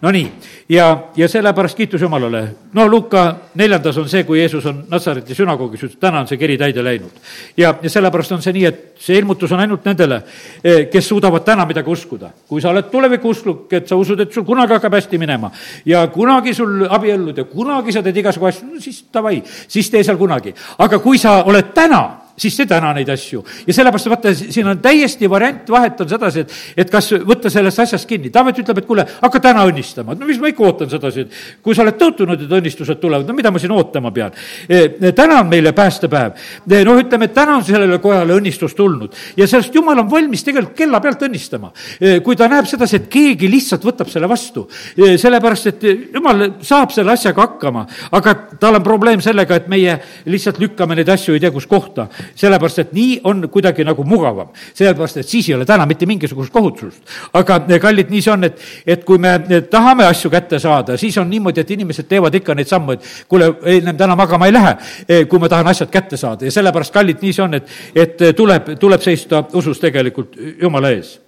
Nonii, 0.03 0.31
ja, 0.69 1.03
ja 1.15 1.27
sellepärast 1.31 1.77
kiitus 1.77 2.01
Jumalale. 2.01 2.55
no 2.73 2.87
Luka 2.87 3.35
neljandas 3.55 3.97
on 3.97 4.09
see, 4.09 4.23
kui 4.27 4.39
Jeesus 4.39 4.65
on 4.65 4.81
Natsareti 4.91 5.35
sünagoogis, 5.35 5.85
ütles, 5.85 5.99
täna 5.99 6.19
on 6.19 6.27
see 6.27 6.37
kiri 6.37 6.57
täide 6.59 6.83
läinud. 6.83 7.21
ja, 7.57 7.75
ja 7.81 7.89
sellepärast 7.89 8.31
on 8.35 8.41
see 8.43 8.51
nii, 8.53 8.65
et 8.67 8.81
see 8.99 9.15
ilmutus 9.15 9.51
on 9.55 9.63
ainult 9.63 9.85
nendele, 9.87 10.17
eh, 10.63 10.89
kes 10.91 11.07
suudavad 11.07 11.45
täna 11.47 11.63
midagi 11.65 11.89
uskuda. 11.89 12.33
kui 12.47 12.61
sa 12.61 12.73
oled 12.73 12.91
tulevikuusklik, 12.91 13.71
et 13.79 13.87
sa 13.87 13.95
usud, 13.95 14.19
et 14.19 14.33
sul 14.33 14.43
kunagi 14.43 14.75
hakkab 14.75 14.99
hästi 14.99 15.17
minema 15.17 15.51
ja 15.85 16.03
kunagi 16.07 16.53
sul 16.53 16.83
abiellud 16.89 17.37
ja 17.37 17.43
kunagi 17.43 17.95
sa 17.95 18.03
teed 18.03 18.17
igasugu 18.17 18.51
asju, 18.51 18.67
no 18.73 18.81
siis 18.83 19.05
davai, 19.13 19.39
siis 19.67 19.89
tee 19.89 20.03
seal 20.03 20.17
kunagi. 20.17 20.53
aga 20.77 20.99
kui 20.99 21.17
sa 21.17 21.45
oled 21.47 21.71
täna 21.73 22.03
siis 22.37 22.55
see 22.57 22.67
täna 22.69 22.93
neid 22.95 23.09
asju. 23.13 23.43
ja 23.67 23.73
sellepärast 23.75 24.09
vaata, 24.09 24.33
siin 24.33 24.67
on 24.67 24.79
täiesti 24.81 25.29
variant, 25.29 25.69
vahet 25.69 26.01
on 26.01 26.09
sedasi, 26.09 26.43
et, 26.43 26.55
et 26.83 26.91
kas 26.91 27.11
võtta 27.27 27.51
sellest 27.53 27.83
asjast 27.83 28.09
kinni. 28.09 28.31
Taavet 28.33 28.63
ütleb, 28.63 28.81
et 28.81 28.87
kuule, 28.87 29.05
hakka 29.21 29.41
täna 29.43 29.65
õnnistama. 29.69 30.17
no 30.17 30.29
mis 30.29 30.39
ma 30.41 30.49
ikka 30.49 30.65
ootan 30.65 30.89
sedasi, 30.89 31.27
et 31.27 31.61
kui 31.63 31.75
sa 31.75 31.83
oled 31.85 31.97
tõotunud, 31.99 32.45
et 32.45 32.55
õnnistused 32.59 33.01
tulevad, 33.01 33.27
no 33.27 33.37
mida 33.37 33.51
ma 33.53 33.61
siin 33.61 33.73
ootama 33.75 34.11
pean 34.15 34.33
e,? 34.67 35.11
täna 35.13 35.39
on 35.43 35.51
meile 35.51 35.73
päästepäev 35.77 36.33
e,. 36.65 36.81
noh, 36.87 36.97
ütleme, 37.01 37.29
et 37.29 37.35
täna 37.35 37.57
on 37.59 37.65
sellele 37.67 37.99
kojale 38.03 38.37
õnnistus 38.37 38.73
tulnud 38.77 39.13
ja 39.37 39.47
sellest 39.49 39.75
jumal 39.75 40.01
on 40.01 40.09
valmis 40.09 40.43
tegelikult 40.45 40.77
kella 40.77 41.01
pealt 41.03 41.27
õnnistama 41.27 41.71
e,. 41.99 42.19
kui 42.25 42.37
ta 42.39 42.49
näeb 42.51 42.67
sedasi, 42.69 43.01
et 43.01 43.09
keegi 43.13 43.49
lihtsalt 43.51 43.85
võtab 43.85 44.09
selle 44.11 44.29
vastu 44.29 44.65
e,, 44.97 45.15
sellepärast 45.21 45.71
et 45.73 45.87
jumal 46.15 46.47
saab 46.65 46.93
selle 46.95 47.13
asjaga 47.13 47.45
hakkama, 47.45 47.85
aga 48.17 48.35
tal 48.59 48.79
on 48.79 48.85
probleem 48.85 49.21
sellega, 49.23 49.61
et 49.61 49.69
meie 49.71 49.99
lihtsalt 50.25 50.61
lükkame 50.63 50.97
neid 50.97 51.13
asju 51.13 51.37
ei 51.37 51.43
tea 51.43 51.53
kus 51.53 51.69
kohta 51.69 52.07
sellepärast 52.35 52.79
et 52.79 52.93
nii 52.93 53.19
on 53.23 53.47
kuidagi 53.51 53.83
nagu 53.83 54.03
mugavam. 54.03 54.49
sellepärast, 54.73 55.17
et 55.17 55.27
siis 55.27 55.49
ei 55.49 55.55
ole 55.55 55.65
täna 55.65 55.85
mitte 55.85 56.05
mingisugust 56.05 56.53
kohutust. 56.53 57.01
aga 57.33 57.59
eh, 57.69 57.79
kallid, 57.79 58.09
nii 58.09 58.21
see 58.21 58.33
on, 58.33 58.43
et, 58.43 58.61
et 58.87 59.03
kui 59.03 59.17
me 59.17 59.35
eh, 59.49 59.63
tahame 59.69 60.05
asju 60.05 60.31
kätte 60.31 60.59
saada, 60.59 60.97
siis 60.97 61.17
on 61.17 61.29
niimoodi, 61.29 61.61
et 61.61 61.71
inimesed 61.71 62.07
teevad 62.07 62.35
ikka 62.35 62.55
neid 62.55 62.67
samme, 62.67 62.93
et 62.93 63.09
kuule, 63.27 63.53
ennem 63.65 63.97
täna 63.97 64.15
magama 64.15 64.47
ei 64.49 64.53
lähe, 64.53 64.77
eh, 65.07 65.25
kui 65.27 65.39
ma 65.39 65.49
tahan 65.49 65.67
asjad 65.67 65.91
kätte 65.91 66.17
saada 66.17 66.45
ja 66.45 66.51
sellepärast, 66.51 66.93
kallid, 66.93 67.21
nii 67.21 67.33
see 67.33 67.43
on, 67.43 67.59
et, 67.59 67.75
et 67.95 68.25
tuleb, 68.35 68.75
tuleb 68.79 69.01
seista 69.01 69.45
usus 69.53 69.79
tegelikult 69.79 70.35
Jumala 70.61 70.93
ees 70.93 71.22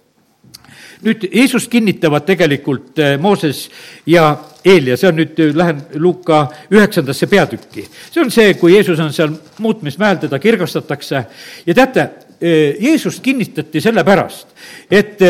nüüd 1.04 1.26
Jeesust 1.32 1.70
kinnitavad 1.70 2.24
tegelikult 2.26 3.00
Mooses 3.20 3.66
ja 4.06 4.30
Eelia, 4.66 4.96
see 4.98 5.08
on 5.10 5.18
nüüd, 5.20 5.38
lähen 5.54 5.82
Luka 6.02 6.46
üheksandasse 6.72 7.28
peatükki. 7.30 7.86
see 8.10 8.22
on 8.22 8.30
see, 8.30 8.54
kui 8.58 8.74
Jeesus 8.74 9.00
on 9.00 9.12
seal 9.12 9.34
muutmismäel, 9.62 10.18
teda 10.18 10.38
kirgastatakse 10.42 11.24
ja 11.66 11.74
teate, 11.74 12.08
Jeesust 12.80 13.22
kinnitati 13.22 13.80
sellepärast, 13.80 14.48
et 14.90 15.22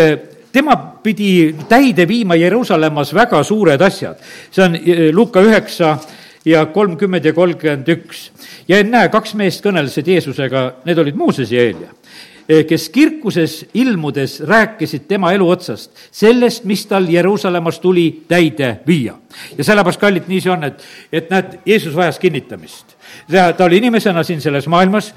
tema 0.53 0.77
pidi 1.03 1.55
täide 1.69 2.09
viima 2.09 2.35
Jeruusalemmas 2.35 3.13
väga 3.15 3.43
suured 3.45 3.81
asjad. 3.81 4.17
see 4.51 4.65
on 4.65 4.79
Luka 5.13 5.43
üheksa 5.43 5.99
ja 6.45 6.67
kolmkümmend 6.67 7.25
ja 7.25 7.33
kolmkümmend 7.33 7.89
üks. 7.89 8.31
ja 8.69 8.79
ennäe, 8.79 9.09
kaks 9.09 9.35
meest 9.35 9.65
kõnelesid 9.65 10.09
Jeesusega, 10.09 10.73
need 10.85 10.99
olid 10.99 11.15
Mooses 11.15 11.53
ja 11.53 11.61
Eelia 11.61 11.93
Eh, 11.93 12.36
kes 12.69 12.89
kirkuses 12.89 13.67
ilmudes 13.75 14.41
rääkisid 14.41 15.07
tema 15.09 15.33
elu 15.33 15.49
otsast, 15.51 15.91
sellest, 16.11 16.65
mis 16.65 16.87
tal 16.87 17.09
Jeruusalemmas 17.11 17.81
tuli 17.81 18.23
täide 18.29 18.81
viia. 18.87 19.15
ja 19.59 19.65
sellepärast, 19.65 20.01
kallid, 20.01 20.29
nii 20.29 20.41
see 20.41 20.53
on, 20.53 20.65
et, 20.65 20.85
et 21.13 21.31
näed, 21.31 21.59
Jeesus 21.67 21.97
vajas 21.97 22.19
kinnitamist 22.19 22.96
ta, 23.31 23.53
ta 23.53 23.65
oli 23.65 23.81
inimesena 23.83 24.23
siin 24.27 24.41
selles 24.41 24.67
maailmas, 24.71 25.13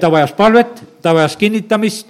ta 0.00 0.10
vajas 0.10 0.32
palvet, 0.36 0.82
ta 1.02 1.12
vajas 1.14 1.36
kinnitamist, 1.36 2.08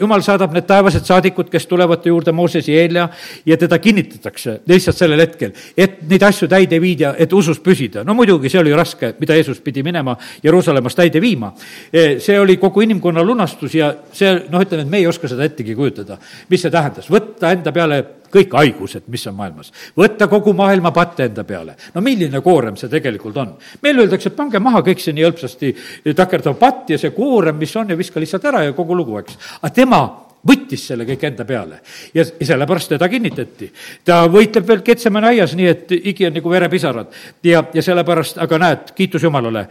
jumal 0.00 0.22
saadab 0.24 0.52
need 0.54 0.66
taevased 0.68 1.06
saadikud, 1.08 1.48
kes 1.52 1.66
tulevad 1.66 2.02
ta 2.02 2.10
juurde, 2.10 2.34
Mooses 2.36 2.68
ja 2.68 2.82
Eelia, 2.82 3.08
ja 3.46 3.56
teda 3.56 3.78
kinnitatakse 3.78 4.60
lihtsalt 4.68 4.98
sellel 4.98 5.22
hetkel, 5.24 5.54
et 5.76 6.02
neid 6.10 6.26
asju 6.28 6.48
täide 6.52 6.80
viida, 6.82 7.14
et 7.18 7.32
usus 7.32 7.60
püsida. 7.64 8.04
no 8.04 8.14
muidugi, 8.14 8.52
see 8.52 8.60
oli 8.60 8.74
raske, 8.76 9.14
mida 9.20 9.38
Jeesus 9.38 9.60
pidi 9.64 9.82
minema 9.86 10.16
Jeruusalemmas 10.44 10.94
täide 10.94 11.20
viima. 11.20 11.52
See 11.92 12.38
oli 12.40 12.56
kogu 12.60 12.84
inimkonna 12.84 13.24
lunastus 13.24 13.74
ja 13.74 13.92
see, 14.12 14.34
noh, 14.50 14.62
ütleme, 14.62 14.84
et 14.84 14.92
me 14.92 15.00
ei 15.00 15.06
oska 15.06 15.28
seda 15.28 15.46
ettegi 15.48 15.74
kujutada, 15.74 16.18
mis 16.50 16.62
see 16.62 16.72
tähendas, 16.72 17.08
võtta 17.12 17.54
enda 17.56 17.72
peale 17.72 18.02
kõik 18.32 18.54
haigused, 18.58 19.06
mis 19.12 19.26
on 19.26 19.36
maailmas. 19.38 19.72
võtta 19.96 20.28
kogu 20.28 20.52
maailma 20.56 20.92
patte 20.92 21.24
enda 21.24 21.44
peale. 21.44 21.76
no 21.94 22.00
milline 22.00 22.40
koorem 22.40 22.76
see 22.76 22.88
tegelikult 22.92 23.36
on? 23.36 23.56
meile 23.82 24.04
öeldakse, 24.04 24.28
et 24.28 24.36
pange 24.36 24.58
maha 24.58 24.82
kõik 24.86 25.02
see 25.02 25.16
nii 25.16 25.26
hõlpsasti 25.26 25.74
takerdav 26.16 26.58
patt 26.60 26.90
ja 26.90 26.98
see 26.98 27.10
koorem, 27.10 27.56
mis 27.56 27.76
on 27.76 27.90
ja 27.90 27.96
viska 27.96 28.20
lihtsalt 28.20 28.44
ära 28.44 28.64
ja 28.64 28.72
kogu 28.72 28.96
lugu, 28.96 29.18
eks. 29.18 29.38
aga 29.62 29.74
tema 29.74 30.00
võttis 30.46 30.86
selle 30.88 31.06
kõik 31.08 31.24
enda 31.26 31.44
peale 31.44 31.80
ja 32.14 32.24
sellepärast 32.24 32.94
teda 32.94 33.08
kinnitati. 33.10 33.70
ta 34.04 34.24
võitleb 34.30 34.66
veel 34.68 34.82
Ketsemane 34.86 35.32
aias, 35.34 35.54
nii 35.58 35.68
et 35.70 35.94
higi 36.04 36.26
on 36.28 36.36
nagu 36.38 36.50
verepisarad 36.50 37.14
ja, 37.42 37.64
ja 37.74 37.82
sellepärast, 37.82 38.38
aga 38.42 38.58
näed, 38.62 38.92
kiitus 38.96 39.26
Jumalale 39.26 39.66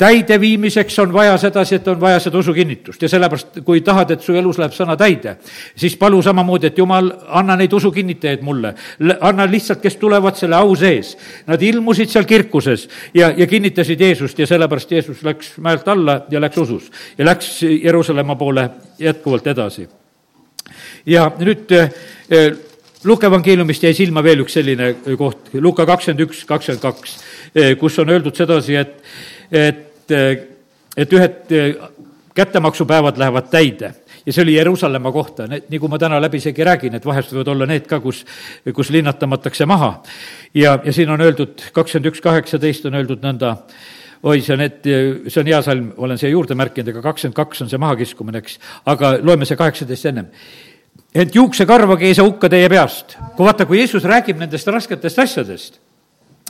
täideviimiseks 0.00 0.98
on 0.98 1.12
vaja 1.12 1.36
sedasi, 1.38 1.76
et 1.76 1.88
on 1.88 2.00
vaja 2.00 2.20
seda 2.24 2.38
usukinnitust 2.40 3.02
ja 3.02 3.08
sellepärast, 3.12 3.60
kui 3.64 3.82
tahad, 3.84 4.14
et 4.14 4.22
su 4.24 4.32
elus 4.36 4.56
läheb 4.58 4.72
sõna 4.72 4.96
täide, 4.96 5.34
siis 5.76 5.96
palu 6.00 6.22
samamoodi, 6.24 6.70
et 6.70 6.78
jumal, 6.80 7.10
anna 7.28 7.56
neid 7.60 7.72
usukinnitajaid 7.76 8.40
mulle. 8.46 8.72
anna 9.20 9.44
lihtsalt, 9.50 9.82
kes 9.82 9.98
tulevad 10.00 10.38
selle 10.40 10.56
au 10.56 10.72
sees. 10.76 11.16
Nad 11.46 11.62
ilmusid 11.62 12.08
seal 12.08 12.24
kirkuses 12.24 12.86
ja, 13.14 13.28
ja 13.36 13.46
kinnitasid 13.46 14.00
Jeesust 14.00 14.38
ja 14.38 14.46
sellepärast 14.46 14.90
Jeesus 14.90 15.20
läks 15.24 15.52
mäelt 15.58 15.88
alla 15.88 16.22
ja 16.30 16.40
läks 16.40 16.58
usus 16.58 16.88
ja 17.18 17.24
läks 17.24 17.62
Jeruusalemma 17.62 18.36
poole 18.40 18.70
jätkuvalt 18.98 19.46
edasi. 19.46 19.88
ja 21.06 21.30
nüüd 21.38 21.72
eh, 21.76 22.56
Luka 23.04 23.26
evangeeliumist 23.26 23.82
jäi 23.82 23.92
silma 23.94 24.22
veel 24.24 24.40
üks 24.46 24.56
selline 24.56 24.94
koht, 25.18 25.52
Luka 25.52 25.86
kakskümmend 25.86 26.24
üks, 26.24 26.44
kakskümmend 26.48 26.82
kaks, 26.82 27.18
eh, 27.54 27.76
kus 27.76 27.98
on 27.98 28.08
öeldud 28.08 28.36
sedasi, 28.36 28.76
et, 28.76 28.96
et 29.50 29.89
et 30.10 31.12
ühed 31.12 31.52
eh, 31.56 31.74
kättemaksupäevad 32.34 33.18
lähevad 33.18 33.50
täide 33.50 33.94
ja 34.26 34.32
see 34.32 34.42
oli 34.42 34.54
Jeruusalemma 34.54 35.12
kohta, 35.12 35.46
need, 35.48 35.68
nagu 35.72 35.88
ma 35.88 35.98
täna 35.98 36.20
läbisegi 36.22 36.64
räägin, 36.66 36.96
et 36.96 37.06
vahest 37.06 37.32
võivad 37.32 37.52
olla 37.54 37.68
need 37.70 37.86
ka, 37.88 38.00
kus, 38.04 38.24
kus 38.74 38.90
linnatamatakse 38.92 39.66
maha. 39.66 39.94
ja, 40.54 40.78
ja 40.84 40.92
siin 40.92 41.10
on 41.10 41.20
öeldud, 41.24 41.70
kakskümmend 41.72 42.12
üks, 42.12 42.22
kaheksateist 42.24 42.86
on 42.90 42.98
öeldud 43.00 43.24
nõnda, 43.24 43.54
oi, 44.22 44.40
see 44.44 44.54
on, 44.56 44.64
et 44.66 44.84
see 44.84 45.40
on 45.40 45.52
hea 45.52 45.60
salm, 45.64 45.92
olen 45.96 46.20
siia 46.20 46.34
juurde 46.34 46.56
märkinud, 46.58 46.92
aga 46.92 47.04
kakskümmend 47.10 47.38
kaks 47.38 47.64
on 47.64 47.72
see 47.72 47.80
mahakiskumine, 47.80 48.42
eks, 48.44 48.58
aga 48.92 49.16
loeme 49.22 49.48
see 49.48 49.60
kaheksateist 49.60 50.10
ennem 50.12 50.32
ent 51.14 51.34
juuksekarvagi 51.34 52.06
ei 52.06 52.14
saa 52.14 52.26
hukka 52.26 52.48
teie 52.52 52.68
peast. 52.70 53.16
kui 53.36 53.46
vaata, 53.46 53.66
kui 53.66 53.80
Jeesus 53.80 54.04
räägib 54.06 54.38
nendest 54.38 54.68
rasketest 54.68 55.18
asjadest 55.18 55.80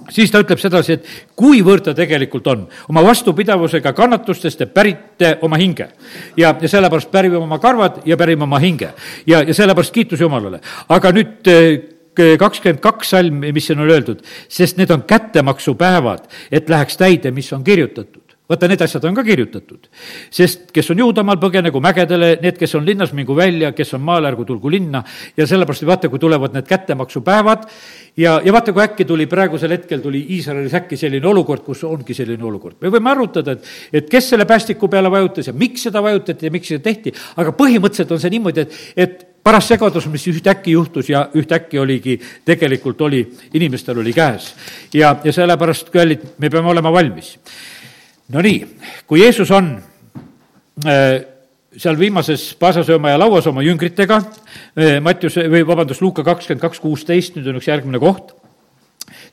siis 0.08 0.30
ta 0.32 0.40
ütleb 0.42 0.60
sedasi, 0.60 0.96
et 0.96 1.06
kuivõrd 1.38 1.84
ta 1.84 1.94
tegelikult 1.94 2.46
on. 2.46 2.66
oma 2.88 3.02
vastupidavusega 3.04 3.92
kannatustest 3.92 4.58
te 4.58 4.66
pärite 4.66 5.36
oma 5.42 5.56
hinge. 5.56 5.88
ja, 6.36 6.54
ja 6.60 6.68
sellepärast 6.68 7.10
pärime 7.10 7.36
oma 7.36 7.58
karvad 7.58 8.02
ja 8.04 8.16
pärime 8.16 8.44
oma 8.44 8.58
hinge. 8.58 8.92
ja, 9.26 9.42
ja 9.42 9.54
sellepärast 9.54 9.94
kiitus 9.94 10.20
Jumalale. 10.20 10.60
aga 10.88 11.12
nüüd 11.12 11.46
eh, 11.46 12.36
kakskümmend 12.38 12.80
kaks 12.82 13.10
salm, 13.10 13.44
mis 13.54 13.66
siin 13.66 13.80
on 13.80 13.90
öeldud, 13.90 14.24
sest 14.48 14.76
need 14.76 14.90
on 14.90 15.02
kättemaksupäevad, 15.02 16.26
et 16.52 16.68
läheks 16.68 16.96
täide, 16.96 17.30
mis 17.30 17.52
on 17.52 17.64
kirjutatud 17.64 18.19
vaata, 18.50 18.68
need 18.68 18.82
asjad 18.82 19.04
on 19.06 19.14
ka 19.14 19.24
kirjutatud. 19.24 19.86
sest 20.30 20.70
kes 20.74 20.90
on 20.90 20.98
juudamaal, 21.04 21.38
põgenegu 21.42 21.80
mägedele, 21.82 22.32
need, 22.42 22.58
kes 22.58 22.74
on 22.78 22.86
linnas, 22.86 23.12
mingu 23.14 23.36
välja, 23.36 23.70
kes 23.76 23.94
on 23.94 24.02
maal, 24.04 24.26
ärgu 24.26 24.44
tulgu 24.48 24.70
linna. 24.70 25.04
ja 25.36 25.46
sellepärast 25.46 25.86
vaata, 25.86 26.10
kui 26.10 26.18
tulevad 26.18 26.56
need 26.56 26.66
kättemaksupäevad 26.68 27.68
ja, 28.16 28.40
ja 28.44 28.52
vaata, 28.52 28.74
kui 28.74 28.82
äkki 28.82 29.06
tuli 29.06 29.26
praegusel 29.30 29.76
hetkel 29.76 30.02
tuli 30.02 30.24
Iisraelis 30.36 30.74
äkki 30.74 30.98
selline 30.98 31.26
olukord, 31.26 31.62
kus 31.66 31.84
ongi 31.84 32.14
selline 32.14 32.44
olukord. 32.44 32.76
me 32.80 32.90
võime 32.90 33.14
arutada, 33.14 33.54
et, 33.54 33.72
et 33.92 34.10
kes 34.10 34.32
selle 34.34 34.46
päästiku 34.50 34.90
peale 34.90 35.10
vajutas 35.10 35.52
ja 35.52 35.56
miks 35.56 35.86
seda 35.88 36.02
vajutati 36.02 36.50
ja 36.50 36.54
miks 36.54 36.74
seda 36.74 36.84
tehti, 36.90 37.14
aga 37.36 37.54
põhimõtteliselt 37.56 38.14
on 38.16 38.22
see 38.22 38.34
niimoodi, 38.34 38.66
et, 38.66 38.78
et 38.96 39.26
paras 39.46 39.70
segadus, 39.70 40.04
mis 40.10 40.26
ühtäkki 40.28 40.74
juhtus 40.74 41.08
ja 41.08 41.28
ühtäkki 41.38 41.78
oligi, 41.78 42.18
tegelikult 42.44 43.00
oli, 43.06 43.22
inimestel 43.54 44.02
oli 44.02 44.12
käes. 44.12 44.54
ja, 44.94 45.14
ja 45.24 45.32
sellepärast, 45.32 45.94
kallid, 45.94 46.32
me 46.38 46.50
peame 46.50 46.74
olema 46.74 46.92
valmis 46.92 47.36
Nonii, 48.30 48.66
kui 49.10 49.24
Jeesus 49.24 49.50
on 49.50 49.72
äh, 50.86 51.22
seal 51.74 51.96
viimases 51.98 52.52
paasasööma 52.60 53.10
ja 53.10 53.18
lauas 53.18 53.48
oma 53.50 53.62
jüngritega, 53.66 54.20
äh, 54.78 54.98
Mattius 55.02 55.40
või 55.50 55.64
vabandust, 55.66 56.02
Luuka 56.04 56.22
kakskümmend 56.26 56.62
kaks, 56.62 56.78
kuusteist, 56.82 57.34
nüüd 57.34 57.48
on 57.50 57.58
üks 57.58 57.66
järgmine 57.66 57.98
koht, 58.02 58.30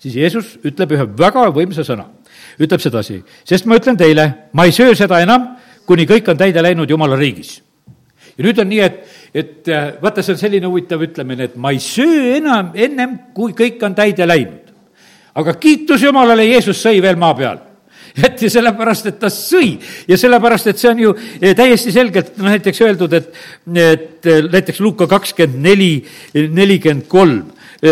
siis 0.02 0.18
Jeesus 0.18 0.56
ütleb 0.66 0.96
ühe 0.98 1.06
väga 1.20 1.46
võimsa 1.54 1.86
sõna. 1.86 2.08
ütleb 2.58 2.82
sedasi, 2.82 3.20
sest 3.46 3.68
ma 3.70 3.78
ütlen 3.78 3.98
teile, 3.98 4.50
ma 4.54 4.66
ei 4.66 4.74
söö 4.74 4.96
seda 4.98 5.22
enam, 5.22 5.46
kuni 5.86 6.08
kõik 6.10 6.32
on 6.32 6.38
täide 6.38 6.62
läinud 6.66 6.90
Jumala 6.90 7.16
riigis. 7.16 7.62
ja 8.38 8.44
nüüd 8.46 8.60
on 8.60 8.70
nii, 8.70 8.82
et, 8.82 8.98
et 9.34 9.70
äh, 9.70 9.94
vaata, 10.02 10.24
see 10.24 10.34
on 10.34 10.42
selline 10.42 10.66
huvitav 10.66 11.06
ütlemine, 11.06 11.52
et 11.52 11.56
ma 11.56 11.70
ei 11.70 11.80
söö 11.80 12.34
enam 12.38 12.74
ennem, 12.74 13.18
kui 13.34 13.54
kõik 13.54 13.84
on 13.86 13.94
täide 13.94 14.26
läinud. 14.26 14.74
aga 15.36 15.54
kiitus 15.54 16.02
Jumalale, 16.02 16.50
Jeesus 16.50 16.82
sõi 16.82 16.98
veel 17.02 17.16
maa 17.16 17.38
peal 17.38 17.66
ja 18.18 18.49
sellepärast, 18.49 19.11
et 19.11 19.20
ta 19.22 19.32
sõi. 19.34 19.76
Ja 20.09 20.18
sellepärast, 20.20 20.72
et 20.72 20.82
see 20.82 20.89
on 20.91 21.03
ju 21.03 21.13
eh, 21.41 21.53
täiesti 21.57 21.93
selgelt 21.95 22.34
noh, 22.38 22.49
näiteks 22.51 22.82
öeldud, 22.86 23.13
et, 23.18 23.30
et 23.74 24.32
eh, 24.32 24.41
näiteks 24.47 24.82
Luuka 24.84 25.07
kakskümmend 25.11 25.63
neli, 25.70 25.91
nelikümmend 26.34 27.07
kolm 27.11 27.45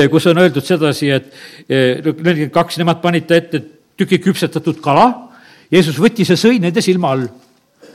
kus 0.09 0.25
on 0.25 0.39
öeldud 0.41 0.65
sedasi, 0.65 1.11
et 1.13 1.27
nelikümmend 1.69 2.49
kaks, 2.53 2.79
nemad 2.81 3.03
panid 3.03 3.27
ta 3.29 3.37
ette 3.37 3.59
tüki 3.99 4.17
küpsetatud 4.23 4.79
kala, 4.83 5.05
Jeesus 5.71 5.97
võttis 6.01 6.29
ja 6.31 6.37
sõi 6.39 6.59
nende 6.61 6.83
silma 6.83 7.13
all. 7.15 7.25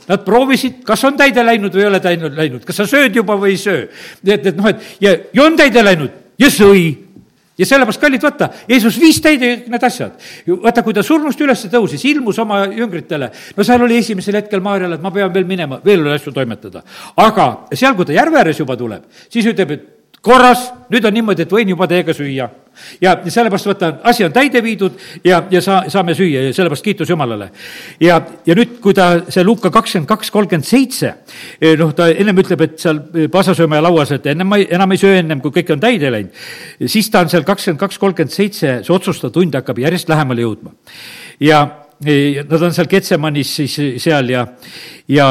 Nad 0.09 0.23
proovisid, 0.25 0.81
kas 0.85 1.03
on 1.07 1.17
täide 1.19 1.43
läinud 1.45 1.73
või 1.75 1.85
ei 1.85 1.89
ole 1.91 1.99
täide 2.03 2.31
läinud, 2.35 2.63
kas 2.67 2.81
sa 2.81 2.87
sööd 2.89 3.15
juba 3.15 3.37
või 3.39 3.53
ei 3.53 3.61
söö. 3.61 3.85
et, 4.25 4.45
et 4.45 4.57
noh, 4.57 4.67
et 4.71 5.03
ja, 5.03 5.13
ja 5.33 5.43
on 5.45 5.57
täide 5.59 5.83
läinud. 5.85 6.17
Ja 6.41 6.49
sõi 6.51 7.10
ja 7.57 7.65
sellepärast, 7.65 8.01
kallid, 8.01 8.23
vaata, 8.23 8.49
Jeesus 8.69 8.97
viis 8.99 9.19
täide 9.21 9.51
kõik 9.51 9.71
need 9.73 9.85
asjad. 9.85 10.17
vaata, 10.63 10.83
kui 10.83 10.93
ta 10.93 11.03
surnust 11.03 11.41
üles 11.41 11.65
tõusis, 11.71 12.03
ilmus 12.09 12.39
oma 12.39 12.63
jüngritele, 12.71 13.31
no 13.57 13.63
seal 13.67 13.81
oli 13.85 13.99
esimesel 14.01 14.39
hetkel 14.39 14.63
Maarjale, 14.63 14.95
et 14.95 15.03
ma 15.03 15.11
pean 15.11 15.33
veel 15.33 15.47
minema, 15.49 15.81
veel 15.85 16.05
oli 16.05 16.15
asju 16.15 16.33
toimetada. 16.35 16.83
aga 17.15 17.47
seal, 17.73 17.95
kui 17.95 18.05
ta 18.05 18.13
järve 18.13 18.39
ääres 18.39 18.59
juba 18.59 18.77
tuleb, 18.77 19.03
siis 19.29 19.45
ütleb, 19.45 19.71
et 19.71 19.87
korras, 20.21 20.71
nüüd 20.89 21.05
on 21.05 21.13
niimoodi, 21.13 21.43
et 21.43 21.51
võin 21.51 21.69
juba 21.69 21.87
teiega 21.87 22.13
süüa. 22.13 22.49
Ja 23.01 23.15
sellepärast 23.27 23.65
vaata, 23.69 23.91
asi 24.03 24.25
on 24.25 24.33
täide 24.33 24.61
viidud 24.63 24.97
ja, 25.25 25.41
ja 25.51 25.61
sa, 25.61 25.81
saame 25.91 26.15
süüa 26.17 26.47
ja 26.47 26.53
sellepärast 26.53 26.85
kiitus 26.85 27.09
Jumalale. 27.09 27.49
ja, 27.99 28.21
ja 28.45 28.55
nüüd, 28.57 28.77
kui 28.83 28.95
ta, 28.97 29.09
see 29.29 29.43
Luuka 29.45 29.71
kakskümmend 29.73 30.09
kaks, 30.09 30.31
kolmkümmend 30.31 30.67
seitse, 30.67 31.13
eh, 31.61 31.75
noh, 31.79 31.93
ta 31.97 32.09
ennem 32.11 32.41
ütleb, 32.43 32.65
et 32.65 32.79
seal 32.81 33.01
eh, 33.13 33.27
pasasöömaja 33.31 33.85
lauas, 33.85 34.13
et 34.15 34.31
ennem 34.31 34.49
ma 34.49 34.61
ei, 34.61 34.67
enam 34.71 34.95
ei 34.95 35.01
söö 35.01 35.19
ennem, 35.19 35.41
kui 35.43 35.53
kõik 35.59 35.73
on 35.75 35.83
täide 35.83 36.11
läinud. 36.13 36.41
siis 36.85 37.09
ta 37.11 37.25
on 37.25 37.29
seal 37.33 37.45
kakskümmend 37.47 37.81
kaks, 37.81 38.01
kolmkümmend 38.01 38.35
seitse, 38.35 38.79
see 38.85 38.95
otsustav 38.95 39.33
tund 39.35 39.55
hakkab 39.57 39.79
järjest 39.83 40.09
lähemale 40.09 40.47
jõudma. 40.47 40.75
ja 41.39 41.61
eh, 42.05 42.41
Nad 42.47 42.61
on 42.61 42.73
seal 42.73 42.89
Getsemanis 42.89 43.55
siis 43.61 43.77
seal 44.01 44.33
ja, 44.33 44.47
ja 45.11 45.27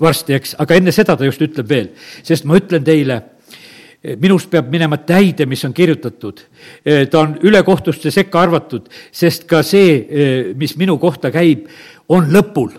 varsti, 0.00 0.34
eks, 0.34 0.56
aga 0.62 0.80
enne 0.80 0.92
seda 0.94 1.16
ta 1.16 1.28
just 1.28 1.42
ütleb 1.42 1.68
veel, 1.70 1.90
sest 2.26 2.48
ma 2.48 2.58
ütlen 2.58 2.84
teile 2.84 3.22
minust 4.20 4.50
peab 4.50 4.68
minema 4.72 4.98
täide, 5.02 5.46
mis 5.46 5.64
on 5.64 5.74
kirjutatud. 5.74 6.42
ta 7.10 7.20
on 7.20 7.38
ülekohtuste 7.42 8.10
sekka 8.10 8.40
arvatud, 8.40 8.88
sest 9.12 9.46
ka 9.50 9.62
see, 9.66 10.52
mis 10.54 10.76
minu 10.76 10.98
kohta 11.02 11.32
käib, 11.34 11.66
on 12.08 12.30
lõpul. 12.32 12.72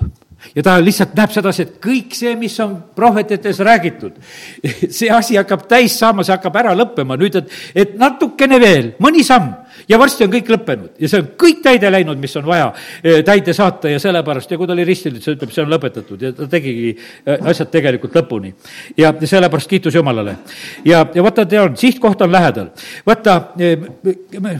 Ja 0.55 0.63
ta 0.63 0.77
lihtsalt 0.79 1.15
näeb 1.17 1.31
sedasi, 1.33 1.65
et 1.65 1.77
kõik 1.83 2.13
see, 2.15 2.35
mis 2.39 2.53
on 2.63 2.75
prohvetites 2.95 3.59
räägitud, 3.65 4.19
see 4.97 5.09
asi 5.11 5.35
hakkab 5.39 5.65
täis 5.69 5.97
saama, 5.99 6.23
see 6.23 6.35
hakkab 6.35 6.59
ära 6.61 6.75
lõppema, 6.77 7.17
nüüd, 7.19 7.39
et, 7.41 7.55
et 7.75 7.95
natukene 7.99 8.59
veel, 8.61 8.93
mõni 9.03 9.25
samm 9.27 9.66
ja 9.89 9.99
varsti 9.99 10.25
on 10.25 10.31
kõik 10.33 10.49
lõppenud 10.51 11.01
ja 11.01 11.09
see 11.09 11.21
on 11.21 11.29
kõik 11.39 11.61
täide 11.65 11.91
läinud, 11.91 12.19
mis 12.21 12.35
on 12.39 12.45
vaja 12.47 12.67
eh, 13.03 13.21
täide 13.27 13.53
saata 13.55 13.91
ja 13.91 13.99
sellepärast 14.01 14.51
ja 14.51 14.59
kui 14.59 14.67
ta 14.69 14.75
oli 14.75 14.85
ristitud, 14.87 15.19
siis 15.21 15.29
ta 15.29 15.35
ütleb, 15.37 15.53
see 15.55 15.63
on 15.63 15.71
lõpetatud 15.73 16.25
ja 16.25 16.31
ta 16.35 16.47
tegigi 16.51 16.93
eh, 16.93 17.47
asjad 17.51 17.71
tegelikult 17.73 18.17
lõpuni. 18.17 18.53
ja, 18.97 19.13
sellepärast 19.21 19.69
kiitus 19.69 19.95
Jumalale. 19.95 20.37
ja, 20.85 21.05
ja 21.13 21.23
vaata, 21.23 21.45
tean, 21.45 21.77
sihtkoht 21.77 22.21
on 22.21 22.31
lähedal. 22.31 22.71
vaata, 23.07 23.37
eh, 23.59 23.87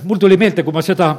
mul 0.04 0.22
tuli 0.22 0.38
meelde, 0.38 0.64
kui 0.64 0.76
ma 0.76 0.82
seda, 0.86 1.14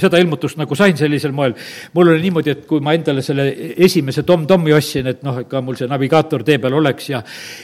seda 0.00 0.20
ilmutust 0.22 0.60
nagu 0.60 0.74
sain 0.78 0.96
sellisel 0.96 1.34
moel, 1.36 1.54
mul 1.94 2.14
oli 2.14 2.22
niimoodi, 2.26 2.54
et 2.56 2.66
kui 2.66 2.80
ma 2.84 2.94
endale 2.96 3.22
selle 3.22 3.48
esimese 3.76 4.22
Tom-Tommi 4.26 4.74
ostsin, 4.76 5.06
et 5.12 5.22
noh, 5.26 5.42
ega 5.44 5.62
mul 5.64 5.78
see 5.78 5.90
navigaator 5.90 6.44
tee 6.46 6.58
peal 6.62 6.78
oleks 6.80 7.10
ja 7.10 7.22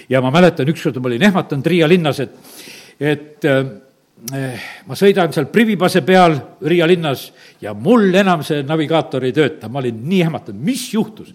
ja 0.08 0.20
ma 0.22 0.30
mäletan, 0.34 0.68
ükskord 0.68 1.00
ma 1.00 1.10
olin 1.10 1.28
ehmatanud 1.28 1.66
Riia 1.66 1.88
linnas, 1.88 2.20
et, 2.20 2.36
et 3.00 3.50
ma 4.30 4.94
sõidan 4.98 5.32
seal 5.34 5.48
privipase 5.50 6.04
peal 6.06 6.36
Riia 6.62 6.86
linnas 6.86 7.24
ja 7.62 7.74
mul 7.74 8.14
enam 8.14 8.44
see 8.46 8.62
navigaator 8.62 9.24
ei 9.26 9.34
tööta, 9.34 9.68
ma 9.68 9.80
olin 9.82 9.98
nii 10.06 10.20
ehmatanud, 10.28 10.62
mis 10.62 10.84
juhtus 10.94 11.32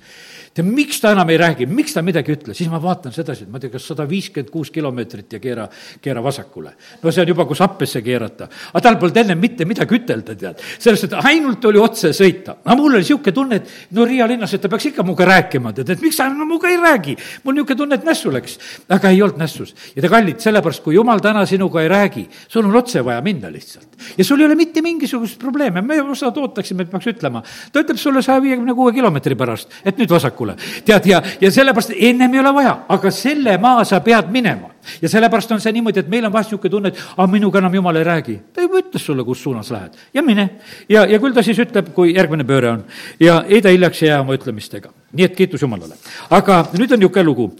tead, 0.57 0.69
miks 0.73 0.99
ta 1.01 1.11
enam 1.13 1.29
ei 1.29 1.37
räägi, 1.37 1.67
miks 1.69 1.93
ta 1.93 2.01
midagi 2.05 2.31
ei 2.31 2.37
ütle, 2.37 2.55
siis 2.57 2.69
ma 2.71 2.79
vaatan 2.81 3.13
sedasi, 3.13 3.45
et 3.45 3.51
ma 3.51 3.59
ei 3.59 3.65
tea, 3.65 3.73
kas 3.75 3.85
sada 3.91 4.05
viiskümmend 4.09 4.49
kuus 4.51 4.71
kilomeetrit 4.73 5.37
ja 5.37 5.39
keera, 5.41 5.67
keera 6.01 6.23
vasakule. 6.23 6.73
no 7.03 7.11
see 7.11 7.21
on 7.21 7.31
juba, 7.31 7.45
kus 7.45 7.61
Appesse 7.61 8.01
keerata. 8.01 8.47
aga 8.73 8.81
tal 8.83 8.97
polnud 8.97 9.17
enne 9.17 9.35
mitte 9.35 9.65
midagi 9.65 9.99
ütelda, 9.99 10.35
tead. 10.35 10.63
sellest, 10.79 11.07
et 11.09 11.15
ainult 11.21 11.65
oli 11.65 11.81
otse 11.81 12.13
sõita. 12.15 12.57
aga 12.63 12.75
mul 12.75 12.95
oli 12.95 13.05
niisugune 13.05 13.33
tunne, 13.33 13.55
et 13.61 13.95
no 13.95 14.05
Riia 14.05 14.27
linnas, 14.27 14.53
et 14.53 14.61
ta 14.61 14.69
peaks 14.69 14.89
ikka 14.91 15.03
minuga 15.03 15.27
rääkima, 15.29 15.73
tead, 15.73 15.93
et 15.93 16.01
miks 16.01 16.17
ta 16.17 16.29
no, 16.29 16.45
minuga 16.45 16.71
ei 16.71 16.77
räägi. 16.81 17.17
mul 17.43 17.57
niisugune 17.57 17.81
tunne, 17.83 17.95
et 17.95 18.07
nässu 18.07 18.33
läks. 18.33 18.57
aga 18.89 19.09
ei 19.13 19.21
olnud 19.21 19.37
nässus. 19.37 19.75
ja 19.95 20.01
te 20.01 20.09
kallid, 20.09 20.39
sellepärast 20.41 20.83
kui 20.83 20.95
jumal 20.95 21.21
täna 21.23 21.45
sinuga 21.45 21.81
ei 21.81 21.91
räägi, 21.91 22.27
sul 22.47 22.65
on 22.65 22.75
otse 22.75 23.03
vaja 23.05 23.21
minna 23.21 23.51
lihtsalt. 23.51 23.89
ja 24.17 24.25
sul 24.25 24.39
ei 24.41 24.45
ole 24.45 24.55
mitte 24.55 24.81
mingisugust 24.81 25.39
probleemi, 25.39 25.81
me 25.81 26.01
osad 26.01 26.37
ootaksime, 26.37 26.83
et 26.83 26.91
peaks 26.91 27.13
ütlema. 27.13 27.43
ta 27.71 27.83
ütleb 27.83 27.97
sulle 27.97 28.21
saja 28.21 28.41
viiekümne 28.41 28.73
kuue 28.73 28.93
kilomeetri 28.93 29.35
pärast, 29.35 29.69
et 29.85 29.97
nüüd 29.97 30.09
vasakule 30.09 30.46
sulle. 30.47 30.83
tead, 30.85 31.05
ja, 31.05 31.21
ja 31.41 31.51
sellepärast 31.51 31.93
ennem 31.95 32.33
ei 32.33 32.39
ole 32.39 32.53
vaja, 32.53 32.73
aga 32.89 33.11
selle 33.11 33.57
maa 33.57 33.83
sa 33.85 33.99
pead 33.99 34.31
minema. 34.31 34.71
ja 35.01 35.09
sellepärast 35.09 35.51
on 35.51 35.61
see 35.61 35.73
niimoodi, 35.75 35.99
et 35.99 36.09
meil 36.09 36.25
on 36.25 36.33
vahest 36.33 36.51
niisugune 36.51 36.71
tunne, 36.71 36.91
et 36.93 37.01
ah, 37.17 37.27
minuga 37.27 37.59
enam 37.59 37.73
jumal 37.75 37.95
ei 37.95 38.03
räägi. 38.07 38.39
ta 38.53 38.61
juba 38.61 38.81
ütles 38.81 39.05
sulle, 39.05 39.23
kus 39.23 39.43
suunas 39.43 39.71
lähed 39.71 39.97
ja 40.13 40.23
mine. 40.23 40.49
ja, 40.89 41.05
ja 41.05 41.19
küll 41.19 41.35
ta 41.35 41.43
siis 41.43 41.59
ütleb, 41.59 41.91
kui 41.93 42.15
järgmine 42.15 42.47
pööre 42.47 42.71
on. 42.71 42.85
ja 43.19 43.43
ei 43.47 43.61
ta 43.61 43.73
hiljaks 43.73 44.03
ei 44.03 44.09
jää 44.09 44.21
oma 44.21 44.37
ütlemistega. 44.37 44.93
nii 45.13 45.25
et 45.25 45.35
kiitus 45.35 45.61
Jumalale. 45.61 45.97
aga 46.29 46.65
nüüd 46.73 46.93
on 46.93 46.99
niisugune 46.99 47.25
lugu, 47.25 47.51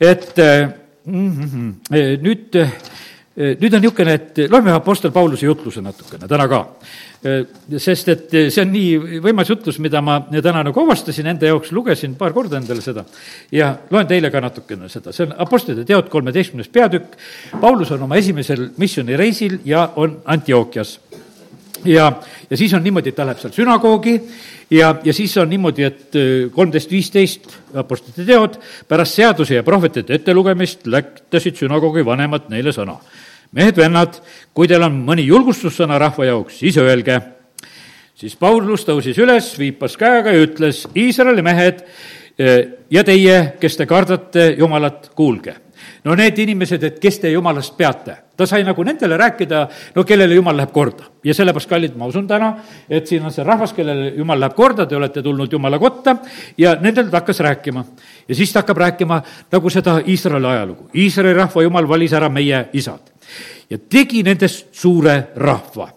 et 0.00 0.36
mm 1.06 1.30
-hmm, 1.30 2.20
nüüd 2.22 2.66
nüüd 3.36 3.74
on 3.74 3.82
niisugune, 3.82 4.14
et 4.14 4.44
loeme 4.50 4.70
Apostel 4.74 5.10
Pauluse 5.14 5.46
jutluse 5.46 5.82
natukene 5.82 6.28
täna 6.30 6.46
ka. 6.50 6.60
Äh, 7.24 7.46
sest 7.80 8.08
et 8.12 8.34
äh, 8.36 8.50
see 8.52 8.62
on 8.62 8.68
nii 8.74 9.20
võimas 9.24 9.48
jutlus, 9.48 9.78
mida 9.80 10.02
ma 10.04 10.18
täna 10.28 10.60
nagu 10.66 10.82
avastasin 10.82 11.30
enda 11.32 11.48
jaoks, 11.48 11.72
lugesin 11.72 12.18
paar 12.20 12.34
korda 12.36 12.58
endale 12.60 12.84
seda 12.84 13.06
ja 13.54 13.70
loen 13.90 14.10
teile 14.10 14.28
ka 14.30 14.42
natukene 14.44 14.90
seda, 14.92 15.14
see 15.14 15.24
on 15.24 15.32
Apostlite 15.40 15.86
teod 15.88 16.10
kolmeteistkümnes 16.12 16.68
peatükk. 16.68 17.16
Paulus 17.62 17.94
on 17.96 18.04
oma 18.04 18.20
esimesel 18.20 18.68
missioonireisil 18.76 19.62
ja 19.64 19.86
on 19.96 20.18
Antiookias. 20.24 20.98
Ja, 21.84 22.12
ja 22.50 22.56
siis 22.56 22.74
on 22.74 22.82
niimoodi, 22.84 23.12
et 23.12 23.18
ta 23.18 23.26
läheb 23.26 23.42
seal 23.42 23.52
sünagoogi 23.54 24.14
ja, 24.70 24.94
ja 25.04 25.12
siis 25.12 25.36
on 25.38 25.50
niimoodi, 25.50 25.84
et 25.84 26.18
äh, 26.18 26.32
kolmteist, 26.54 26.90
viisteist 26.90 27.52
Apostlite 27.74 28.24
teod, 28.28 28.58
pärast 28.88 29.20
seaduse 29.20 29.58
ja 29.58 29.66
prohvetite 29.66 30.14
ettelugemist 30.14 30.86
läktasid 30.86 31.58
sünagoogi 31.60 32.04
vanemad 32.06 32.50
neile 32.52 32.72
sõna 32.74 32.98
mehed-vennad, 33.54 34.18
kui 34.54 34.68
teil 34.70 34.82
on 34.86 34.96
mõni 35.06 35.26
julgustussõna 35.28 35.98
rahva 36.00 36.26
jaoks, 36.26 36.58
siis 36.62 36.78
öelge. 36.80 37.20
siis 38.14 38.36
Paulus 38.36 38.84
tõusis 38.86 39.18
üles, 39.18 39.52
viipas 39.58 39.96
käega 39.96 40.32
ja 40.32 40.42
ütles, 40.42 40.84
Iisraeli 40.96 41.42
mehed 41.42 41.84
eh, 42.38 42.66
ja 42.90 43.04
teie, 43.04 43.54
kes 43.60 43.76
te 43.76 43.86
kardate 43.86 44.54
Jumalat, 44.58 45.10
kuulge. 45.14 45.54
no 46.04 46.14
need 46.14 46.38
inimesed, 46.38 46.82
et 46.82 46.98
kes 46.98 47.18
te 47.18 47.30
Jumalast 47.30 47.76
peate, 47.76 48.16
ta 48.36 48.46
sai 48.46 48.64
nagu 48.64 48.84
nendele 48.84 49.16
rääkida, 49.16 49.68
no 49.94 50.04
kellele 50.04 50.34
Jumal 50.34 50.56
läheb 50.56 50.72
korda. 50.72 51.04
ja 51.24 51.34
sellepärast, 51.34 51.68
kallid, 51.68 51.96
ma 51.96 52.06
usun 52.06 52.26
täna, 52.28 52.54
et 52.88 53.06
siin 53.06 53.24
on 53.24 53.32
see 53.32 53.44
rahvas, 53.44 53.72
kellele 53.72 54.12
Jumal 54.16 54.40
läheb 54.40 54.54
korda, 54.54 54.86
te 54.86 54.96
olete 54.96 55.22
tulnud 55.22 55.52
Jumala 55.52 55.78
kotta 55.78 56.16
ja 56.58 56.76
nendel 56.80 57.10
ta 57.10 57.22
hakkas 57.22 57.40
rääkima. 57.40 57.84
ja 58.28 58.34
siis 58.34 58.52
ta 58.52 58.62
hakkab 58.62 58.76
rääkima 58.76 59.22
nagu 59.52 59.70
seda 59.70 60.00
Iisraeli 60.06 60.46
ajalugu. 60.46 60.90
Iisraeli 60.94 61.34
rahva 61.34 61.62
Jumal 61.62 61.88
valis 61.88 62.12
ära 62.12 62.28
meie 62.28 62.68
isad 62.72 63.14
ja 63.70 63.78
tegi 63.78 64.22
nendest 64.22 64.74
suure 64.74 65.16
rahva. 65.36 65.88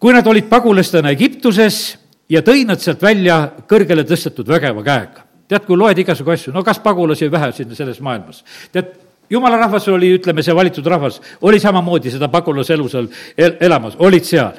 kui 0.00 0.12
nad 0.12 0.26
olid 0.26 0.46
pagulastena 0.48 1.10
Egiptuses 1.10 1.98
ja 2.30 2.40
tõi 2.42 2.64
nad 2.64 2.80
sealt 2.80 3.02
välja 3.02 3.42
kõrgele 3.68 4.04
tõstetud 4.08 4.48
vägeva 4.48 4.82
käega. 4.82 5.26
tead, 5.48 5.64
kui 5.66 5.76
loed 5.76 5.98
igasugu 5.98 6.30
asju, 6.30 6.52
no 6.52 6.62
kas 6.64 6.78
pagulasi 6.78 7.30
vähe 7.30 7.52
siin 7.52 7.74
selles 7.74 8.00
maailmas, 8.00 8.44
tead, 8.72 8.92
jumala 9.30 9.56
rahvas 9.56 9.88
oli, 9.88 10.14
ütleme, 10.18 10.42
see 10.42 10.54
valitud 10.56 10.86
rahvas, 10.86 11.20
oli 11.42 11.60
samamoodi 11.60 12.10
seda 12.10 12.28
pagulaselu 12.28 12.88
seal 12.88 13.08
el 13.38 13.56
elamas, 13.60 13.96
olid 13.98 14.24
seal. 14.24 14.58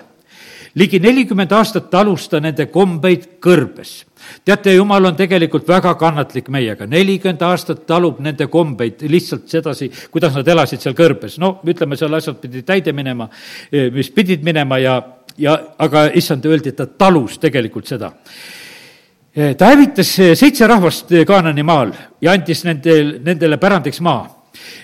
ligi 0.76 1.00
nelikümmend 1.04 1.52
aastat 1.52 1.90
talus 1.92 2.30
ta 2.32 2.40
nende 2.40 2.66
kombeid 2.72 3.28
kõrbes 3.44 4.06
teate, 4.46 4.74
jumal 4.76 5.06
on 5.06 5.18
tegelikult 5.18 5.68
väga 5.68 5.94
kannatlik 6.00 6.50
meiega, 6.54 6.88
nelikümmend 6.90 7.42
aastat 7.46 7.84
talub 7.90 8.20
nende 8.24 8.48
kombeid 8.52 9.04
lihtsalt 9.10 9.50
sedasi, 9.52 9.90
kuidas 10.12 10.36
nad 10.38 10.48
elasid 10.48 10.84
seal 10.84 10.96
kõrbes, 10.98 11.38
no 11.42 11.58
ütleme, 11.68 11.98
seal 12.00 12.14
asjad 12.18 12.40
pidid 12.42 12.66
täide 12.68 12.94
minema, 12.96 13.30
eh, 13.72 13.90
mis 13.94 14.12
pidid 14.14 14.46
minema 14.48 14.80
ja, 14.82 14.98
ja 15.38 15.58
aga 15.82 16.08
issand, 16.18 16.46
öeldi, 16.46 16.74
et 16.74 16.82
ta 16.82 16.88
talus 16.88 17.38
tegelikult 17.42 17.90
seda 17.90 18.14
eh, 19.36 19.56
ta 19.58 19.72
hävitas 19.74 20.14
eh, 20.20 20.36
seitse 20.40 20.68
rahvast 20.68 21.14
Kaanani 21.28 21.66
maal 21.68 21.96
ja 22.22 22.36
andis 22.36 22.66
nendel, 22.68 23.18
nendele 23.26 23.60
pärandiks 23.62 24.02
maa. 24.02 24.41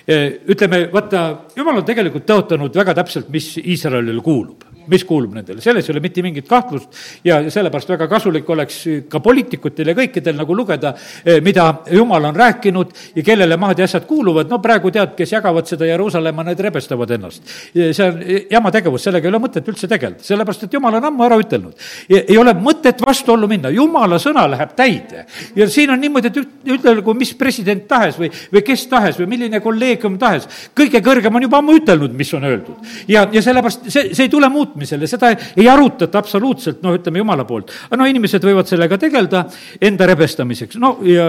Ütleme, 0.08 0.86
vaata, 0.94 1.24
jumal 1.58 1.82
on 1.82 1.88
tegelikult 1.88 2.28
tõotanud 2.30 2.76
väga 2.78 2.96
täpselt, 3.02 3.30
mis 3.34 3.56
Iisraelile 3.64 4.24
kuulub 4.24 4.67
mis 4.88 5.04
kuulub 5.08 5.36
nendele, 5.38 5.62
selles 5.62 5.88
ei 5.88 5.94
ole 5.94 6.02
mitte 6.04 6.24
mingit 6.26 6.48
kahtlust 6.48 6.90
ja 7.26 7.40
sellepärast 7.52 7.90
väga 7.96 8.08
kasulik 8.12 8.50
oleks 8.50 8.80
ka 9.12 9.22
poliitikutel 9.24 9.92
ja 9.92 9.96
kõikidel 9.98 10.38
nagu 10.38 10.56
lugeda, 10.56 10.94
eh, 11.26 11.42
mida 11.44 11.68
jumal 11.92 12.30
on 12.30 12.36
rääkinud 12.36 12.94
ja 13.16 13.24
kellele 13.24 13.58
maad 13.58 13.80
ja 13.80 13.88
asjad 13.88 14.08
kuuluvad, 14.08 14.50
no 14.50 14.60
praegu 14.64 14.92
tead, 14.92 15.16
kes 15.18 15.34
jagavad 15.38 15.68
seda 15.68 15.88
Jeruusalemma, 15.90 16.44
need 16.48 16.60
rebestavad 16.60 17.12
ennast. 17.12 17.44
see 17.74 18.04
on 18.04 18.22
jama 18.52 18.72
tegevus, 18.72 19.04
sellega 19.04 19.28
ei 19.28 19.34
ole 19.34 19.42
mõtet 19.44 19.68
üldse 19.68 19.88
tegeleda, 19.88 20.24
sellepärast 20.24 20.68
et 20.68 20.74
jumal 20.74 20.96
on 21.00 21.10
ammu 21.12 21.26
ära 21.28 21.38
ütelnud. 21.40 21.74
ei 22.10 22.38
ole 22.38 22.54
mõtet 22.54 23.02
vastuollu 23.06 23.48
minna, 23.48 23.70
jumala 23.70 24.20
sõna 24.20 24.48
läheb 24.50 24.76
täide. 24.76 25.26
ja 25.56 25.68
siin 25.70 25.90
on 25.90 26.02
niimoodi, 26.02 26.28
et 26.28 26.38
ütelgu 26.78 27.14
mis 27.14 27.34
president 27.34 27.88
tahes 27.88 28.18
või, 28.20 28.32
või 28.54 28.64
kes 28.66 28.88
tahes 28.88 29.20
või 29.20 29.28
milline 29.34 29.60
kolleegium 29.64 30.18
tahes, 30.18 30.48
kõige 30.76 31.02
kõrgem 31.04 31.36
on 31.36 31.48
juba 31.48 31.62
ammu 31.62 31.78
ütelnud, 31.80 32.14
mis 32.14 32.34
on 32.34 32.44
öeldud. 32.48 32.92
ja, 33.08 33.28
ja 33.32 33.42
sellepärast 33.42 33.90
see, 33.90 34.14
see 34.14 34.28
ei 34.28 34.34
tule 34.34 34.50
muutmisele, 34.78 35.08
seda 35.08 35.32
ei 35.58 35.68
arutata 35.70 36.20
absoluutselt, 36.20 36.82
noh, 36.86 36.96
ütleme 36.98 37.20
jumala 37.20 37.46
poolt. 37.48 37.72
no 37.98 38.06
inimesed 38.06 38.44
võivad 38.44 38.70
sellega 38.70 38.98
tegeleda 38.98 39.46
enda 39.82 40.06
rebestamiseks, 40.08 40.78
no 40.78 40.98
ja, 41.06 41.26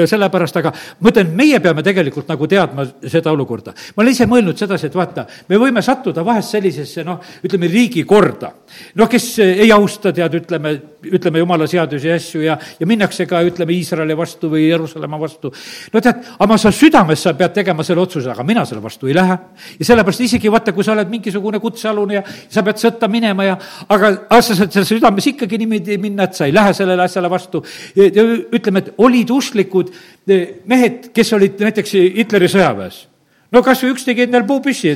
ja 0.00 0.06
sellepärast, 0.06 0.56
aga 0.60 0.72
ma 1.00 1.10
ütlen, 1.12 1.32
meie 1.36 1.60
peame 1.60 1.82
tegelikult 1.82 2.28
nagu 2.28 2.46
teadma 2.46 2.86
seda 3.08 3.32
olukorda. 3.32 3.74
ma 3.96 4.04
olen 4.04 4.12
ise 4.12 4.26
mõelnud 4.26 4.58
sedasi, 4.58 4.90
et 4.90 4.94
vaata, 4.96 5.26
me 5.48 5.58
võime 5.60 5.82
sattuda 5.82 6.24
vahest 6.24 6.56
sellisesse 6.56 7.04
noh, 7.04 7.20
ütleme 7.44 7.70
riigikorda. 7.70 8.52
noh, 9.00 9.08
kes 9.08 9.30
ei 9.44 9.70
austa, 9.72 10.12
tead, 10.12 10.36
ütleme, 10.42 10.74
ütleme 11.10 11.42
jumala 11.42 11.66
seadusi 11.70 12.08
ja 12.08 12.18
asju 12.20 12.44
ja, 12.44 12.58
ja 12.80 12.86
minnakse 12.86 13.26
ka, 13.26 13.40
ütleme, 13.46 13.74
Iisraeli 13.80 14.16
vastu 14.16 14.50
või 14.52 14.68
Jeruusalemma 14.68 15.20
vastu. 15.20 15.52
no 15.92 16.04
tead, 16.04 16.26
aga 16.38 16.60
sa 16.60 16.72
südames 16.74 17.24
sa 17.24 17.34
pead 17.34 17.56
tegema 17.56 17.86
selle 17.86 18.04
otsuse, 18.04 18.30
aga 18.30 18.44
mina 18.44 18.66
selle 18.68 18.82
vastu 18.84 19.08
ei 19.08 19.16
lähe. 19.16 19.38
ja 19.78 19.90
sellepärast 19.92 20.26
isegi 20.28 20.52
vaata, 20.52 20.74
kui 20.76 20.84
sa 20.84 20.92
oled 20.92 21.08
mingisugune 21.10 21.60
kutsealune 21.62 22.20
ja 22.20 22.24
sa 22.48 22.62
pead 22.66 22.80
sõtta 22.90 23.08
minema 23.10 23.46
ja 23.48 23.58
aga, 23.88 24.12
aga 24.28 24.40
sa 24.44 24.58
saad 24.58 24.74
selles 24.74 24.92
südames 24.92 25.30
ikkagi 25.32 25.60
niimoodi 25.62 25.98
minna, 26.02 26.28
et 26.28 26.38
sa 26.38 26.48
ei 26.48 26.54
lähe 26.56 26.74
sellele 26.76 27.06
asjale 27.06 27.30
vastu. 27.30 27.62
ütleme, 27.96 28.84
et 28.84 28.92
olid 28.98 29.30
usklikud 29.30 29.94
eh, 30.28 30.60
mehed, 30.66 31.10
kes 31.14 31.32
olid 31.38 31.62
näiteks 31.62 31.96
Hitleri 32.20 32.50
sõjaväes 32.50 33.06
no 33.54 33.62
kas 33.66 33.82
või 33.82 33.94
üks 33.94 34.04
tegi 34.06 34.24
endale 34.26 34.46
puupüssi, 34.48 34.92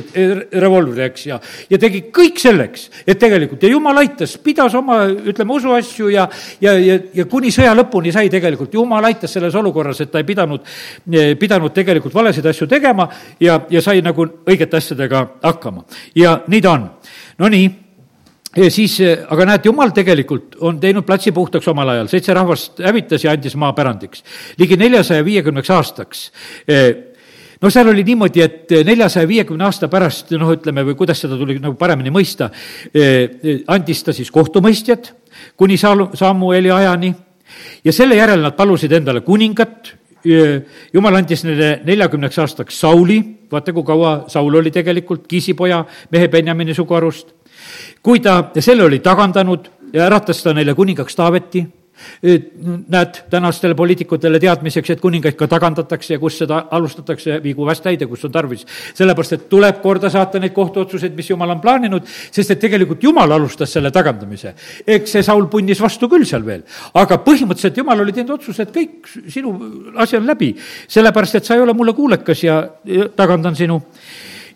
revolvri, 0.61 1.03
eks, 1.09 1.25
ja, 1.27 1.39
ja 1.71 1.79
tegi 1.81 2.05
kõik 2.15 2.39
selleks, 2.41 2.87
et 3.05 3.19
tegelikult 3.21 3.63
ja 3.65 3.71
jumal 3.71 3.99
aitas, 4.01 4.37
pidas 4.43 4.75
oma, 4.79 5.01
ütleme, 5.11 5.57
usuasju 5.59 6.09
ja, 6.13 6.27
ja, 6.63 6.75
ja, 6.79 6.97
ja 7.19 7.27
kuni 7.31 7.51
sõja 7.53 7.75
lõpuni 7.77 8.13
sai 8.15 8.31
tegelikult, 8.33 8.73
jumal 8.75 9.09
aitas 9.09 9.35
selles 9.35 9.55
olukorras, 9.59 10.01
et 10.03 10.11
ta 10.13 10.21
ei 10.21 10.27
pidanud, 10.27 10.65
pidanud 11.39 11.75
tegelikult 11.75 12.15
valesid 12.15 12.47
asju 12.51 12.67
tegema 12.71 13.09
ja, 13.43 13.59
ja 13.69 13.83
sai 13.83 14.03
nagu 14.05 14.27
õigete 14.45 14.79
asjadega 14.79 15.25
hakkama. 15.43 15.85
ja 16.15 16.39
nii 16.47 16.63
ta 16.63 16.77
on. 16.77 16.89
Nonii 17.39 17.84
ja 18.55 18.69
siis, 18.71 18.99
aga 19.29 19.49
näed, 19.51 19.65
jumal 19.67 19.91
tegelikult 19.95 20.55
on 20.63 20.79
teinud 20.79 21.05
platsi 21.07 21.33
puhtaks 21.35 21.67
omal 21.67 21.95
ajal, 21.95 22.07
seitse 22.11 22.33
rahvast 22.33 22.79
hävitas 22.85 23.25
ja 23.25 23.33
andis 23.35 23.55
maa 23.59 23.73
pärandiks. 23.73 24.23
ligi 24.59 24.77
neljasaja 24.79 25.25
viiekümneks 25.25 25.69
aastaks 25.75 26.29
no 27.61 27.71
seal 27.71 27.89
oli 27.89 28.03
niimoodi, 28.05 28.41
et 28.43 28.73
neljasaja 28.85 29.27
viiekümne 29.27 29.65
aasta 29.67 29.89
pärast, 29.91 30.31
noh, 30.39 30.51
ütleme, 30.55 30.83
või 30.85 30.97
kuidas 30.99 31.21
seda 31.23 31.37
tuli 31.39 31.57
nagu 31.59 31.75
paremini 31.79 32.13
mõista, 32.13 32.49
eh, 32.93 33.61
andis 33.67 34.03
ta 34.03 34.13
siis 34.13 34.31
kohtumõistjad 34.31 35.11
kuni 35.57 35.77
Saal-, 35.77 36.11
Samueli 36.15 36.71
ajani 36.71 37.13
ja 37.85 37.93
selle 37.93 38.17
järel 38.17 38.43
nad 38.43 38.55
palusid 38.57 38.91
endale 38.91 39.21
kuningat, 39.25 39.93
jumal 40.25 41.19
andis 41.19 41.43
neile 41.45 41.79
neljakümneks 41.85 42.39
aastaks 42.41 42.79
Sauli, 42.81 43.19
vaata, 43.51 43.73
kui 43.73 43.85
kaua 43.85 44.15
Saul 44.31 44.57
oli 44.57 44.71
tegelikult, 44.73 45.27
Kiisipoja 45.29 45.83
mehe 46.11 46.27
Benjamini 46.27 46.73
suguharust. 46.73 47.33
Kui 48.03 48.19
ta 48.19 48.51
selle 48.59 48.83
oli 48.83 48.99
tagandanud 48.99 49.71
ja 49.93 50.05
äratas 50.09 50.43
ta 50.43 50.53
neile 50.53 50.73
kuningaks 50.73 51.15
Taaveti 51.15 51.65
näed, 52.87 53.21
tänastele 53.29 53.75
poliitikutele 53.75 54.39
teadmiseks, 54.39 54.89
et 54.89 55.01
kuningaid 55.01 55.37
ka 55.39 55.47
tagandatakse 55.47 56.15
ja 56.15 56.19
kus 56.19 56.39
seda 56.41 56.65
alustatakse, 56.75 57.37
viigu 57.43 57.65
vast 57.67 57.83
täide, 57.85 58.07
kus 58.07 58.25
on 58.27 58.33
tarvis. 58.33 58.65
sellepärast, 58.93 59.33
et 59.33 59.47
tuleb 59.49 59.81
korda 59.81 60.09
saata 60.09 60.39
neid 60.39 60.53
kohtuotsuseid, 60.53 61.15
mis 61.15 61.29
jumal 61.29 61.55
on 61.55 61.61
plaaninud, 61.63 62.03
sest 62.05 62.51
et 62.51 62.59
tegelikult 62.59 63.03
jumal 63.03 63.31
alustas 63.31 63.71
selle 63.73 63.91
tagandamise. 63.91 64.53
eks 64.87 65.11
see 65.11 65.23
Saul 65.23 65.47
punnis 65.47 65.81
vastu 65.81 66.09
küll 66.11 66.25
seal 66.25 66.45
veel, 66.45 66.63
aga 66.93 67.17
põhimõtteliselt 67.23 67.77
jumal 67.77 68.03
oli 68.03 68.13
teinud 68.13 68.35
otsuse, 68.35 68.63
et 68.63 68.75
kõik, 68.75 69.07
sinu 69.31 69.55
asi 69.95 70.17
on 70.17 70.27
läbi. 70.27 70.55
sellepärast, 70.87 71.35
et 71.35 71.45
sa 71.45 71.55
ei 71.55 71.61
ole 71.61 71.73
mulle 71.73 71.93
kuulekas 71.93 72.43
ja 72.43 72.61
tagandan 73.15 73.55
sinu 73.55 73.81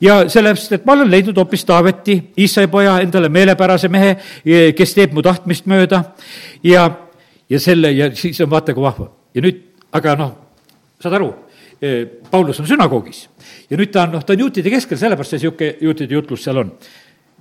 ja 0.02 0.22
sellepärast, 0.30 0.72
et 0.78 0.86
ma 0.86 0.94
olen 0.94 1.12
leidnud 1.12 1.38
hoopis 1.38 1.66
Taaveti, 1.66 2.18
Issai 2.38 2.68
poja, 2.68 3.00
endale 3.04 3.30
meelepärase 3.30 3.90
mehe, 3.92 4.16
kes 4.76 4.96
teeb 4.96 5.14
mu 5.14 5.24
tahtmist 5.26 5.68
mööda 5.70 6.04
ja 6.64 6.90
ja 7.50 7.60
selle 7.60 7.92
ja 7.92 8.12
siis 8.16 8.42
on 8.42 8.50
vaata 8.50 8.74
kui 8.74 8.84
vahva. 8.84 9.10
ja 9.34 9.42
nüüd, 9.42 9.62
aga 9.92 10.16
noh, 10.16 10.32
saad 11.02 11.16
aru, 11.18 11.30
eh, 11.82 12.06
Paulus 12.32 12.60
on 12.60 12.68
sünagoogis 12.68 13.28
ja 13.70 13.78
nüüd 13.78 13.92
ta 13.94 14.04
on, 14.04 14.18
noh, 14.18 14.24
ta 14.26 14.34
on 14.34 14.46
juutide 14.46 14.72
keskel, 14.74 14.98
sellepärast 14.98 15.36
see 15.36 15.42
niisugune 15.42 15.76
juutide 15.82 16.14
jutlus 16.14 16.44
seal 16.44 16.62
on. 16.64 16.74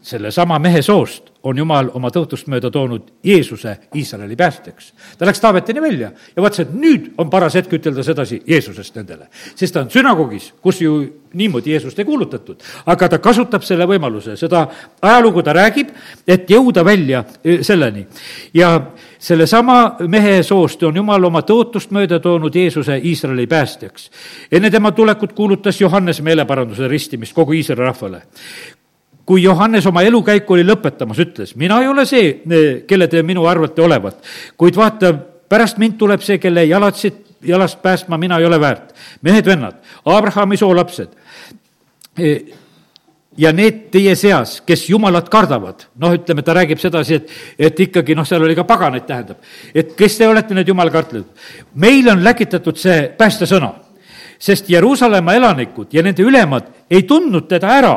Sellesama 0.02 0.58
mehe 0.58 0.82
soost 0.82 1.32
on 1.42 1.58
Jumal 1.58 1.90
oma 1.94 2.10
tõotust 2.12 2.48
mööda 2.50 2.70
toonud 2.70 3.12
Jeesuse 3.24 3.76
Iisraeli 3.94 4.36
päästjaks. 4.36 4.92
ta 5.18 5.26
läks 5.26 5.40
Taavetini 5.40 5.82
välja 5.82 6.10
ja 6.36 6.42
vaatas, 6.42 6.60
et 6.60 6.72
nüüd 6.74 7.12
on 7.18 7.30
paras 7.30 7.54
hetk 7.54 7.72
ütelda 7.72 8.02
sedasi 8.02 8.42
Jeesusest 8.46 8.94
nendele. 8.96 9.28
sest 9.54 9.74
ta 9.74 9.80
on 9.80 9.90
sünagoogis, 9.90 10.52
kus 10.62 10.80
ju 10.80 10.98
niimoodi 11.34 11.70
Jeesust 11.70 11.98
ei 11.98 12.04
kuulutatud, 12.04 12.62
aga 12.86 13.08
ta 13.08 13.18
kasutab 13.18 13.62
selle 13.62 13.86
võimaluse, 13.86 14.36
seda 14.36 14.66
ajalugu 15.02 15.42
ta 15.42 15.52
räägib, 15.52 15.88
et 16.26 16.50
jõuda 16.50 16.84
välja 16.84 17.24
e, 17.44 17.62
selleni. 17.62 18.06
ja 18.54 18.80
sellesama 19.18 19.96
mehe 20.08 20.42
soost 20.42 20.82
on 20.82 20.96
Jumal 20.96 21.24
oma 21.24 21.42
tõotust 21.42 21.90
mööda 21.90 22.18
toonud 22.20 22.54
Jeesuse 22.54 22.98
Iisraeli 22.98 23.46
päästjaks. 23.46 24.10
enne 24.52 24.70
tema 24.70 24.92
tulekut 24.92 25.32
kuulutas 25.32 25.80
Johannes 25.80 26.20
meeleparanduse 26.20 26.88
ristimist 26.88 27.34
kogu 27.34 27.52
Iisraeli 27.52 27.86
rahvale 27.86 28.22
kui 29.28 29.42
Johannes 29.42 29.86
oma 29.86 30.00
elukäiku 30.08 30.54
oli 30.56 30.64
lõpetamas, 30.64 31.18
ütles, 31.20 31.50
mina 31.60 31.82
ei 31.82 31.88
ole 31.90 32.06
see, 32.08 32.28
kelle 32.88 33.10
te 33.12 33.20
minu 33.22 33.44
arvate 33.44 33.82
olevat, 33.84 34.22
kuid 34.56 34.76
vaata, 34.76 35.12
pärast 35.52 35.76
mind 35.76 35.98
tuleb 36.00 36.24
see, 36.24 36.38
kelle 36.40 36.64
jalad 36.64 36.96
siit 36.96 37.26
jalast 37.44 37.82
päästma 37.82 38.16
mina 38.18 38.38
ei 38.38 38.46
ole 38.46 38.60
väärt. 38.60 38.94
mehed-vennad, 39.22 39.74
Abrahami 40.04 40.56
soolapsed 40.56 41.08
e, 42.18 42.32
ja 43.36 43.52
need 43.52 43.90
teie 43.92 44.14
seas, 44.16 44.60
kes 44.66 44.88
Jumalat 44.90 45.28
kardavad, 45.28 45.84
noh, 46.00 46.16
ütleme, 46.16 46.42
ta 46.42 46.56
räägib 46.56 46.80
sedasi, 46.80 47.20
et, 47.20 47.30
et 47.58 47.80
ikkagi 47.80 48.16
noh, 48.16 48.26
seal 48.26 48.42
oli 48.42 48.56
ka 48.56 48.64
paganaid, 48.64 49.06
tähendab, 49.06 49.44
et 49.74 49.92
kes 49.96 50.18
te 50.18 50.28
olete 50.28 50.56
need 50.56 50.68
Jumala 50.68 50.90
kartlikud. 50.90 51.30
meil 51.74 52.08
on 52.08 52.24
läkitatud 52.24 52.80
see 52.80 53.10
päästesõna, 53.18 53.74
sest 54.38 54.70
Jeruusalemma 54.70 55.34
elanikud 55.34 55.92
ja 55.92 56.02
nende 56.02 56.22
ülemad 56.22 56.72
ei 56.90 57.02
tundnud 57.02 57.48
teda 57.50 57.76
ära 57.76 57.96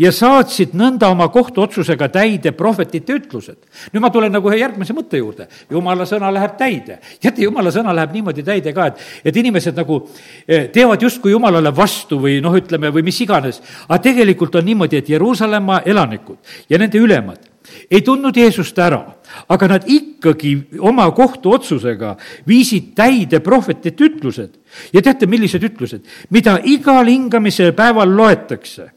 ja 0.00 0.10
saatsid 0.14 0.72
nõnda 0.78 1.10
oma 1.12 1.28
kohtuotsusega 1.32 2.08
täide 2.12 2.52
prohvetite 2.56 3.18
ütlused. 3.18 3.58
nüüd 3.92 4.02
ma 4.02 4.10
tulen 4.10 4.32
nagu 4.32 4.48
ühe 4.48 4.60
järgmise 4.60 4.94
mõtte 4.96 5.20
juurde. 5.20 5.48
jumala 5.70 6.06
sõna 6.06 6.32
läheb 6.32 6.56
täide. 6.56 6.98
teate, 7.20 7.42
jumala 7.42 7.70
sõna 7.70 7.94
läheb 7.94 8.12
niimoodi 8.12 8.42
täide 8.42 8.72
ka, 8.72 8.86
et, 8.86 8.98
et 9.24 9.36
inimesed 9.36 9.76
nagu 9.76 10.08
eh, 10.48 10.68
teevad 10.72 11.02
justkui 11.02 11.32
jumalale 11.32 11.76
vastu 11.76 12.18
või 12.18 12.40
noh, 12.40 12.56
ütleme, 12.56 12.90
või 12.90 13.02
mis 13.02 13.20
iganes. 13.20 13.62
aga 13.88 13.98
tegelikult 13.98 14.54
on 14.54 14.64
niimoodi, 14.64 14.96
et 14.96 15.08
Jeruusalemma 15.08 15.82
elanikud 15.84 16.38
ja 16.68 16.78
nende 16.78 16.98
ülemad 16.98 17.48
ei 17.90 18.00
tundnud 18.02 18.36
Jeesust 18.36 18.78
ära, 18.78 19.02
aga 19.48 19.66
nad 19.68 19.84
ikkagi 19.86 20.80
oma 20.80 21.04
kohtuotsusega 21.14 22.16
viisid 22.48 22.94
täide 22.96 23.40
prohvetite 23.40 24.04
ütlused. 24.04 24.56
ja 24.92 25.02
teate, 25.02 25.26
millised 25.26 25.62
ütlused? 25.62 26.00
mida 26.30 26.58
igal 26.64 27.04
hingamise 27.04 27.72
päeval 27.76 28.16
loetakse 28.16 28.88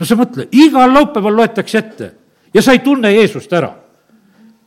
no 0.00 0.08
sa 0.08 0.16
mõtle, 0.18 0.48
igal 0.56 0.94
laupäeval 0.94 1.36
loetakse 1.42 1.78
ette 1.78 2.10
ja 2.54 2.62
sa 2.64 2.74
ei 2.74 2.82
tunne 2.84 3.12
Jeesust 3.12 3.52
ära. 3.52 3.70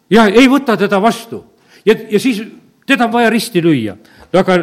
ja 0.10 0.28
ei 0.30 0.48
võta 0.48 0.78
teda 0.78 1.02
vastu 1.02 1.44
ja, 1.86 1.96
ja 2.10 2.20
siis 2.20 2.44
teda 2.86 3.08
on 3.08 3.12
vaja 3.12 3.30
risti 3.30 3.62
lüüa. 3.62 3.98
aga 4.34 4.58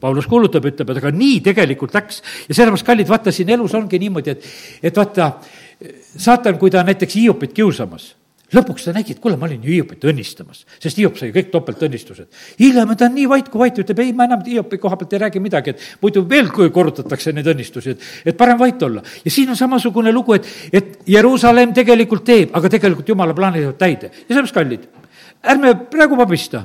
Paulus 0.00 0.26
kuulutab, 0.28 0.64
ütleb, 0.68 0.90
et 0.92 0.98
aga 1.00 1.10
nii 1.10 1.40
tegelikult 1.40 1.94
läks 1.96 2.20
ja 2.48 2.54
sellepärast, 2.54 2.84
kallid, 2.84 3.08
vaata 3.08 3.32
siin 3.32 3.48
elus 3.54 3.72
ongi 3.74 3.98
niimoodi, 3.98 4.34
et, 4.34 4.44
et 4.82 4.96
vaata, 4.96 5.30
saatan, 6.20 6.58
kui 6.60 6.70
ta 6.70 6.82
näiteks 6.84 7.16
Hiopit 7.16 7.54
kiusamas 7.56 8.10
lõpuks 8.54 8.84
ta 8.86 8.92
nägi, 8.94 9.16
et 9.16 9.20
kuule, 9.22 9.36
ma 9.38 9.48
olin 9.48 9.62
ju 9.64 9.72
Hiopit 9.72 10.04
õnnistamas, 10.06 10.62
sest 10.82 11.00
Hiop 11.00 11.16
sai 11.18 11.32
kõik 11.34 11.48
topeltõnnistused. 11.50 12.28
hiljem 12.60 12.92
ta 12.96 13.08
on 13.08 13.16
nii 13.16 13.26
vait 13.30 13.48
kui 13.50 13.58
vait, 13.64 13.78
ütleb 13.82 14.02
ei, 14.04 14.12
ma 14.12 14.28
enam 14.28 14.44
Hiopi 14.46 14.78
koha 14.78 14.96
pealt 15.00 15.16
ei 15.16 15.22
räägi 15.24 15.42
midagi, 15.42 15.74
et 15.74 16.02
muidu 16.02 16.22
veel 16.28 16.50
korrutatakse 16.50 17.32
neid 17.32 17.48
õnnistusi, 17.50 17.96
et, 17.96 18.04
et 18.24 18.36
parem 18.36 18.58
vait 18.58 18.82
olla. 18.82 19.02
ja 19.24 19.30
siin 19.30 19.50
on 19.50 19.58
samasugune 19.58 20.12
lugu, 20.12 20.38
et, 20.38 20.46
et 20.72 20.94
Jeruusalemm 21.06 21.74
tegelikult 21.74 22.24
teeb, 22.24 22.54
aga 22.54 22.70
tegelikult 22.70 23.08
jumala 23.08 23.34
plaanid 23.34 23.66
jäävad 23.66 23.82
täide 23.82 24.12
ja 24.12 24.28
sellepärast, 24.28 24.54
kallid, 24.54 24.86
ärme 25.42 25.74
praegu 25.90 26.16
pabista 26.16 26.64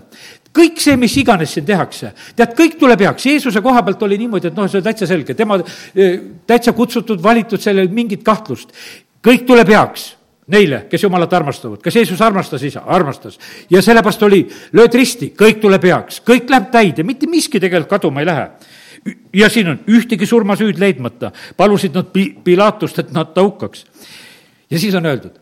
kõik 0.54 0.80
see, 0.84 0.98
mis 1.00 1.18
iganes 1.18 1.54
siin 1.56 1.66
tehakse, 1.66 2.14
tead, 2.36 2.54
kõik 2.58 2.78
tuleb 2.78 3.08
heaks, 3.08 3.26
Jeesuse 3.26 3.62
koha 3.64 3.82
pealt 3.88 4.02
oli 4.04 4.20
niimoodi, 4.22 4.52
et 4.52 4.58
noh, 4.58 4.68
see 4.70 4.82
on 4.82 4.86
täitsa 4.86 5.08
selge, 5.10 5.34
tema 5.34 5.58
eh, 5.96 6.18
täitsa 6.46 6.76
kutsutud, 6.78 7.24
valitud, 7.24 7.62
olnud 7.72 7.96
mingit 7.96 8.26
kahtlust. 8.28 8.76
kõik 9.24 9.48
tuleb 9.48 9.70
heaks 9.72 10.12
neile, 10.52 10.86
kes 10.90 11.04
Jumalat 11.04 11.34
armastavad. 11.34 11.82
kas 11.82 11.96
Jeesus 11.96 12.22
armastas 12.22 12.64
isa? 12.64 12.84
armastas. 12.86 13.40
ja 13.70 13.82
sellepärast 13.82 14.24
oli, 14.24 14.44
lööd 14.74 14.94
risti, 14.94 15.34
kõik 15.38 15.62
tuleb 15.64 15.84
heaks, 15.90 16.22
kõik 16.28 16.50
läheb 16.50 16.70
täide, 16.72 17.04
mitte 17.08 17.28
miski 17.28 17.60
tegelikult 17.60 17.90
kaduma 17.90 18.22
ei 18.22 18.30
lähe 18.30 18.50
ja 19.34 19.50
siin 19.50 19.70
on 19.72 19.80
ühtegi 19.90 20.26
surmasüüd 20.26 20.80
leidmata, 20.80 21.32
palusid 21.58 21.96
nad 21.96 22.12
Pi-, 22.14 22.36
Pilatust, 22.44 23.00
et 23.00 23.12
nad 23.12 23.34
ta 23.34 23.44
hukkaks. 23.44 23.86
ja 24.70 24.80
siis 24.80 24.96
on 24.96 25.06
öeldud 25.06 25.40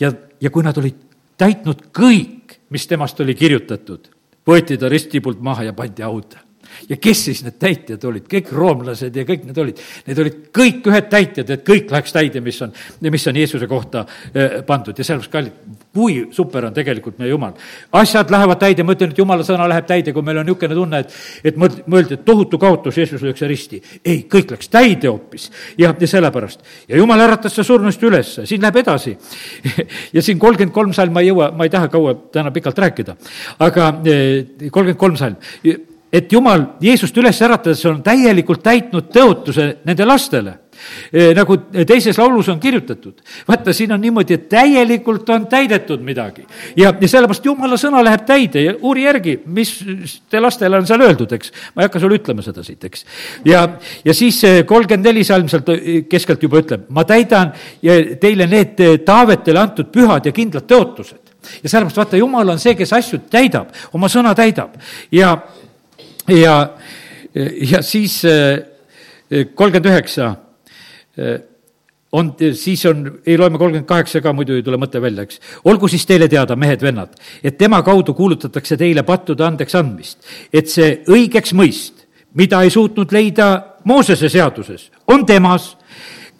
ja, 0.00 0.12
ja 0.40 0.50
kui 0.50 0.62
nad 0.62 0.78
olid 0.78 0.98
täitnud 1.38 1.88
kõik, 1.98 2.58
mis 2.70 2.86
temast 2.86 3.20
oli 3.20 3.34
kirjutatud, 3.34 4.08
võeti 4.46 4.78
ta 4.78 4.88
ristipult 4.88 5.40
maha 5.40 5.70
ja 5.70 5.72
pandi 5.72 6.02
hauda 6.02 6.44
ja 6.88 6.96
kes 7.00 7.24
siis 7.28 7.42
need 7.44 7.58
täitjad 7.60 8.04
olid, 8.08 8.26
kõik 8.30 8.52
roomlased 8.54 9.16
ja 9.16 9.24
kõik 9.28 9.46
need 9.48 9.58
olid, 9.60 9.80
need 10.08 10.20
olid 10.24 10.38
kõik 10.54 10.88
ühed 10.90 11.08
täitjad, 11.12 11.50
et 11.50 11.64
kõik 11.66 11.90
läheks 11.92 12.14
täide, 12.14 12.42
mis 12.44 12.60
on, 12.64 12.72
mis 13.10 13.26
on 13.30 13.38
Jeesuse 13.38 13.68
kohta 13.70 14.04
eh, 14.34 14.60
pandud 14.66 14.98
ja 14.98 15.06
sellepärast, 15.06 15.32
kallid, 15.32 15.80
kui 15.94 16.16
super 16.34 16.66
on 16.68 16.74
tegelikult 16.74 17.18
meie 17.22 17.30
Jumal. 17.30 17.54
asjad 17.92 18.30
lähevad 18.30 18.60
täide, 18.60 18.82
ma 18.82 18.96
ütlen, 18.96 19.14
et 19.14 19.18
Jumala 19.18 19.46
sõna 19.46 19.68
läheb 19.70 19.86
täide, 19.86 20.12
kui 20.12 20.26
meil 20.26 20.40
on 20.42 20.48
niisugune 20.48 20.74
tunne, 20.74 21.00
et, 21.04 21.14
et 21.50 21.56
mõeldi, 21.60 22.18
et 22.18 22.24
tohutu 22.26 22.58
kaotus, 22.58 22.98
Jeesus 22.98 23.22
lüüakse 23.22 23.48
risti. 23.50 23.82
ei, 24.04 24.24
kõik 24.30 24.54
läks 24.56 24.70
täide 24.72 25.10
hoopis 25.10 25.50
ja, 25.78 25.94
ja 26.00 26.10
sellepärast. 26.10 26.66
ja 26.88 26.98
Jumal 26.98 27.20
äratas 27.26 27.54
ta 27.54 27.64
surnust 27.64 28.02
üles, 28.02 28.34
siin 28.44 28.62
läheb 28.62 28.82
edasi. 28.82 29.16
ja 30.16 30.22
siin 30.22 30.38
kolmkümmend 30.38 30.74
kolm 30.74 30.92
salm, 30.96 31.14
ma 31.14 31.22
ei 31.22 31.30
jõua, 31.30 31.52
ma 31.54 31.68
ei 31.68 31.72
taha 31.72 31.88
kaua 31.92 32.14
täna 32.34 32.50
pikalt 32.54 32.78
rääkida, 32.86 33.16
aga 33.62 33.90
eh, 34.04 34.70
kolmkümmend 34.70 35.00
kolm 35.00 35.20
salm 35.20 35.92
et 36.14 36.32
Jumal 36.32 36.66
Jeesust 36.82 37.16
üles 37.18 37.40
äratades 37.42 37.80
on 37.90 38.02
täielikult 38.04 38.62
täitnud 38.62 39.08
tõotuse 39.12 39.66
nende 39.86 40.06
lastele 40.06 40.52
e, 41.10 41.32
nagu 41.34 41.56
teises 41.88 42.18
laulus 42.20 42.50
on 42.52 42.60
kirjutatud. 42.62 43.22
vaata, 43.48 43.72
siin 43.74 43.92
on 43.96 44.02
niimoodi, 44.02 44.36
et 44.38 44.44
täielikult 44.52 45.30
on 45.34 45.48
täidetud 45.50 46.04
midagi. 46.06 46.46
ja, 46.76 46.92
ja 47.00 47.08
sellepärast 47.08 47.48
jumala 47.50 47.78
sõna 47.80 48.02
läheb 48.06 48.26
täide 48.28 48.62
ja 48.62 48.76
uuri 48.80 49.08
järgi, 49.08 49.40
mis 49.46 49.72
te 50.30 50.42
lastele 50.42 50.78
on 50.78 50.86
seal 50.86 51.02
öeldud, 51.02 51.34
eks. 51.34 51.50
ma 51.74 51.82
ei 51.82 51.90
hakka 51.90 52.04
sulle 52.04 52.20
ütlema 52.20 52.46
seda 52.46 52.62
siit, 52.66 52.84
eks. 52.84 53.04
ja, 53.50 53.66
ja 54.04 54.14
siis 54.14 54.38
kolmkümmend 54.66 55.10
neli 55.10 55.26
salm 55.26 55.50
sealt 55.50 55.72
keskelt 56.10 56.46
juba 56.46 56.62
ütleb, 56.62 56.86
ma 56.94 57.06
täidan 57.08 57.52
teile 58.20 58.46
need 58.50 58.82
Taavetele 59.04 59.58
antud 59.58 59.90
pühad 59.90 60.26
ja 60.26 60.32
kindlad 60.34 60.70
tõotused. 60.70 61.34
ja 61.58 61.68
sellepärast 61.68 62.04
vaata, 62.04 62.22
jumal 62.22 62.54
on 62.54 62.62
see, 62.62 62.78
kes 62.78 62.94
asju 62.94 63.24
täidab, 63.30 63.74
oma 63.92 64.06
sõna 64.12 64.30
täidab 64.38 64.78
ja 65.10 65.34
ja, 66.28 66.54
ja 67.70 67.82
siis 67.82 68.20
eh, 68.24 69.46
kolmkümmend 69.54 69.90
üheksa 69.90 70.30
eh, 71.18 71.40
on, 72.12 72.30
siis 72.54 72.86
on, 72.86 73.04
ei 73.26 73.38
loeme 73.38 73.58
kolmkümmend 73.58 73.88
kaheksa 73.88 74.22
ka, 74.22 74.32
muidu 74.32 74.56
ei 74.56 74.62
tule 74.62 74.78
mõte 74.80 75.02
välja, 75.02 75.26
eks. 75.26 75.40
olgu 75.64 75.90
siis 75.90 76.06
teile 76.06 76.28
teada, 76.30 76.56
mehed-vennad, 76.56 77.18
et 77.44 77.58
tema 77.58 77.82
kaudu 77.82 78.14
kuulutatakse 78.14 78.78
teile 78.80 79.02
pattude 79.02 79.44
andeks 79.46 79.74
andmist, 79.78 80.22
et 80.52 80.70
see 80.70 81.00
õigeks 81.10 81.54
mõist, 81.58 82.06
mida 82.38 82.62
ei 82.62 82.72
suutnud 82.74 83.12
leida 83.14 83.52
Moosese 83.84 84.30
seaduses, 84.32 84.88
on 85.12 85.26
temas, 85.28 85.74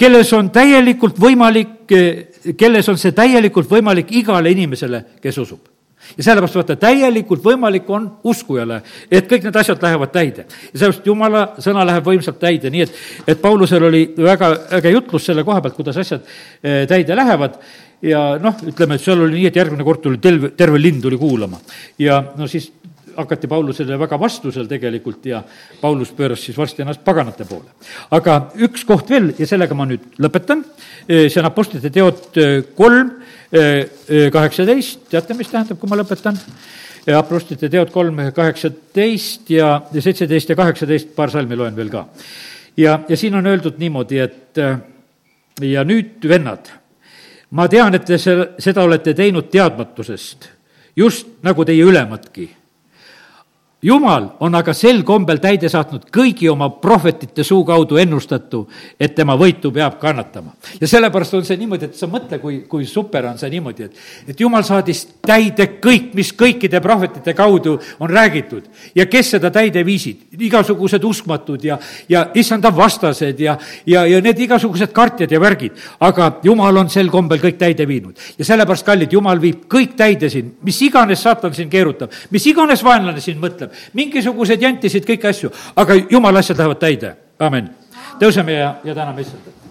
kelles 0.00 0.30
on 0.32 0.48
täielikult 0.54 1.18
võimalik, 1.20 1.76
eh, 1.92 2.54
kelles 2.56 2.88
on 2.88 2.98
see 2.98 3.12
täielikult 3.12 3.70
võimalik 3.70 4.14
igale 4.22 4.54
inimesele, 4.54 5.04
kes 5.20 5.42
usub 5.42 5.73
ja 6.16 6.26
sellepärast 6.26 6.58
vaata, 6.60 6.76
täielikult 6.80 7.44
võimalik 7.44 7.88
on 7.90 8.08
uskujale, 8.24 8.80
et 9.10 9.28
kõik 9.30 9.46
need 9.48 9.56
asjad 9.56 9.82
lähevad 9.82 10.12
täide. 10.14 10.46
ja 10.72 10.78
sellepärast 10.78 11.06
jumala 11.06 11.46
sõna 11.58 11.86
läheb 11.86 12.06
võimsalt 12.06 12.38
täide, 12.42 12.70
nii 12.70 12.84
et, 12.86 13.00
et 13.26 13.42
Paulusel 13.42 13.88
oli 13.90 14.04
väga 14.16 14.52
äge 14.78 14.94
jutlus 14.94 15.26
selle 15.30 15.44
koha 15.44 15.60
pealt, 15.64 15.76
kuidas 15.76 15.98
asjad 16.00 16.22
eh, 16.62 16.84
täide 16.90 17.16
lähevad 17.16 17.58
ja 18.04 18.24
noh, 18.42 18.56
ütleme, 18.68 18.96
et 18.96 19.04
seal 19.04 19.22
oli 19.24 19.40
nii, 19.40 19.50
et 19.50 19.60
järgmine 19.60 19.84
kord 19.86 20.02
tuli 20.04 20.20
terve, 20.22 20.52
terve 20.56 20.80
linn 20.80 21.02
tuli 21.02 21.18
kuulama. 21.20 21.60
ja 21.98 22.22
no 22.36 22.48
siis 22.50 22.72
hakati 23.16 23.48
Paulusele 23.48 23.98
väga 23.98 24.18
vastu 24.20 24.52
seal 24.52 24.66
tegelikult 24.70 25.26
ja 25.28 25.42
Paulus 25.80 26.10
pööras 26.16 26.42
siis 26.44 26.56
varsti 26.58 26.82
ennast 26.82 27.04
paganate 27.04 27.46
poole. 27.48 27.70
aga 28.10 28.38
üks 28.66 28.84
koht 28.86 29.10
veel 29.10 29.32
ja 29.38 29.46
sellega 29.46 29.74
ma 29.74 29.86
nüüd 29.88 30.18
lõpetan, 30.18 30.64
eh, 31.08 31.28
see 31.28 31.40
on 31.42 31.50
Apostlite 31.50 31.90
teod 31.94 32.40
eh, 32.40 32.60
kolm, 32.76 33.12
kaheksateist, 34.32 35.04
teate, 35.10 35.34
mis 35.38 35.50
tähendab, 35.52 35.78
kui 35.78 35.90
ma 35.90 35.98
lõpetan? 36.00 36.38
Apostlite 37.14 37.68
teod 37.68 37.92
kolm, 37.92 38.16
kaheksateist 38.34 39.50
ja, 39.52 39.76
seitseteist 39.92 40.50
ja 40.50 40.56
kaheksateist, 40.56 41.12
paar 41.16 41.30
salmi 41.30 41.56
loen 41.56 41.76
veel 41.76 41.92
ka. 41.92 42.06
ja, 42.76 42.96
ja 43.08 43.16
siin 43.16 43.36
on 43.38 43.46
öeldud 43.46 43.78
niimoodi, 43.78 44.18
et 44.24 44.62
ja 45.60 45.84
nüüd, 45.84 46.16
vennad, 46.28 46.72
ma 47.50 47.68
tean, 47.68 47.94
et 47.94 48.04
te 48.08 48.18
seda 48.18 48.82
olete 48.82 49.14
teinud 49.14 49.50
teadmatusest, 49.52 50.48
just 50.96 51.36
nagu 51.44 51.64
teie 51.64 51.84
ülemadki 51.84 52.48
jumal 53.84 54.28
on 54.40 54.54
aga 54.56 54.72
sel 54.76 55.02
kombel 55.04 55.40
täide 55.42 55.68
saatnud 55.68 56.06
kõigi 56.12 56.48
oma 56.48 56.70
prohvetite 56.80 57.44
suu 57.44 57.64
kaudu 57.68 57.98
ennustatu, 58.00 58.62
et 59.00 59.14
tema 59.16 59.36
võitu 59.36 59.72
peab 59.74 59.98
kannatama. 60.00 60.54
ja 60.80 60.88
sellepärast 60.88 61.34
on 61.34 61.44
see 61.44 61.58
niimoodi, 61.60 61.90
et 61.90 61.98
sa 61.98 62.08
mõtle, 62.08 62.38
kui, 62.40 62.62
kui 62.68 62.86
super 62.88 63.28
on 63.28 63.38
see 63.38 63.50
niimoodi, 63.52 63.88
et, 63.88 64.00
et 64.32 64.40
jumal 64.40 64.64
saadis 64.64 65.04
täide 65.24 65.66
kõik, 65.84 66.14
mis 66.16 66.32
kõikide 66.32 66.80
prohvetite 66.80 67.34
kaudu 67.36 67.76
on 68.00 68.10
räägitud. 68.10 68.70
ja 68.94 69.06
kes 69.06 69.34
seda 69.36 69.50
täide 69.50 69.84
viisid? 69.84 70.24
igasugused 70.40 71.04
uskmatud 71.04 71.64
ja, 71.64 71.78
ja 72.08 72.26
issanda 72.34 72.72
vastased 72.76 73.40
ja, 73.40 73.58
ja, 73.86 74.06
ja 74.06 74.20
need 74.24 74.38
igasugused 74.38 74.92
kartjad 74.92 75.30
ja 75.30 75.40
värgid. 75.40 75.76
aga 76.00 76.32
jumal 76.42 76.76
on 76.76 76.88
sel 76.88 77.12
kombel 77.12 77.42
kõik 77.42 77.60
täide 77.60 77.88
viinud. 77.88 78.16
ja 78.38 78.44
sellepärast, 78.44 78.86
kallid, 78.86 79.12
jumal 79.12 79.40
viib 79.40 79.68
kõik 79.68 79.92
täide 79.96 80.32
siin, 80.32 80.54
mis 80.64 80.80
iganes 80.82 81.20
saatan 81.22 81.54
siin 81.54 81.68
keerutab, 81.68 82.12
mis 82.30 82.46
iganes 82.46 82.84
vaenlane 82.84 83.20
siin 83.20 83.36
mõtleb, 83.40 83.73
mingisuguseid 83.92 84.62
jantisid, 84.62 85.06
kõiki 85.08 85.30
asju, 85.30 85.52
aga 85.76 85.98
jumala 86.10 86.44
asjad 86.44 86.58
lähevad 86.58 86.80
täide, 86.82 87.16
amin. 87.38 87.70
tõuseme 88.20 88.58
ja, 88.60 88.74
ja 88.84 88.94
täname 88.94 89.22
issand 89.26 89.63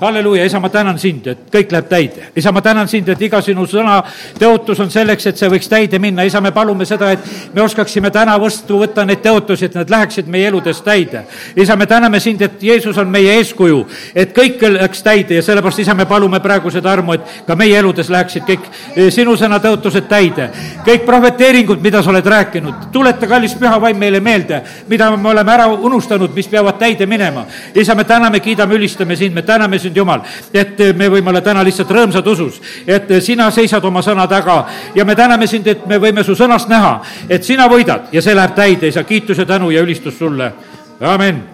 halleluuja, 0.00 0.44
isa, 0.44 0.60
ma 0.60 0.68
tänan 0.68 0.98
sind, 0.98 1.26
et 1.26 1.38
kõik 1.50 1.72
läheb 1.72 1.88
täide. 1.88 2.26
isa, 2.36 2.52
ma 2.52 2.60
tänan 2.62 2.88
sind, 2.88 3.08
et 3.08 3.22
iga 3.22 3.40
sinu 3.42 3.66
sõna 3.66 4.00
tõotus 4.38 4.80
on 4.82 4.90
selleks, 4.90 5.26
et 5.26 5.38
see 5.38 5.48
võiks 5.50 5.68
täide 5.70 5.98
minna. 5.98 6.22
isa, 6.22 6.40
me 6.40 6.52
palume 6.52 6.84
seda, 6.84 7.10
et 7.12 7.54
me 7.54 7.62
oskaksime 7.62 8.10
täna 8.10 8.36
vastu 8.40 8.78
võtta 8.78 9.04
neid 9.04 9.22
tõotusi, 9.24 9.64
et 9.64 9.74
nad 9.74 9.90
läheksid 9.90 10.28
meie 10.28 10.48
eludes 10.48 10.80
täide. 10.82 11.24
isa, 11.56 11.76
me 11.76 11.86
täname 11.86 12.20
sind, 12.20 12.42
et 12.42 12.62
Jeesus 12.62 12.98
on 12.98 13.08
meie 13.08 13.36
eeskuju, 13.38 13.86
et 14.14 14.34
kõik 14.36 14.62
läks 14.62 15.02
täide 15.02 15.34
ja 15.34 15.42
sellepärast, 15.42 15.78
isa, 15.78 15.94
me 15.94 16.06
palume 16.06 16.40
praegu 16.40 16.70
seda 16.70 16.92
armu, 16.92 17.12
et 17.12 17.46
ka 17.46 17.56
meie 17.56 17.78
eludes 17.78 18.10
läheksid 18.10 18.46
kõik 18.46 18.70
eh, 18.96 19.10
sinu 19.10 19.36
sõna 19.36 19.58
tõotused 19.58 20.08
täide. 20.08 20.50
kõik 20.84 21.06
prohveteeringud, 21.06 21.82
mida 21.82 22.02
sa 22.02 22.10
oled 22.10 22.26
rääkinud, 22.26 22.90
tuleta, 22.92 23.26
kallis 23.26 23.54
püha 23.54 23.80
vaim 23.80 23.98
meile 23.98 24.20
meelde, 24.20 24.62
mida 24.88 25.10
me 25.16 25.28
oleme 25.28 25.52
ära 25.52 25.66
unustanud, 25.66 26.34
mis 26.34 26.48
peavad 26.48 26.78
täide 26.78 27.06
minema. 27.06 27.46
isa, 27.74 27.94
me 27.94 28.04
täname, 28.04 28.40
kiidame, 28.40 28.74
ülistame 28.74 29.16
sind, 29.16 29.34
me 29.34 29.42
täname 29.64 29.78
sind, 29.78 29.96
Jumal, 29.96 30.20
et 30.52 30.78
me 30.96 31.08
võime 31.08 31.32
olla 31.32 31.40
täna 31.40 31.62
lihtsalt 31.64 31.90
rõõmsad 31.90 32.26
usus, 32.28 32.60
et 32.86 33.08
sina 33.24 33.48
seisad 33.54 33.84
oma 33.84 34.02
sõna 34.04 34.26
taga 34.28 34.58
ja 34.94 35.04
me 35.04 35.16
täname 35.16 35.48
sind, 35.48 35.66
et 35.66 35.86
me 35.86 35.98
võime 35.98 36.24
su 36.24 36.36
sõnast 36.36 36.68
näha, 36.68 36.98
et 37.28 37.44
sina 37.44 37.68
võidad 37.70 38.12
ja 38.12 38.22
see 38.22 38.36
läheb 38.36 38.54
täide, 38.54 38.92
isa, 38.92 39.04
kiitus 39.04 39.40
ja 39.40 39.48
tänu 39.48 39.70
ja 39.72 39.82
ülistus 39.82 40.18
sulle, 40.18 40.52
amin 41.00 41.53